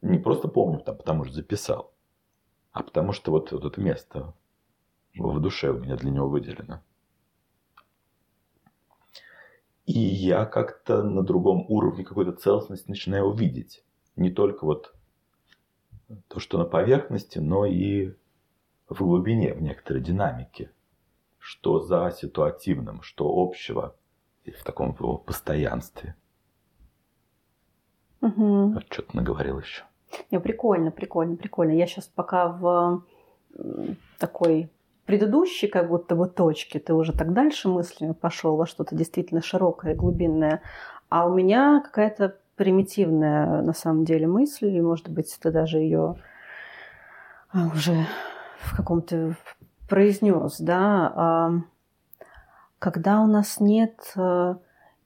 не 0.03 0.19
просто 0.19 0.49
помню, 0.49 0.81
там, 0.81 0.97
потому 0.97 1.25
что 1.25 1.35
записал, 1.35 1.93
а 2.73 2.83
потому 2.83 3.13
что 3.13 3.31
вот, 3.33 3.53
вот 3.53 3.65
это 3.65 3.81
место 3.81 4.35
в 5.15 5.41
душе 5.41 5.71
у 5.71 5.79
меня 5.79 5.97
для 5.97 6.11
него 6.11 6.29
выделено. 6.29 6.83
И 9.87 9.99
я 9.99 10.45
как-то 10.45 11.03
на 11.03 11.23
другом 11.23 11.65
уровне 11.69 12.05
какой-то 12.05 12.33
целостности 12.33 12.91
начинаю 12.91 13.27
увидеть. 13.27 13.85
Не 14.17 14.31
только 14.31 14.65
вот 14.65 14.95
то, 16.29 16.41
что 16.41 16.59
на 16.59 16.65
поверхности, 16.65 17.39
но 17.39 17.65
и 17.67 18.15
в 18.89 18.99
глубине, 18.99 19.55
в 19.55 19.63
некоторой 19.63 20.03
динамике. 20.03 20.73
Что 21.39 21.81
за 21.81 22.11
ситуативным, 22.11 23.03
что 23.03 23.29
общего 23.29 23.95
в 24.45 24.65
таком 24.65 24.95
постоянстве. 24.95 26.17
Угу. 28.21 28.73
Вот 28.73 28.93
что-то 28.93 29.17
наговорил 29.17 29.61
еще. 29.61 29.85
Не, 30.31 30.41
прикольно, 30.41 30.91
прикольно, 30.91 31.37
прикольно. 31.37 31.73
Я 31.73 31.87
сейчас 31.87 32.07
пока 32.07 32.49
в 32.49 33.05
такой 34.19 34.71
предыдущей 35.07 35.69
как 35.69 35.89
будто 35.89 36.17
бы 36.17 36.29
точке, 36.29 36.79
ты 36.79 36.93
уже 36.93 37.13
так 37.13 37.33
дальше 37.33 37.69
мыслями 37.69 38.13
пошел 38.13 38.57
во 38.57 38.67
что-то 38.67 38.95
действительно 38.95 39.41
широкое, 39.41 39.95
глубинное, 39.95 40.61
а 41.09 41.27
у 41.27 41.35
меня 41.35 41.81
какая-то 41.85 42.37
примитивная 42.57 43.63
на 43.63 43.73
самом 43.73 44.05
деле 44.05 44.27
мысль, 44.27 44.69
и, 44.69 44.81
может 44.81 45.09
быть, 45.09 45.37
ты 45.41 45.51
даже 45.51 45.79
ее 45.79 46.17
а, 47.53 47.69
уже 47.69 48.07
в 48.61 48.77
каком-то 48.77 49.37
произнес, 49.89 50.59
да, 50.59 51.63
когда 52.79 53.21
у 53.23 53.27
нас 53.27 53.61
нет 53.61 54.13
э, 54.17 54.57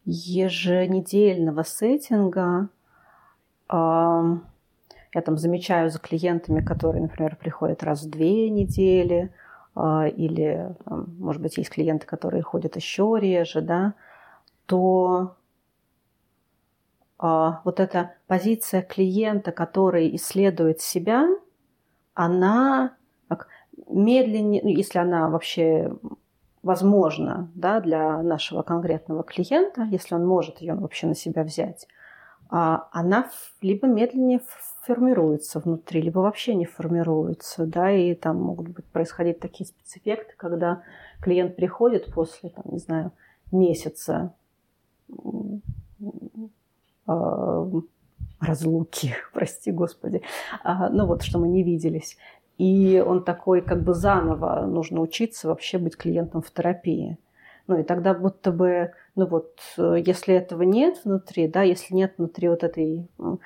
еженедельного 0.04 1.62
сеттинга, 1.62 2.68
я 5.12 5.22
там 5.22 5.36
замечаю 5.38 5.90
за 5.90 5.98
клиентами, 5.98 6.64
которые, 6.64 7.02
например, 7.02 7.36
приходят 7.36 7.82
раз 7.82 8.02
в 8.02 8.10
две 8.10 8.48
недели, 8.50 9.32
или, 10.16 10.74
может 10.86 11.40
быть, 11.42 11.56
есть 11.56 11.70
клиенты, 11.70 12.06
которые 12.06 12.42
ходят 12.42 12.76
еще 12.76 13.16
реже, 13.20 13.60
да, 13.60 13.94
то 14.66 15.36
а, 17.18 17.60
вот 17.64 17.80
эта 17.80 18.14
позиция 18.26 18.82
клиента, 18.82 19.52
который 19.52 20.14
исследует 20.16 20.80
себя, 20.80 21.28
она 22.14 22.96
медленнее, 23.88 24.62
ну, 24.62 24.68
если 24.68 24.98
она 24.98 25.28
вообще 25.28 25.92
возможна 26.62 27.50
да, 27.54 27.80
для 27.80 28.22
нашего 28.22 28.62
конкретного 28.62 29.22
клиента, 29.22 29.82
если 29.90 30.14
он 30.14 30.26
может 30.26 30.60
ее 30.60 30.74
вообще 30.74 31.06
на 31.06 31.14
себя 31.14 31.42
взять, 31.42 31.86
а, 32.50 32.88
она 32.92 33.30
либо 33.60 33.86
медленнее 33.86 34.40
формируется 34.80 35.60
внутри, 35.60 36.00
либо 36.00 36.20
вообще 36.20 36.54
не 36.54 36.64
формируется, 36.64 37.66
да, 37.66 37.90
и 37.90 38.14
там 38.14 38.40
могут 38.40 38.68
быть 38.68 38.86
происходить 38.86 39.38
такие 39.38 39.66
спецэффекты, 39.66 40.34
когда 40.36 40.82
клиент 41.20 41.56
приходит 41.56 42.12
после, 42.12 42.50
там, 42.50 42.64
не 42.66 42.78
знаю, 42.78 43.12
месяца 43.52 44.32
а, 47.06 47.68
разлуки, 48.40 49.14
прости 49.34 49.70
господи, 49.70 50.22
а, 50.62 50.88
ну 50.88 51.06
вот, 51.06 51.22
что 51.22 51.38
мы 51.38 51.48
не 51.48 51.62
виделись. 51.62 52.16
И 52.56 53.02
он 53.06 53.24
такой, 53.24 53.62
как 53.62 53.82
бы 53.82 53.94
заново 53.94 54.66
нужно 54.66 55.00
учиться 55.00 55.48
вообще 55.48 55.78
быть 55.78 55.96
клиентом 55.96 56.42
в 56.42 56.50
терапии. 56.50 57.18
Ну 57.66 57.78
и 57.78 57.82
тогда 57.84 58.12
будто 58.12 58.52
бы, 58.52 58.92
ну 59.14 59.26
вот, 59.26 59.60
э, 59.78 59.96
если 60.04 60.34
этого 60.34 60.62
нет 60.62 61.00
внутри, 61.04 61.48
да, 61.48 61.62
если 61.62 61.94
нет 61.94 62.14
внутри 62.18 62.48
вот 62.48 62.62
этой 62.62 63.08
э, 63.18 63.36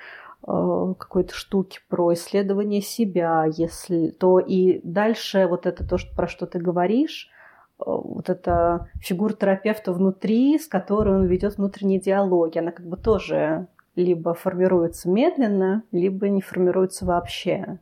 какой-то 0.45 1.33
штуки 1.33 1.79
про 1.89 2.13
исследование 2.13 2.81
себя, 2.81 3.45
если 3.45 4.09
то 4.09 4.39
и 4.39 4.79
дальше 4.83 5.47
вот 5.47 5.65
это 5.65 5.87
то, 5.87 5.97
что, 5.97 6.15
про 6.15 6.27
что 6.27 6.45
ты 6.45 6.59
говоришь, 6.59 7.29
э, 7.79 7.83
вот 7.87 8.29
эта 8.29 8.89
фигура 8.99 9.33
терапевта 9.33 9.91
внутри, 9.91 10.59
с 10.59 10.67
которой 10.67 11.15
он 11.15 11.25
ведет 11.25 11.57
внутренние 11.57 11.99
диалоги, 11.99 12.59
она 12.59 12.71
как 12.71 12.85
бы 12.87 12.95
тоже 12.95 13.67
либо 13.95 14.33
формируется 14.35 15.09
медленно, 15.09 15.83
либо 15.91 16.29
не 16.29 16.41
формируется 16.41 17.05
вообще. 17.05 17.79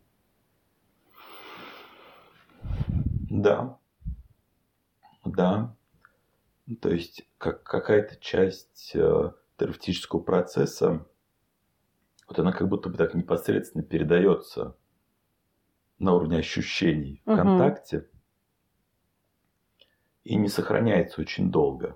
Да. 3.29 3.77
Да. 5.25 5.75
То 6.81 6.89
есть 6.89 7.27
как 7.37 7.63
какая-то 7.63 8.15
часть 8.21 8.91
э, 8.93 9.31
терапевтического 9.57 10.19
процесса, 10.19 11.05
вот 12.33 12.39
она 12.39 12.51
как 12.51 12.67
будто 12.67 12.89
бы 12.89 12.97
так 12.97 13.13
непосредственно 13.13 13.83
передается 13.83 14.75
на 15.99 16.13
уровне 16.13 16.37
ощущений 16.37 17.21
в 17.25 17.29
угу. 17.29 17.37
контакте 17.37 18.09
и 20.23 20.35
не 20.35 20.49
сохраняется 20.49 21.21
очень 21.21 21.51
долго. 21.51 21.95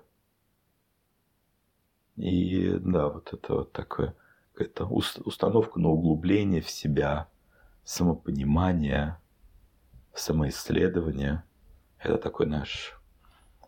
И 2.14 2.70
да, 2.78 3.08
вот 3.08 3.32
это 3.32 3.54
вот 3.54 3.72
такое, 3.72 4.14
какая-то 4.52 4.86
установка 4.86 5.80
на 5.80 5.88
углубление 5.88 6.60
в 6.60 6.70
себя, 6.70 7.28
самопонимание, 7.84 9.18
самоисследование. 10.14 11.42
Это 11.98 12.18
такой 12.18 12.46
наш 12.46 13.00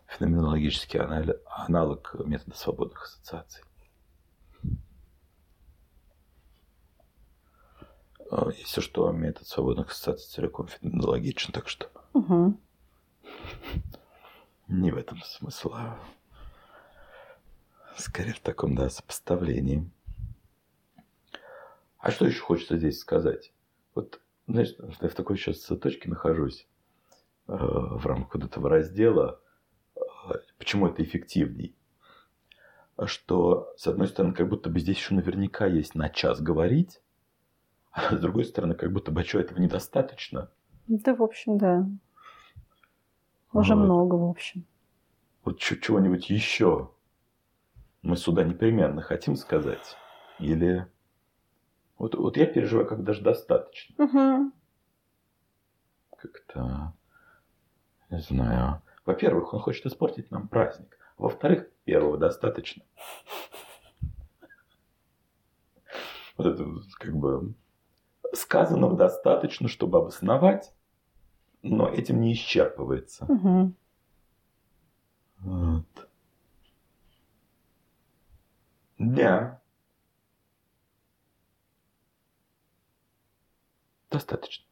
феноменологический 0.07 1.01
аналог 1.01 2.15
метода 2.25 2.57
свободных 2.57 3.05
ассоциаций. 3.05 3.65
Если 8.57 8.81
что, 8.81 9.11
метод 9.11 9.47
свободных 9.47 9.91
ассоциаций 9.91 10.31
целиком 10.31 10.69
феноменологичен, 10.69 11.53
так 11.53 11.69
что 11.69 11.91
угу. 12.13 12.57
не 14.69 14.93
в 14.93 14.97
этом 14.97 15.21
смысл, 15.23 15.73
а 15.75 15.99
скорее 17.97 18.35
в 18.35 18.41
таком, 18.41 18.77
да, 18.77 18.89
сопоставлении. 18.89 19.91
А 21.99 22.11
что 22.11 22.27
еще 22.27 22.41
хочется 22.41 22.79
здесь 22.79 23.01
сказать? 23.01 23.53
Вот, 23.95 24.21
знаешь, 24.47 24.75
я 25.01 25.09
в 25.09 25.15
такой 25.15 25.37
сейчас 25.37 25.59
точке 25.59 26.09
нахожусь 26.09 26.67
э, 27.47 27.53
в 27.53 28.07
рамках 28.07 28.35
вот 28.35 28.45
этого 28.45 28.71
раздела, 28.71 29.41
э, 29.97 30.01
почему 30.57 30.87
это 30.87 31.03
эффективней. 31.03 31.75
Что, 33.07 33.73
с 33.77 33.87
одной 33.87 34.09
стороны, 34.09 34.35
как 34.35 34.49
будто 34.49 34.71
бы 34.71 34.79
здесь 34.79 34.99
еще 34.99 35.15
наверняка 35.15 35.67
есть 35.67 35.95
на 35.95 36.09
час 36.11 36.41
говорить, 36.41 37.01
а 37.93 38.17
с 38.17 38.21
другой 38.21 38.45
стороны, 38.45 38.75
как 38.75 38.93
будто 38.93 39.11
бы 39.11 39.23
что 39.25 39.41
этого 39.41 39.59
недостаточно. 39.59 40.51
Да, 40.87 41.15
в 41.15 41.23
общем, 41.23 41.59
да. 41.59 41.87
Уже 43.53 43.75
вот. 43.75 43.85
много, 43.85 44.15
в 44.15 44.29
общем. 44.29 44.65
Вот 45.45 45.59
чего-нибудь 45.59 46.31
еще 46.31 46.91
мы 48.03 48.17
сюда 48.17 48.45
непременно 48.45 49.03
хотим 49.03 49.37
сказать? 49.37 49.97
Или 50.39 50.87
вот, 51.99 52.15
вот 52.15 52.37
я 52.37 52.47
переживаю, 52.47 52.87
как 52.87 53.05
даже 53.05 53.23
достаточно. 53.23 54.05
Угу. 54.05 54.53
Как-то, 56.17 56.95
не 58.09 58.21
знаю. 58.21 58.83
Во-первых, 59.05 59.53
он 59.53 59.61
хочет 59.61 59.87
испортить 59.87 60.31
нам 60.31 60.49
праздник. 60.49 60.99
Во-вторых, 61.19 61.69
первого 61.85 62.17
достаточно. 62.17 62.85
Вот 66.37 66.47
это 66.47 66.65
как 66.99 67.15
бы 67.15 67.53
сказанного 68.33 68.97
достаточно, 68.97 69.69
чтобы 69.69 69.99
обосновать, 69.99 70.73
но 71.63 71.89
этим 71.89 72.21
не 72.21 72.33
исчерпывается. 72.35 73.25
Угу. 73.31 73.73
Вот. 75.39 76.09
Да. 78.99 79.61
Достаточно. 84.11 84.67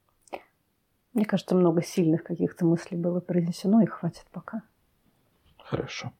Мне 1.14 1.24
кажется, 1.24 1.54
много 1.54 1.82
сильных 1.82 2.22
каких-то 2.22 2.64
мыслей 2.64 2.96
было 2.96 3.20
произнесено, 3.20 3.80
и 3.82 3.86
хватит 3.86 4.26
пока. 4.30 4.62
Хорошо. 5.58 6.12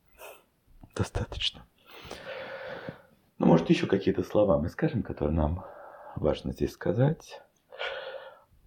Достаточно. 0.94 1.64
Ну, 3.38 3.46
может, 3.46 3.70
еще 3.70 3.86
какие-то 3.86 4.22
слова 4.24 4.58
мы 4.58 4.68
скажем, 4.68 5.02
которые 5.02 5.36
нам 5.36 5.64
важно 6.16 6.52
здесь 6.52 6.72
сказать. 6.72 7.42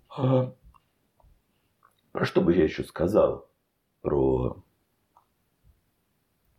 А, 0.10 0.54
про 2.12 2.26
что 2.26 2.42
бы 2.42 2.56
я 2.56 2.64
еще 2.64 2.84
сказал? 2.84 3.50
Про 4.02 4.64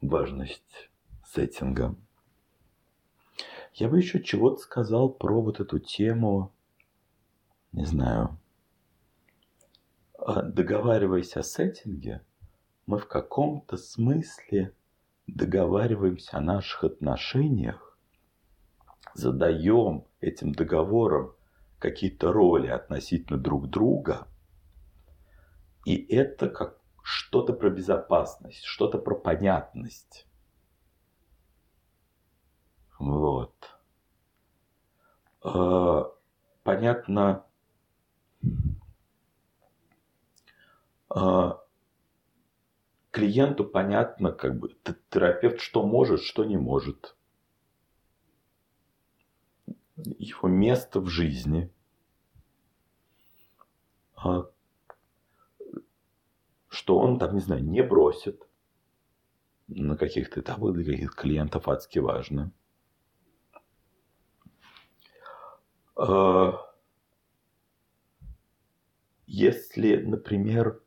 важность 0.01 0.91
сеттинга. 1.25 1.97
Я 3.75 3.89
бы 3.89 3.99
еще 3.99 4.23
чего-то 4.23 4.59
сказал 4.59 5.11
про 5.11 5.41
вот 5.41 5.61
эту 5.61 5.79
тему, 5.79 6.53
не 7.73 7.87
знаю, 7.87 8.39
а, 10.19 10.43
договариваясь 10.43 11.37
о 11.37 11.43
сеттинге, 11.43 12.25
мы 12.87 12.99
в 12.99 13.09
каком-то 13.09 13.77
смысле 13.77 14.75
договариваемся 15.27 16.37
о 16.37 16.41
наших 16.41 16.85
отношениях, 16.85 17.99
задаем 19.15 20.07
этим 20.23 20.53
договором 20.53 21.35
какие-то 21.79 22.33
роли 22.33 22.69
относительно 22.69 23.39
друг 23.39 23.69
друга, 23.69 24.29
и 25.85 25.97
это 25.97 26.49
как 26.49 26.79
что-то 27.03 27.53
про 27.53 27.71
безопасность, 27.71 28.65
что-то 28.65 28.99
про 28.99 29.17
понятность. 29.17 30.27
Вот. 33.01 33.53
А, 35.43 36.13
понятно, 36.63 37.45
а, 41.11 41.61
клиенту 43.11 43.65
понятно, 43.65 44.31
как 44.31 44.57
бы 44.57 44.77
терапевт 45.11 45.61
что 45.61 45.85
может, 45.85 46.23
что 46.23 46.45
не 46.45 46.57
может. 46.57 47.17
Его 49.97 50.49
место 50.49 51.01
в 51.01 51.09
жизни. 51.09 51.71
А, 54.17 54.45
что 56.69 56.99
он 56.99 57.19
там, 57.19 57.35
не 57.35 57.41
знаю, 57.41 57.65
не 57.65 57.83
бросит 57.83 58.47
на 59.69 59.97
каких-то 59.97 60.41
этапах 60.41 60.75
для 60.75 60.85
каких-то 60.85 61.17
клиентов 61.17 61.69
адски 61.69 61.99
важно. 61.99 62.53
А, 65.97 66.73
если, 69.27 69.97
например, 69.97 70.83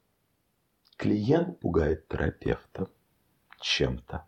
клиент 0.98 1.60
пугает 1.60 2.08
терапевта 2.08 2.90
чем-то, 3.60 4.28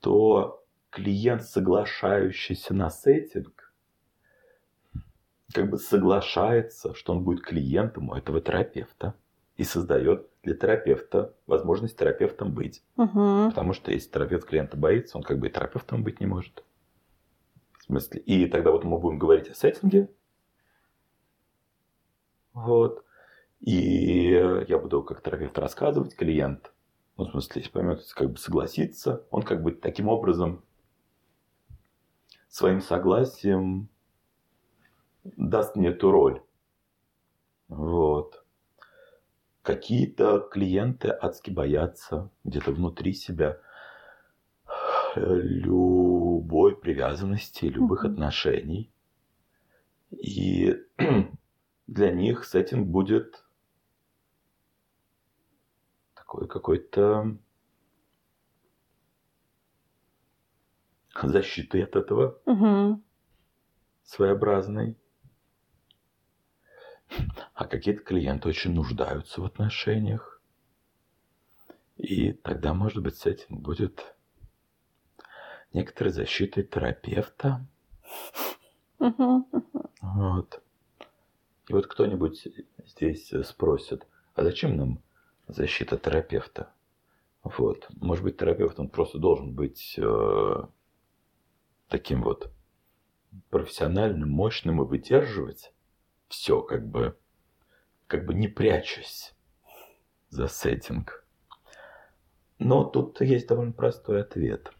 то 0.00 0.57
клиент, 0.98 1.44
соглашающийся 1.44 2.74
на 2.74 2.90
сеттинг, 2.90 3.72
как 5.52 5.70
бы 5.70 5.78
соглашается, 5.78 6.94
что 6.94 7.12
он 7.12 7.24
будет 7.24 7.42
клиентом 7.42 8.10
у 8.10 8.14
этого 8.14 8.40
терапевта 8.40 9.14
и 9.56 9.64
создает 9.64 10.28
для 10.42 10.54
терапевта 10.54 11.34
возможность 11.46 11.96
терапевтом 11.96 12.52
быть. 12.52 12.82
Угу. 12.96 13.48
Потому 13.48 13.72
что 13.72 13.90
если 13.90 14.10
терапевт 14.10 14.46
клиента 14.46 14.76
боится, 14.76 15.16
он 15.16 15.22
как 15.22 15.38
бы 15.38 15.48
и 15.48 15.50
терапевтом 15.50 16.04
быть 16.04 16.20
не 16.20 16.26
может 16.26 16.62
смысле, 17.88 18.20
и 18.20 18.46
тогда 18.46 18.70
вот 18.70 18.84
мы 18.84 18.98
будем 18.98 19.18
говорить 19.18 19.48
о 19.48 19.54
сеттинге. 19.54 20.10
Вот. 22.52 23.04
И 23.60 24.30
я 24.68 24.78
буду 24.78 25.02
как 25.02 25.22
терапевт 25.22 25.58
рассказывать, 25.58 26.14
клиент, 26.14 26.72
ну, 27.16 27.24
в 27.24 27.30
смысле, 27.30 27.62
если 27.62 27.72
поймет, 27.72 28.00
как 28.14 28.30
бы 28.30 28.36
согласится, 28.36 29.26
он 29.30 29.42
как 29.42 29.62
бы 29.62 29.72
таким 29.72 30.08
образом 30.08 30.64
своим 32.48 32.80
согласием 32.80 33.88
даст 35.24 35.76
мне 35.76 35.88
эту 35.88 36.10
роль. 36.10 36.42
Вот. 37.68 38.44
Какие-то 39.62 40.40
клиенты 40.40 41.08
адски 41.08 41.50
боятся 41.50 42.30
где-то 42.44 42.72
внутри 42.72 43.12
себя 43.12 43.60
любой 45.16 46.76
привязанности, 46.76 47.66
любых 47.66 48.04
mm-hmm. 48.04 48.12
отношений. 48.12 48.92
И 50.10 50.74
для 51.86 52.12
них 52.12 52.44
сеттинг 52.44 52.86
будет 52.86 53.44
такой 56.14 56.48
какой-то 56.48 57.36
защитой 61.22 61.82
от 61.82 61.96
этого. 61.96 62.38
Угу. 62.46 63.02
своеобразный. 64.04 64.96
А 67.54 67.66
какие-то 67.66 68.02
клиенты 68.02 68.48
очень 68.48 68.72
нуждаются 68.72 69.40
в 69.40 69.44
отношениях. 69.44 70.40
И 71.96 72.32
тогда, 72.32 72.74
может 72.74 73.02
быть, 73.02 73.16
с 73.16 73.26
этим 73.26 73.58
будет 73.58 74.14
некоторой 75.72 76.12
защитой 76.12 76.62
терапевта. 76.62 77.66
Вот. 78.98 80.62
И 81.68 81.72
вот 81.72 81.86
кто-нибудь 81.86 82.48
здесь 82.86 83.32
спросит, 83.44 84.06
а 84.34 84.44
зачем 84.44 84.76
нам 84.76 85.02
защита 85.48 85.98
терапевта? 85.98 86.72
Вот. 87.42 87.88
Может 87.96 88.24
быть, 88.24 88.36
терапевт, 88.36 88.78
он 88.78 88.88
просто 88.88 89.18
должен 89.18 89.54
быть 89.54 89.94
э, 89.98 90.62
таким 91.88 92.22
вот 92.22 92.50
профессиональным, 93.50 94.30
мощным 94.30 94.82
и 94.82 94.86
выдерживать 94.86 95.72
все, 96.28 96.62
как 96.62 96.86
бы, 96.86 97.16
как 98.06 98.24
бы 98.26 98.34
не 98.34 98.48
прячась 98.48 99.34
за 100.28 100.48
сеттинг. 100.48 101.24
Но 102.58 102.84
тут 102.84 103.20
есть 103.20 103.48
довольно 103.48 103.72
простой 103.72 104.22
ответ. 104.22 104.72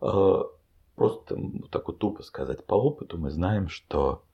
Э, 0.00 0.42
просто 0.96 1.38
так 1.70 1.86
вот 1.88 1.98
тупо 1.98 2.22
сказать 2.22 2.64
по 2.64 2.74
опыту 2.74 3.18
мы 3.18 3.30
знаем, 3.30 3.68
что 3.68 4.24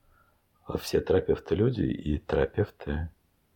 все 0.78 1.00
терапевты 1.00 1.54
люди, 1.54 1.82
и 1.82 2.18
терапевты 2.18 3.10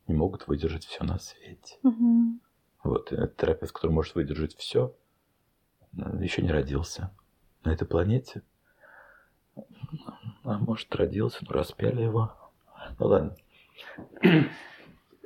не 0.06 0.14
могут 0.14 0.46
выдержать 0.46 0.84
все 0.84 1.04
на 1.04 1.18
свете. 1.18 1.78
Мгм. 1.82 2.40
Вот, 2.82 3.12
и 3.12 3.16
терапевт, 3.36 3.72
который 3.72 3.92
может 3.92 4.14
выдержать 4.14 4.54
все, 4.56 4.94
еще 5.92 6.42
не 6.42 6.50
родился 6.50 7.10
на 7.64 7.72
этой 7.72 7.86
планете. 7.86 8.42
А 10.44 10.58
может, 10.58 10.94
родился, 10.94 11.44
но 11.48 11.52
распяли 11.52 12.02
его. 12.02 12.32
Ну 12.98 13.06
ладно. 13.06 13.36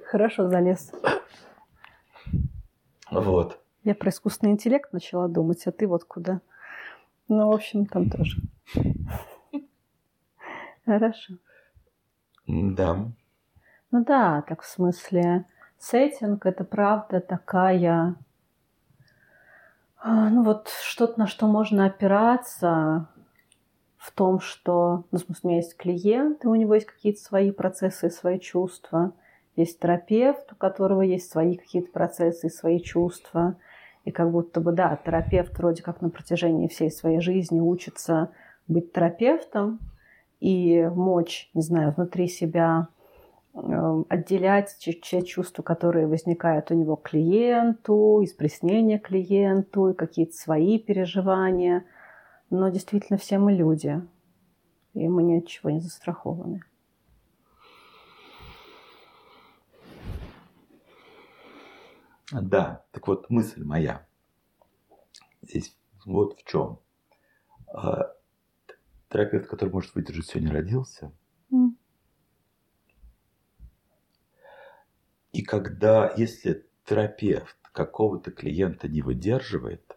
Хорошо 0.06 0.48
залез. 0.48 0.92
Вот. 3.10 3.58
Я 3.84 3.94
про 3.94 4.10
искусственный 4.10 4.52
интеллект 4.52 4.92
начала 4.92 5.28
думать, 5.28 5.66
а 5.66 5.72
ты 5.72 5.86
вот 5.86 6.04
куда? 6.04 6.40
Ну, 7.28 7.48
в 7.48 7.52
общем, 7.52 7.86
там 7.86 8.10
тоже. 8.10 8.38
Хорошо. 10.84 11.34
Да. 12.46 13.10
Ну 13.90 14.04
да, 14.04 14.42
так 14.42 14.62
в 14.62 14.66
смысле, 14.66 15.46
сеттинг 15.78 16.46
это 16.46 16.64
правда 16.64 17.20
такая, 17.20 18.16
ну 20.04 20.42
вот 20.42 20.68
что-то, 20.82 21.18
на 21.18 21.26
что 21.26 21.46
можно 21.46 21.86
опираться 21.86 23.08
в 23.96 24.10
том, 24.10 24.40
что, 24.40 25.04
ну, 25.12 25.18
в 25.18 25.20
смысле, 25.20 25.40
у 25.42 25.48
меня 25.48 25.56
есть 25.58 25.76
клиент, 25.76 26.44
и 26.44 26.48
у 26.48 26.54
него 26.56 26.74
есть 26.74 26.86
какие-то 26.86 27.20
свои 27.20 27.52
процессы 27.52 28.08
и 28.08 28.10
свои 28.10 28.40
чувства, 28.40 29.12
есть 29.54 29.78
терапевт, 29.78 30.52
у 30.52 30.56
которого 30.56 31.02
есть 31.02 31.30
свои 31.30 31.56
какие-то 31.56 31.92
процессы 31.92 32.48
и 32.48 32.50
свои 32.50 32.80
чувства, 32.80 33.56
и 34.04 34.10
как 34.10 34.32
будто 34.32 34.60
бы, 34.60 34.72
да, 34.72 34.98
терапевт 35.04 35.56
вроде 35.56 35.82
как 35.82 36.00
на 36.00 36.10
протяжении 36.10 36.66
всей 36.66 36.90
своей 36.90 37.20
жизни 37.20 37.60
учится 37.60 38.30
быть 38.66 38.92
терапевтом 38.92 39.78
и 40.40 40.82
мочь, 40.92 41.48
не 41.54 41.62
знаю, 41.62 41.92
внутри 41.92 42.26
себя 42.26 42.88
отделять 43.54 44.76
те 44.78 45.22
чувства, 45.22 45.62
которые 45.62 46.06
возникают 46.06 46.70
у 46.70 46.74
него 46.74 46.96
клиенту, 46.96 48.20
из 48.22 48.32
приснения 48.32 48.98
клиенту, 48.98 49.90
и 49.90 49.94
какие-то 49.94 50.34
свои 50.34 50.78
переживания. 50.78 51.84
Но 52.50 52.68
действительно 52.68 53.18
все 53.18 53.38
мы 53.38 53.52
люди, 53.52 54.00
и 54.94 55.08
мы 55.08 55.22
ни 55.22 55.38
от 55.38 55.46
чего 55.46 55.70
не 55.70 55.80
застрахованы. 55.80 56.62
Да, 62.30 62.84
так 62.92 63.08
вот 63.08 63.28
мысль 63.28 63.62
моя 63.62 64.06
здесь 65.42 65.76
вот 66.06 66.38
в 66.38 66.44
чем. 66.44 66.78
А, 67.68 68.14
Терапевт, 69.08 69.46
который 69.46 69.70
может 69.70 69.94
выдержать 69.94 70.34
не 70.36 70.48
родился. 70.48 71.12
И 75.32 75.42
когда, 75.42 76.12
если 76.16 76.66
терапевт 76.84 77.56
какого-то 77.72 78.30
клиента 78.30 78.86
не 78.86 79.00
выдерживает, 79.00 79.96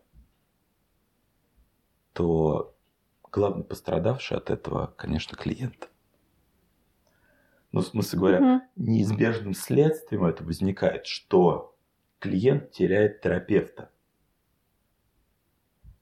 то 2.13 2.77
главный 3.31 3.65
пострадавший 3.65 4.37
от 4.37 4.49
этого, 4.49 4.87
конечно, 4.97 5.35
клиент. 5.35 5.89
Ну, 7.73 7.81
в 7.81 7.87
смысле 7.87 8.19
говоря, 8.19 8.39
Мгм. 8.39 8.61
неизбежным 8.77 9.53
следствием 9.53 10.23
это 10.23 10.45
возникает, 10.45 11.05
что 11.05 11.77
клиент 12.19 12.71
теряет 12.71 13.19
терапевта. 13.19 13.91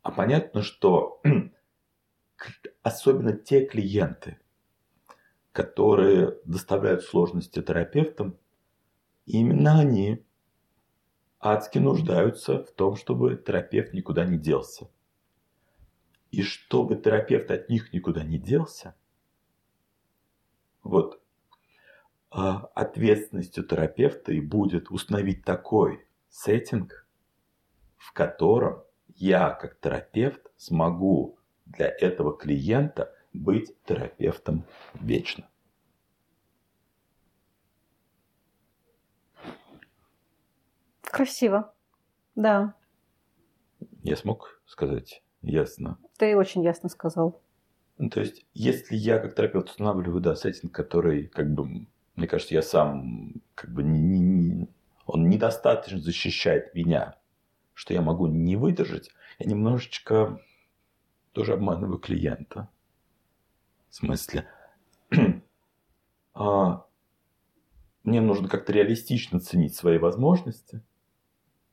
А 0.03 0.11
понятно, 0.11 0.61
что 0.61 1.23
особенно 2.84 3.34
те 3.34 3.65
клиенты, 3.65 4.38
которые 5.51 6.38
доставляют 6.45 7.03
сложности 7.03 7.61
терапевтам, 7.63 8.38
именно 9.26 9.80
они 9.80 10.26
адски 11.39 11.78
нуждаются 11.78 12.63
в 12.63 12.71
том, 12.71 12.95
чтобы 12.95 13.36
терапевт 13.36 13.93
никуда 13.93 14.26
не 14.26 14.38
делся. 14.38 14.89
И 16.32 16.41
чтобы 16.41 16.95
терапевт 16.95 17.51
от 17.51 17.69
них 17.69 17.93
никуда 17.93 18.24
не 18.24 18.39
делся, 18.39 18.95
вот 20.82 21.21
а, 22.32 22.69
ответственностью 22.74 23.63
терапевта 23.63 24.32
и 24.32 24.41
будет 24.41 24.89
установить 24.89 25.45
такой 25.45 26.05
сеттинг, 26.30 27.07
в 27.97 28.11
котором 28.13 28.84
я, 29.15 29.51
как 29.51 29.80
терапевт, 29.80 30.51
смогу 30.57 31.38
для 31.65 31.88
этого 31.88 32.36
клиента 32.36 33.13
быть 33.34 33.76
терапевтом 33.86 34.65
вечно. 34.95 35.47
Красиво. 41.14 41.72
Да, 42.36 42.74
Я 44.01 44.16
смог 44.16 44.59
сказать 44.66 45.22
ясно? 45.43 45.99
ты 46.18 46.36
очень 46.36 46.64
ясно 46.64 46.89
сказал. 46.89 47.39
Ну, 47.99 48.09
то 48.09 48.20
есть, 48.20 48.47
если 48.55 48.95
я 48.95 49.20
как 49.20 49.36
терапевт 49.36 49.70
устанавливаю, 49.70 50.20
да, 50.22 50.36
сеттинг, 50.36 50.72
который, 50.74 51.28
как 51.28 51.53
бы, 51.53 51.86
мне 52.16 52.28
кажется, 52.28 52.55
я 52.55 52.64
сам, 52.64 53.43
как 53.53 53.72
бы, 53.72 53.84
не, 53.84 54.20
не- 54.20 54.68
он 55.05 55.30
недостаточно 55.30 55.99
защищает 55.99 56.74
меня, 56.74 57.16
что 57.76 57.93
я 57.93 58.01
могу 58.01 58.26
не 58.26 58.55
выдержать, 58.55 59.11
я 59.38 59.45
немножечко 59.47 60.39
тоже 61.34 61.53
обманываю 61.53 61.99
клиента. 61.99 62.70
В 63.91 63.95
смысле, 63.95 64.47
а, 66.34 66.86
мне 68.03 68.20
нужно 68.22 68.49
как-то 68.49 68.74
реалистично 68.74 69.39
ценить 69.39 69.76
свои 69.76 69.99
возможности, 69.99 70.82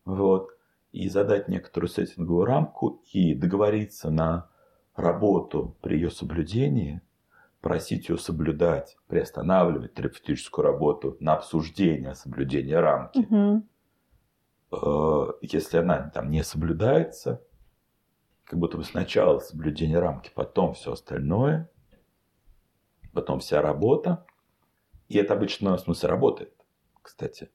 вот, 0.04 0.50
и 0.92 1.08
задать 1.08 1.48
некоторую 1.48 1.88
сеттинговую 1.88 2.44
рамку 2.46 3.02
и 3.12 3.34
договориться 3.34 4.10
на 4.10 4.48
работу 4.96 5.76
при 5.82 5.94
ее 5.96 6.10
соблюдении, 6.10 7.00
просить 7.60 8.08
ее 8.08 8.18
соблюдать, 8.18 8.96
приостанавливать 9.06 9.94
терапевтическую 9.94 10.64
работу 10.64 11.16
на 11.20 11.34
обсуждение 11.34 12.14
соблюдения 12.14 12.80
рамки. 12.80 13.26
Э, 14.72 15.32
Если 15.42 15.78
она 15.78 16.10
там 16.10 16.30
не 16.30 16.42
соблюдается, 16.42 17.42
как 18.44 18.58
будто 18.58 18.76
бы 18.76 18.84
сначала 18.84 19.38
соблюдение 19.38 20.00
рамки, 20.00 20.30
потом 20.34 20.74
все 20.74 20.92
остальное, 20.92 21.70
потом 23.12 23.38
вся 23.40 23.62
работа. 23.62 24.24
И 25.08 25.18
это 25.18 25.34
обычно, 25.34 25.76
в 25.76 25.80
смысле, 25.80 26.08
работает, 26.08 26.54
кстати. 27.02 27.50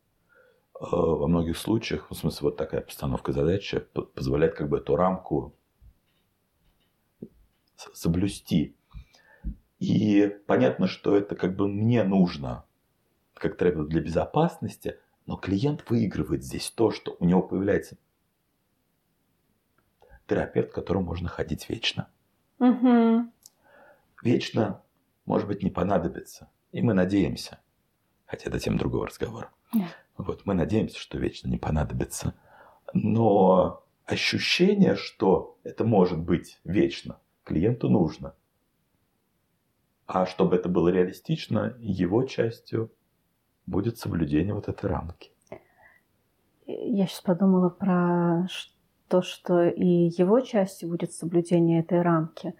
Э, 0.79 0.85
Во 0.89 1.27
многих 1.27 1.57
случаях, 1.57 2.09
в 2.09 2.15
смысле, 2.15 2.49
вот 2.49 2.57
такая 2.57 2.81
постановка 2.81 3.31
задачи 3.31 3.79
позволяет 4.13 4.55
как 4.55 4.69
бы 4.69 4.77
эту 4.77 4.95
рамку 4.95 5.55
соблюсти. 7.93 8.75
И 9.79 10.27
понятно, 10.47 10.87
что 10.87 11.15
это 11.15 11.35
как 11.35 11.55
бы 11.55 11.67
мне 11.67 12.03
нужно, 12.03 12.65
как 13.33 13.57
терапевт 13.57 13.89
для 13.89 14.01
безопасности, 14.01 14.99
но 15.25 15.37
клиент 15.37 15.89
выигрывает 15.89 16.43
здесь 16.43 16.71
то, 16.71 16.91
что 16.91 17.15
у 17.19 17.25
него 17.25 17.41
появляется 17.41 17.97
терапевт, 20.27 20.71
к 20.71 20.75
которому 20.75 21.05
можно 21.05 21.29
ходить 21.29 21.69
вечно. 21.69 22.09
Мгм. 22.59 23.31
Вечно, 24.23 24.81
может 25.25 25.47
быть, 25.47 25.61
не 25.61 25.69
понадобится. 25.69 26.49
И 26.71 26.81
мы 26.81 26.93
надеемся, 26.93 27.59
хотя 28.25 28.49
это 28.49 28.59
тема 28.59 28.77
другого 28.77 29.07
разговора. 29.07 29.51
Да. 29.73 29.87
Вот, 30.17 30.45
мы 30.45 30.53
надеемся, 30.53 30.99
что 30.99 31.17
вечно 31.17 31.47
не 31.47 31.57
понадобится. 31.57 32.33
Но 32.93 33.83
ощущение, 34.05 34.95
что 34.95 35.57
это 35.63 35.83
может 35.83 36.19
быть 36.19 36.59
вечно, 36.63 37.19
клиенту 37.43 37.89
нужно. 37.89 38.35
А 40.07 40.25
чтобы 40.25 40.55
это 40.55 40.69
было 40.69 40.89
реалистично, 40.89 41.75
его 41.79 42.23
частью 42.23 42.91
будет 43.65 43.97
соблюдение 43.97 44.53
вот 44.53 44.67
этой 44.67 44.89
рамки. 44.89 45.31
Я 46.67 47.07
сейчас 47.07 47.21
подумала 47.21 47.69
про 47.69 48.47
то, 49.07 49.21
что 49.21 49.63
и 49.63 49.85
его 50.17 50.39
частью 50.41 50.89
будет 50.89 51.11
соблюдение 51.11 51.81
этой 51.81 52.01
рамки, 52.01 52.53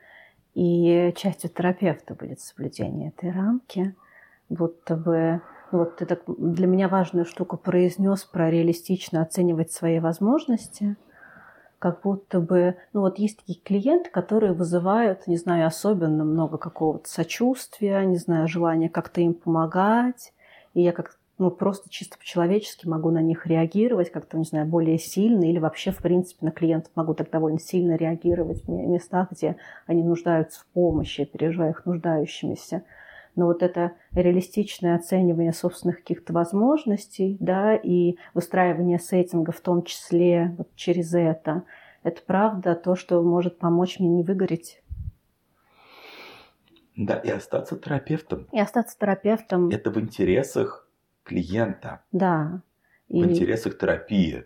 и 0.53 1.13
частью 1.15 1.49
терапевта 1.49 2.15
будет 2.15 2.39
соблюдение 2.39 3.09
этой 3.09 3.31
рамки. 3.31 3.95
Будто 4.49 4.95
бы 4.95 5.41
вот 5.71 5.97
ты 5.97 6.05
так 6.05 6.21
для 6.27 6.67
меня 6.67 6.87
важную 6.87 7.25
штуку 7.25 7.57
произнес 7.57 8.23
про 8.23 8.49
реалистично 8.49 9.21
оценивать 9.21 9.71
свои 9.71 9.99
возможности– 9.99 10.95
как 11.85 12.01
будто 12.01 12.39
бы, 12.39 12.77
ну 12.93 13.01
вот 13.01 13.19
есть 13.19 13.37
такие 13.37 13.59
клиенты, 13.59 14.09
которые 14.09 14.53
вызывают, 14.53 15.27
не 15.27 15.37
знаю, 15.37 15.67
особенно 15.67 16.23
много 16.23 16.57
какого-то 16.57 17.07
сочувствия, 17.07 18.03
не 18.05 18.17
знаю, 18.17 18.47
желания 18.47 18.89
как-то 18.89 19.21
им 19.21 19.35
помогать. 19.35 20.33
И 20.73 20.81
я 20.81 20.91
как 20.91 21.19
ну, 21.37 21.51
просто 21.51 21.89
чисто 21.91 22.17
по-человечески 22.17 22.87
могу 22.87 23.11
на 23.11 23.21
них 23.21 23.45
реагировать 23.45 24.09
как-то, 24.09 24.37
не 24.37 24.45
знаю, 24.45 24.65
более 24.65 24.97
сильно. 24.97 25.43
Или 25.43 25.59
вообще, 25.59 25.91
в 25.91 25.97
принципе, 25.97 26.45
на 26.45 26.51
клиентов 26.51 26.91
могу 26.95 27.13
так 27.13 27.29
довольно 27.29 27.59
сильно 27.59 27.95
реагировать 27.95 28.63
в 28.63 28.69
местах, 28.69 29.27
где 29.31 29.57
они 29.85 30.01
нуждаются 30.01 30.61
в 30.61 30.65
помощи, 30.73 31.21
я 31.21 31.25
переживаю 31.27 31.71
их 31.71 31.85
нуждающимися 31.85 32.83
но 33.35 33.47
вот 33.47 33.63
это 33.63 33.93
реалистичное 34.13 34.95
оценивание 34.95 35.53
собственных 35.53 35.97
каких-то 35.97 36.33
возможностей, 36.33 37.37
да, 37.39 37.75
и 37.75 38.17
выстраивание 38.33 38.99
сеттинга 38.99 39.51
в 39.51 39.61
том 39.61 39.83
числе 39.83 40.53
вот 40.57 40.69
через 40.75 41.13
это, 41.13 41.63
это 42.03 42.21
правда 42.25 42.75
то, 42.75 42.95
что 42.95 43.21
может 43.21 43.57
помочь 43.57 43.99
мне 43.99 44.09
не 44.09 44.23
выгореть. 44.23 44.81
Да, 46.95 47.15
и 47.17 47.29
остаться 47.29 47.77
терапевтом. 47.77 48.47
И 48.51 48.59
остаться 48.59 48.97
терапевтом. 48.97 49.69
Это 49.69 49.91
в 49.91 49.99
интересах 49.99 50.87
клиента. 51.23 52.03
Да. 52.11 52.61
В 53.09 53.15
и... 53.15 53.23
интересах 53.23 53.77
терапии. 53.77 54.45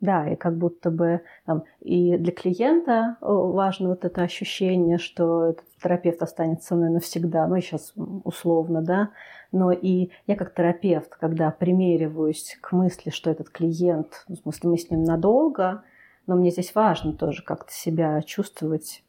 Да, 0.00 0.26
и 0.26 0.34
как 0.34 0.56
будто 0.56 0.90
бы 0.90 1.20
там, 1.44 1.64
и 1.80 2.16
для 2.16 2.32
клиента 2.32 3.18
важно 3.20 3.90
вот 3.90 4.06
это 4.06 4.22
ощущение, 4.22 4.96
что 4.96 5.48
этот 5.48 5.66
терапевт 5.82 6.22
останется 6.22 6.68
со 6.68 6.74
мной 6.74 6.88
навсегда, 6.88 7.46
ну, 7.46 7.60
сейчас 7.60 7.92
условно, 8.24 8.80
да, 8.80 9.10
но 9.52 9.72
и 9.72 10.10
я 10.26 10.36
как 10.36 10.54
терапевт, 10.54 11.16
когда 11.16 11.50
примериваюсь 11.50 12.56
к 12.62 12.72
мысли, 12.72 13.10
что 13.10 13.30
этот 13.30 13.50
клиент, 13.50 14.24
ну, 14.28 14.36
в 14.36 14.38
смысле, 14.38 14.70
мы 14.70 14.78
с 14.78 14.90
ним 14.90 15.04
надолго, 15.04 15.82
но 16.26 16.34
мне 16.34 16.50
здесь 16.50 16.74
важно 16.74 17.12
тоже 17.12 17.42
как-то 17.42 17.72
себя 17.72 18.22
чувствовать 18.22 19.02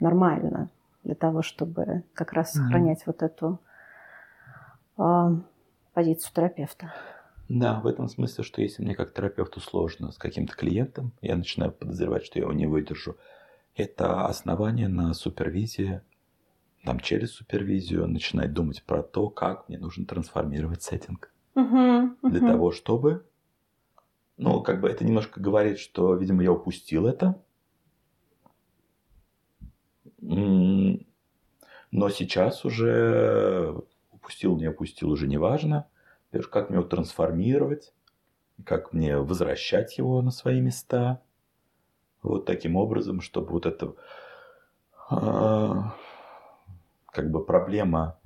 нормально 0.00 0.68
для 1.02 1.14
того, 1.14 1.40
чтобы 1.42 2.02
как 2.12 2.32
раз 2.32 2.52
сохранять 2.52 3.00
mm-hmm. 3.00 3.06
вот 3.06 3.22
эту 3.22 3.58
э, 4.98 5.36
позицию 5.94 6.32
терапевта. 6.34 6.92
Да, 7.50 7.80
в 7.80 7.88
этом 7.88 8.08
смысле, 8.08 8.44
что 8.44 8.62
если 8.62 8.80
мне 8.80 8.94
как 8.94 9.12
терапевту 9.12 9.58
сложно 9.58 10.12
с 10.12 10.18
каким-то 10.18 10.54
клиентом, 10.54 11.10
я 11.20 11.34
начинаю 11.34 11.72
подозревать, 11.72 12.24
что 12.24 12.38
я 12.38 12.44
его 12.44 12.52
не 12.52 12.68
выдержу. 12.68 13.16
Это 13.74 14.26
основание 14.26 14.86
на 14.86 15.12
супервизии, 15.14 16.00
там 16.84 17.00
через 17.00 17.32
супервизию 17.32 18.06
начинать 18.06 18.52
думать 18.52 18.84
про 18.84 19.02
то, 19.02 19.28
как 19.30 19.68
мне 19.68 19.78
нужно 19.78 20.06
трансформировать 20.06 20.84
сеттинг. 20.84 21.32
Uh-huh, 21.56 22.14
uh-huh. 22.22 22.30
Для 22.30 22.38
того, 22.38 22.70
чтобы... 22.70 23.26
Ну, 24.36 24.62
как 24.62 24.80
бы 24.80 24.88
это 24.88 25.04
немножко 25.04 25.40
говорит, 25.40 25.80
что, 25.80 26.14
видимо, 26.14 26.44
я 26.44 26.52
упустил 26.52 27.08
это. 27.08 27.42
Но 30.20 31.00
сейчас 32.10 32.64
уже 32.64 33.74
упустил, 34.12 34.56
не 34.56 34.68
упустил, 34.68 35.10
уже 35.10 35.26
не 35.26 35.36
важно 35.36 35.88
как 36.50 36.70
мне 36.70 36.78
его 36.78 36.88
трансформировать, 36.88 37.92
как 38.64 38.92
мне 38.92 39.16
возвращать 39.16 39.98
его 39.98 40.22
на 40.22 40.30
свои 40.30 40.60
места. 40.60 41.22
Вот 42.22 42.46
таким 42.46 42.76
образом, 42.76 43.20
чтобы 43.20 43.52
вот 43.52 43.66
это 43.66 43.94
а, 45.08 45.94
как 47.06 47.30
бы 47.30 47.44
проблема, 47.44 48.18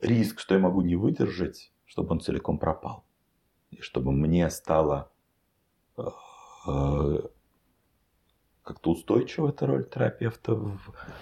риск, 0.00 0.40
что 0.40 0.54
я 0.54 0.60
могу 0.60 0.82
не 0.82 0.96
выдержать, 0.96 1.72
чтобы 1.86 2.12
он 2.12 2.20
целиком 2.20 2.58
пропал. 2.58 3.04
И 3.70 3.80
чтобы 3.80 4.12
мне 4.12 4.48
стало 4.50 5.10
а, 5.96 7.30
как-то 8.62 8.90
устойчива 8.90 9.48
эта 9.48 9.66
роль 9.66 9.88
терапевта 9.88 10.54
в 10.54 10.78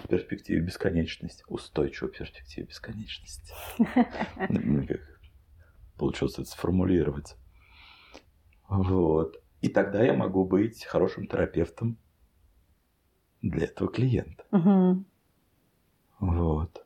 перспективе 0.09 0.59
бесконечности. 0.59 1.45
Устойчивая 1.47 2.11
перспективе 2.11 2.67
бесконечности. 2.67 3.53
получилось 5.97 6.33
это 6.33 6.45
сформулировать. 6.45 7.35
Вот. 8.67 9.41
И 9.61 9.69
тогда 9.69 10.03
я 10.03 10.13
могу 10.13 10.45
быть 10.45 10.85
хорошим 10.85 11.27
терапевтом 11.27 11.97
для 13.41 13.65
этого 13.65 13.89
клиента. 13.91 14.43
Угу. 14.51 15.05
Вот. 16.19 16.85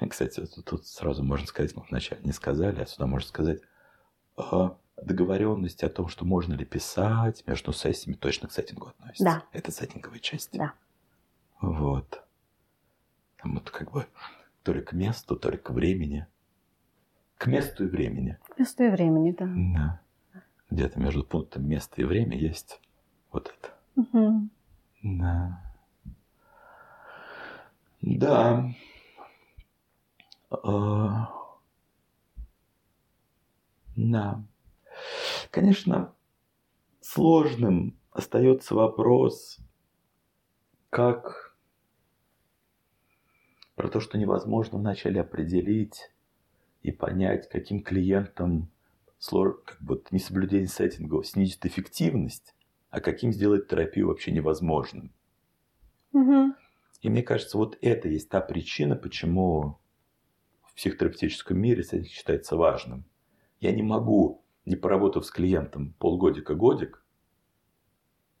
И, 0.00 0.06
кстати, 0.06 0.46
тут, 0.46 0.86
сразу 0.86 1.22
можно 1.22 1.46
сказать, 1.46 1.76
мы 1.76 1.84
вначале 1.88 2.22
не 2.22 2.32
сказали, 2.32 2.80
а 2.80 2.86
сюда 2.86 3.06
можно 3.06 3.28
сказать 3.28 3.60
о 4.36 4.78
договоренности 4.96 5.84
о 5.84 5.90
том, 5.90 6.08
что 6.08 6.24
можно 6.24 6.54
ли 6.54 6.64
писать 6.64 7.46
между 7.46 7.72
сессиями, 7.72 8.16
точно 8.16 8.48
к 8.48 8.52
сеттингу 8.52 8.88
относится. 8.88 9.24
Да. 9.24 9.42
Это 9.52 9.70
сеттинговая 9.70 10.18
часть. 10.18 10.50
Да. 10.52 10.72
Вот. 11.60 12.22
Там 13.36 13.54
вот 13.54 13.70
как 13.70 13.92
бы 13.92 14.06
то 14.62 14.72
ли 14.72 14.82
к 14.82 14.92
месту, 14.92 15.36
то 15.36 15.50
ли 15.50 15.58
к 15.58 15.70
времени. 15.70 16.26
К 17.38 17.46
месту 17.46 17.84
и 17.84 17.88
времени. 17.88 18.38
К 18.48 18.58
месту 18.58 18.84
и 18.84 18.88
времени, 18.88 19.32
да. 19.32 19.46
Да. 19.74 20.00
Где-то 20.70 20.98
между 20.98 21.22
пунктом 21.24 21.68
место 21.68 22.00
и 22.00 22.04
время 22.04 22.36
есть 22.36 22.80
вот 23.30 23.54
это. 23.56 23.74
Угу. 23.96 24.48
Да. 25.02 25.62
Да. 28.00 28.70
А... 30.50 31.32
Да. 33.96 34.44
Конечно, 35.50 36.14
сложным 37.00 37.98
остается 38.10 38.74
вопрос, 38.74 39.58
как 40.90 41.56
про 43.74 43.88
то, 43.88 44.00
что 44.00 44.18
невозможно 44.18 44.78
вначале 44.78 45.20
определить, 45.20 46.10
и 46.86 46.92
понять, 46.92 47.48
каким 47.48 47.82
клиентам 47.82 48.70
как 49.28 49.78
бы, 49.80 50.00
несоблюдение 50.12 50.68
сеттингов 50.68 51.26
снизит 51.26 51.66
эффективность, 51.66 52.54
а 52.90 53.00
каким 53.00 53.32
сделать 53.32 53.66
терапию 53.66 54.06
вообще 54.06 54.30
невозможным. 54.30 55.12
Угу. 56.12 56.54
И 57.02 57.08
мне 57.08 57.24
кажется, 57.24 57.58
вот 57.58 57.76
это 57.80 58.08
есть 58.08 58.28
та 58.28 58.40
причина, 58.40 58.94
почему 58.94 59.80
в 60.62 60.76
психотерапевтическом 60.76 61.58
мире 61.58 61.82
сеттинг 61.82 62.06
считается 62.06 62.56
важным. 62.56 63.04
Я 63.58 63.72
не 63.72 63.82
могу, 63.82 64.44
не 64.64 64.76
поработав 64.76 65.26
с 65.26 65.30
клиентом 65.32 65.92
полгодика-годик, 65.98 67.04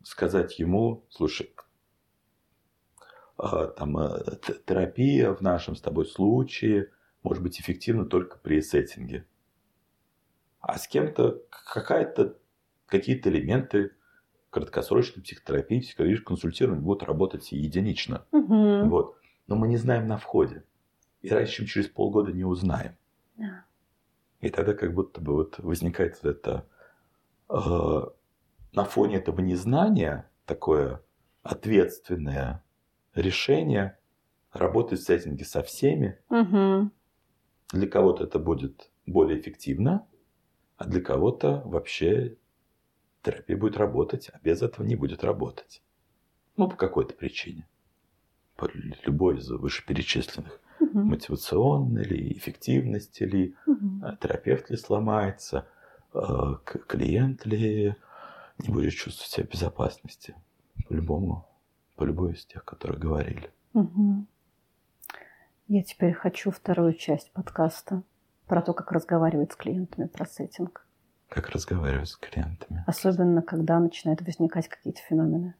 сказать 0.04 0.60
ему, 0.60 1.04
слушай, 1.10 1.52
а, 3.38 3.66
там, 3.66 3.98
э, 3.98 4.38
терапия 4.66 5.32
в 5.32 5.40
нашем 5.40 5.74
с 5.74 5.80
тобой 5.80 6.06
случае 6.06 6.92
может 7.26 7.42
быть 7.42 7.60
эффективна 7.60 8.04
только 8.04 8.38
при 8.38 8.60
сеттинге. 8.60 9.26
А 10.60 10.78
с 10.78 10.86
кем-то 10.86 11.42
какая-то, 11.50 12.38
какие-то 12.86 13.30
элементы 13.30 13.90
краткосрочной 14.50 15.24
психотерапии, 15.24 15.80
психологического 15.80 16.28
консультирования 16.28 16.80
будут 16.80 17.02
работать 17.02 17.50
единично. 17.50 18.24
Угу. 18.30 18.88
Вот. 18.88 19.18
Но 19.48 19.56
мы 19.56 19.66
не 19.66 19.76
знаем 19.76 20.06
на 20.06 20.18
входе. 20.18 20.62
И 21.20 21.28
раньше, 21.28 21.56
чем 21.56 21.66
через 21.66 21.88
полгода, 21.88 22.30
не 22.30 22.44
узнаем. 22.44 22.96
Да. 23.36 23.64
И 24.40 24.48
тогда 24.48 24.74
как 24.74 24.94
будто 24.94 25.20
бы 25.20 25.32
вот 25.32 25.58
возникает 25.58 26.22
вот 26.22 26.30
это 26.30 26.68
э, 27.48 28.02
на 28.72 28.84
фоне 28.84 29.16
этого 29.16 29.40
незнания 29.40 30.30
такое 30.44 31.02
ответственное 31.42 32.62
решение 33.16 33.98
работать 34.52 35.00
в 35.00 35.04
сеттинге 35.04 35.44
со 35.44 35.64
всеми, 35.64 36.20
угу. 36.30 36.92
Для 37.72 37.88
кого-то 37.88 38.24
это 38.24 38.38
будет 38.38 38.90
более 39.06 39.40
эффективно, 39.40 40.06
а 40.76 40.86
для 40.86 41.00
кого-то 41.00 41.62
вообще 41.64 42.36
терапия 43.22 43.56
будет 43.56 43.76
работать, 43.76 44.30
а 44.32 44.38
без 44.42 44.62
этого 44.62 44.86
не 44.86 44.94
будет 44.94 45.24
работать. 45.24 45.82
Ну, 46.56 46.68
по 46.68 46.76
какой-то 46.76 47.14
причине. 47.14 47.66
По 48.56 48.70
любой 49.04 49.38
из 49.38 49.50
вышеперечисленных. 49.50 50.60
Угу. 50.80 50.98
Мотивационной 51.00 52.04
ли, 52.04 52.32
эффективности 52.32 53.24
ли, 53.24 53.54
угу. 53.66 54.16
терапевт 54.20 54.70
ли 54.70 54.76
сломается, 54.76 55.66
а, 56.12 56.56
клиент 56.86 57.44
ли 57.46 57.96
не 58.58 58.68
будет 58.72 58.92
чувствовать 58.92 59.30
себя 59.30 59.46
в 59.46 59.50
безопасности. 59.50 60.34
По-любому, 60.88 61.46
по 61.96 62.04
любой 62.04 62.34
из 62.34 62.44
тех, 62.44 62.64
которые 62.64 62.98
говорили. 62.98 63.50
Угу. 63.74 64.26
Я 65.68 65.82
теперь 65.82 66.12
хочу 66.12 66.50
вторую 66.52 66.94
часть 66.94 67.32
подкаста 67.32 68.02
про 68.46 68.62
то, 68.62 68.72
как 68.72 68.92
разговаривать 68.92 69.52
с 69.52 69.56
клиентами 69.56 70.06
про 70.06 70.24
сеттинг. 70.24 70.86
Как 71.28 71.48
разговаривать 71.50 72.08
с 72.08 72.16
клиентами? 72.16 72.84
Особенно, 72.86 73.42
когда 73.42 73.80
начинают 73.80 74.22
возникать 74.22 74.68
какие-то 74.68 75.00
феномены. 75.00 75.54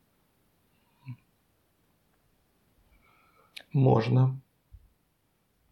Можно. 3.73 4.41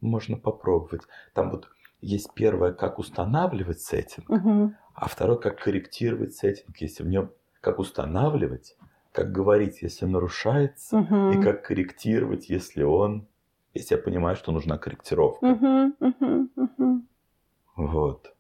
Можно 0.01 0.37
попробовать. 0.37 1.03
Там 1.33 1.51
вот 1.51 1.69
есть 2.01 2.35
первое, 2.35 2.73
как 2.73 2.99
устанавливать 2.99 3.81
сеттинг, 3.81 4.29
Угу. 4.29 4.75
а 4.95 5.09
второе, 5.09 5.39
как 5.39 5.61
корректировать 5.63 6.35
сеттинг, 6.35 6.77
если 6.79 7.05
в 7.05 7.07
нем, 7.07 7.31
как 7.61 7.79
устанавливать, 7.79 8.77
как 9.13 9.31
говорить, 9.31 9.81
если 9.81 10.07
нарушается, 10.07 10.99
Угу. 10.99 11.31
и 11.31 11.43
как 11.43 11.65
корректировать, 11.65 12.51
если 12.51 12.83
он, 12.83 13.29
если 13.75 13.97
я 13.97 14.01
понимаю, 14.01 14.37
что 14.37 14.53
нужна 14.53 14.79
корректировка. 14.79 15.45
Угу. 15.45 15.95
Угу. 16.57 17.03
Вот. 17.77 18.35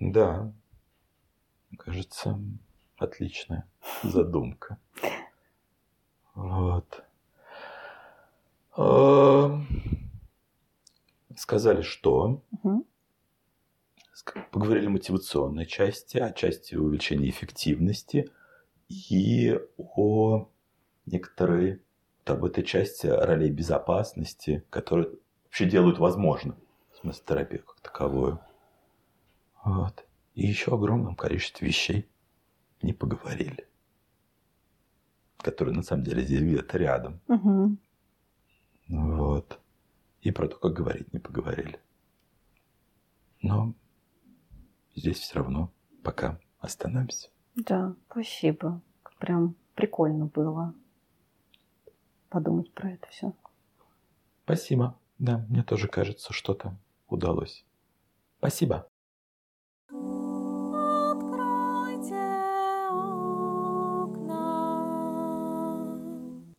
Да. 0.00 0.52
Кажется, 1.78 2.40
отличная 2.96 3.68
задумка. 4.02 4.78
Вот. 6.34 7.04
Эм, 8.76 9.66
Сказали, 11.36 11.82
что 11.82 12.42
Угу. 12.62 12.86
Поговорили 14.52 14.86
о 14.86 14.90
мотивационной 14.90 15.64
части, 15.64 16.18
о 16.18 16.30
части 16.32 16.74
увеличения 16.74 17.30
эффективности 17.30 18.30
и 18.88 19.58
о 19.78 20.48
некоторой 21.06 21.82
вот 22.30 22.38
об 22.38 22.44
этой 22.44 22.64
части 22.64 23.06
ролей 23.06 23.50
безопасности, 23.50 24.64
которые 24.70 25.10
вообще 25.44 25.68
делают 25.68 25.98
возможно 25.98 26.56
в 26.92 26.96
смысле 26.98 27.22
терапию 27.26 27.64
как 27.64 27.80
таковую. 27.80 28.40
Вот. 29.64 30.04
И 30.34 30.46
еще 30.46 30.74
огромном 30.74 31.16
количестве 31.16 31.68
вещей 31.68 32.08
не 32.82 32.92
поговорили, 32.92 33.68
которые 35.38 35.74
на 35.74 35.82
самом 35.82 36.04
деле 36.04 36.22
здесь 36.22 36.42
где-то 36.42 36.78
рядом. 36.78 37.20
Угу. 37.28 37.76
Вот. 38.88 39.60
И 40.22 40.30
про 40.30 40.48
то, 40.48 40.56
как 40.56 40.72
говорить, 40.72 41.12
не 41.12 41.18
поговорили. 41.18 41.80
Но 43.42 43.74
здесь 44.94 45.18
все 45.18 45.36
равно 45.36 45.72
пока 46.02 46.38
остановимся. 46.58 47.28
Да, 47.54 47.94
спасибо. 48.10 48.80
Прям 49.18 49.54
прикольно 49.74 50.26
было 50.26 50.74
подумать 52.30 52.72
про 52.72 52.92
это 52.92 53.06
все. 53.08 53.32
Спасибо. 54.44 54.98
Да, 55.18 55.44
мне 55.48 55.62
тоже 55.62 55.86
кажется, 55.86 56.32
что-то 56.32 56.74
удалось. 57.08 57.64
Спасибо. 58.38 58.89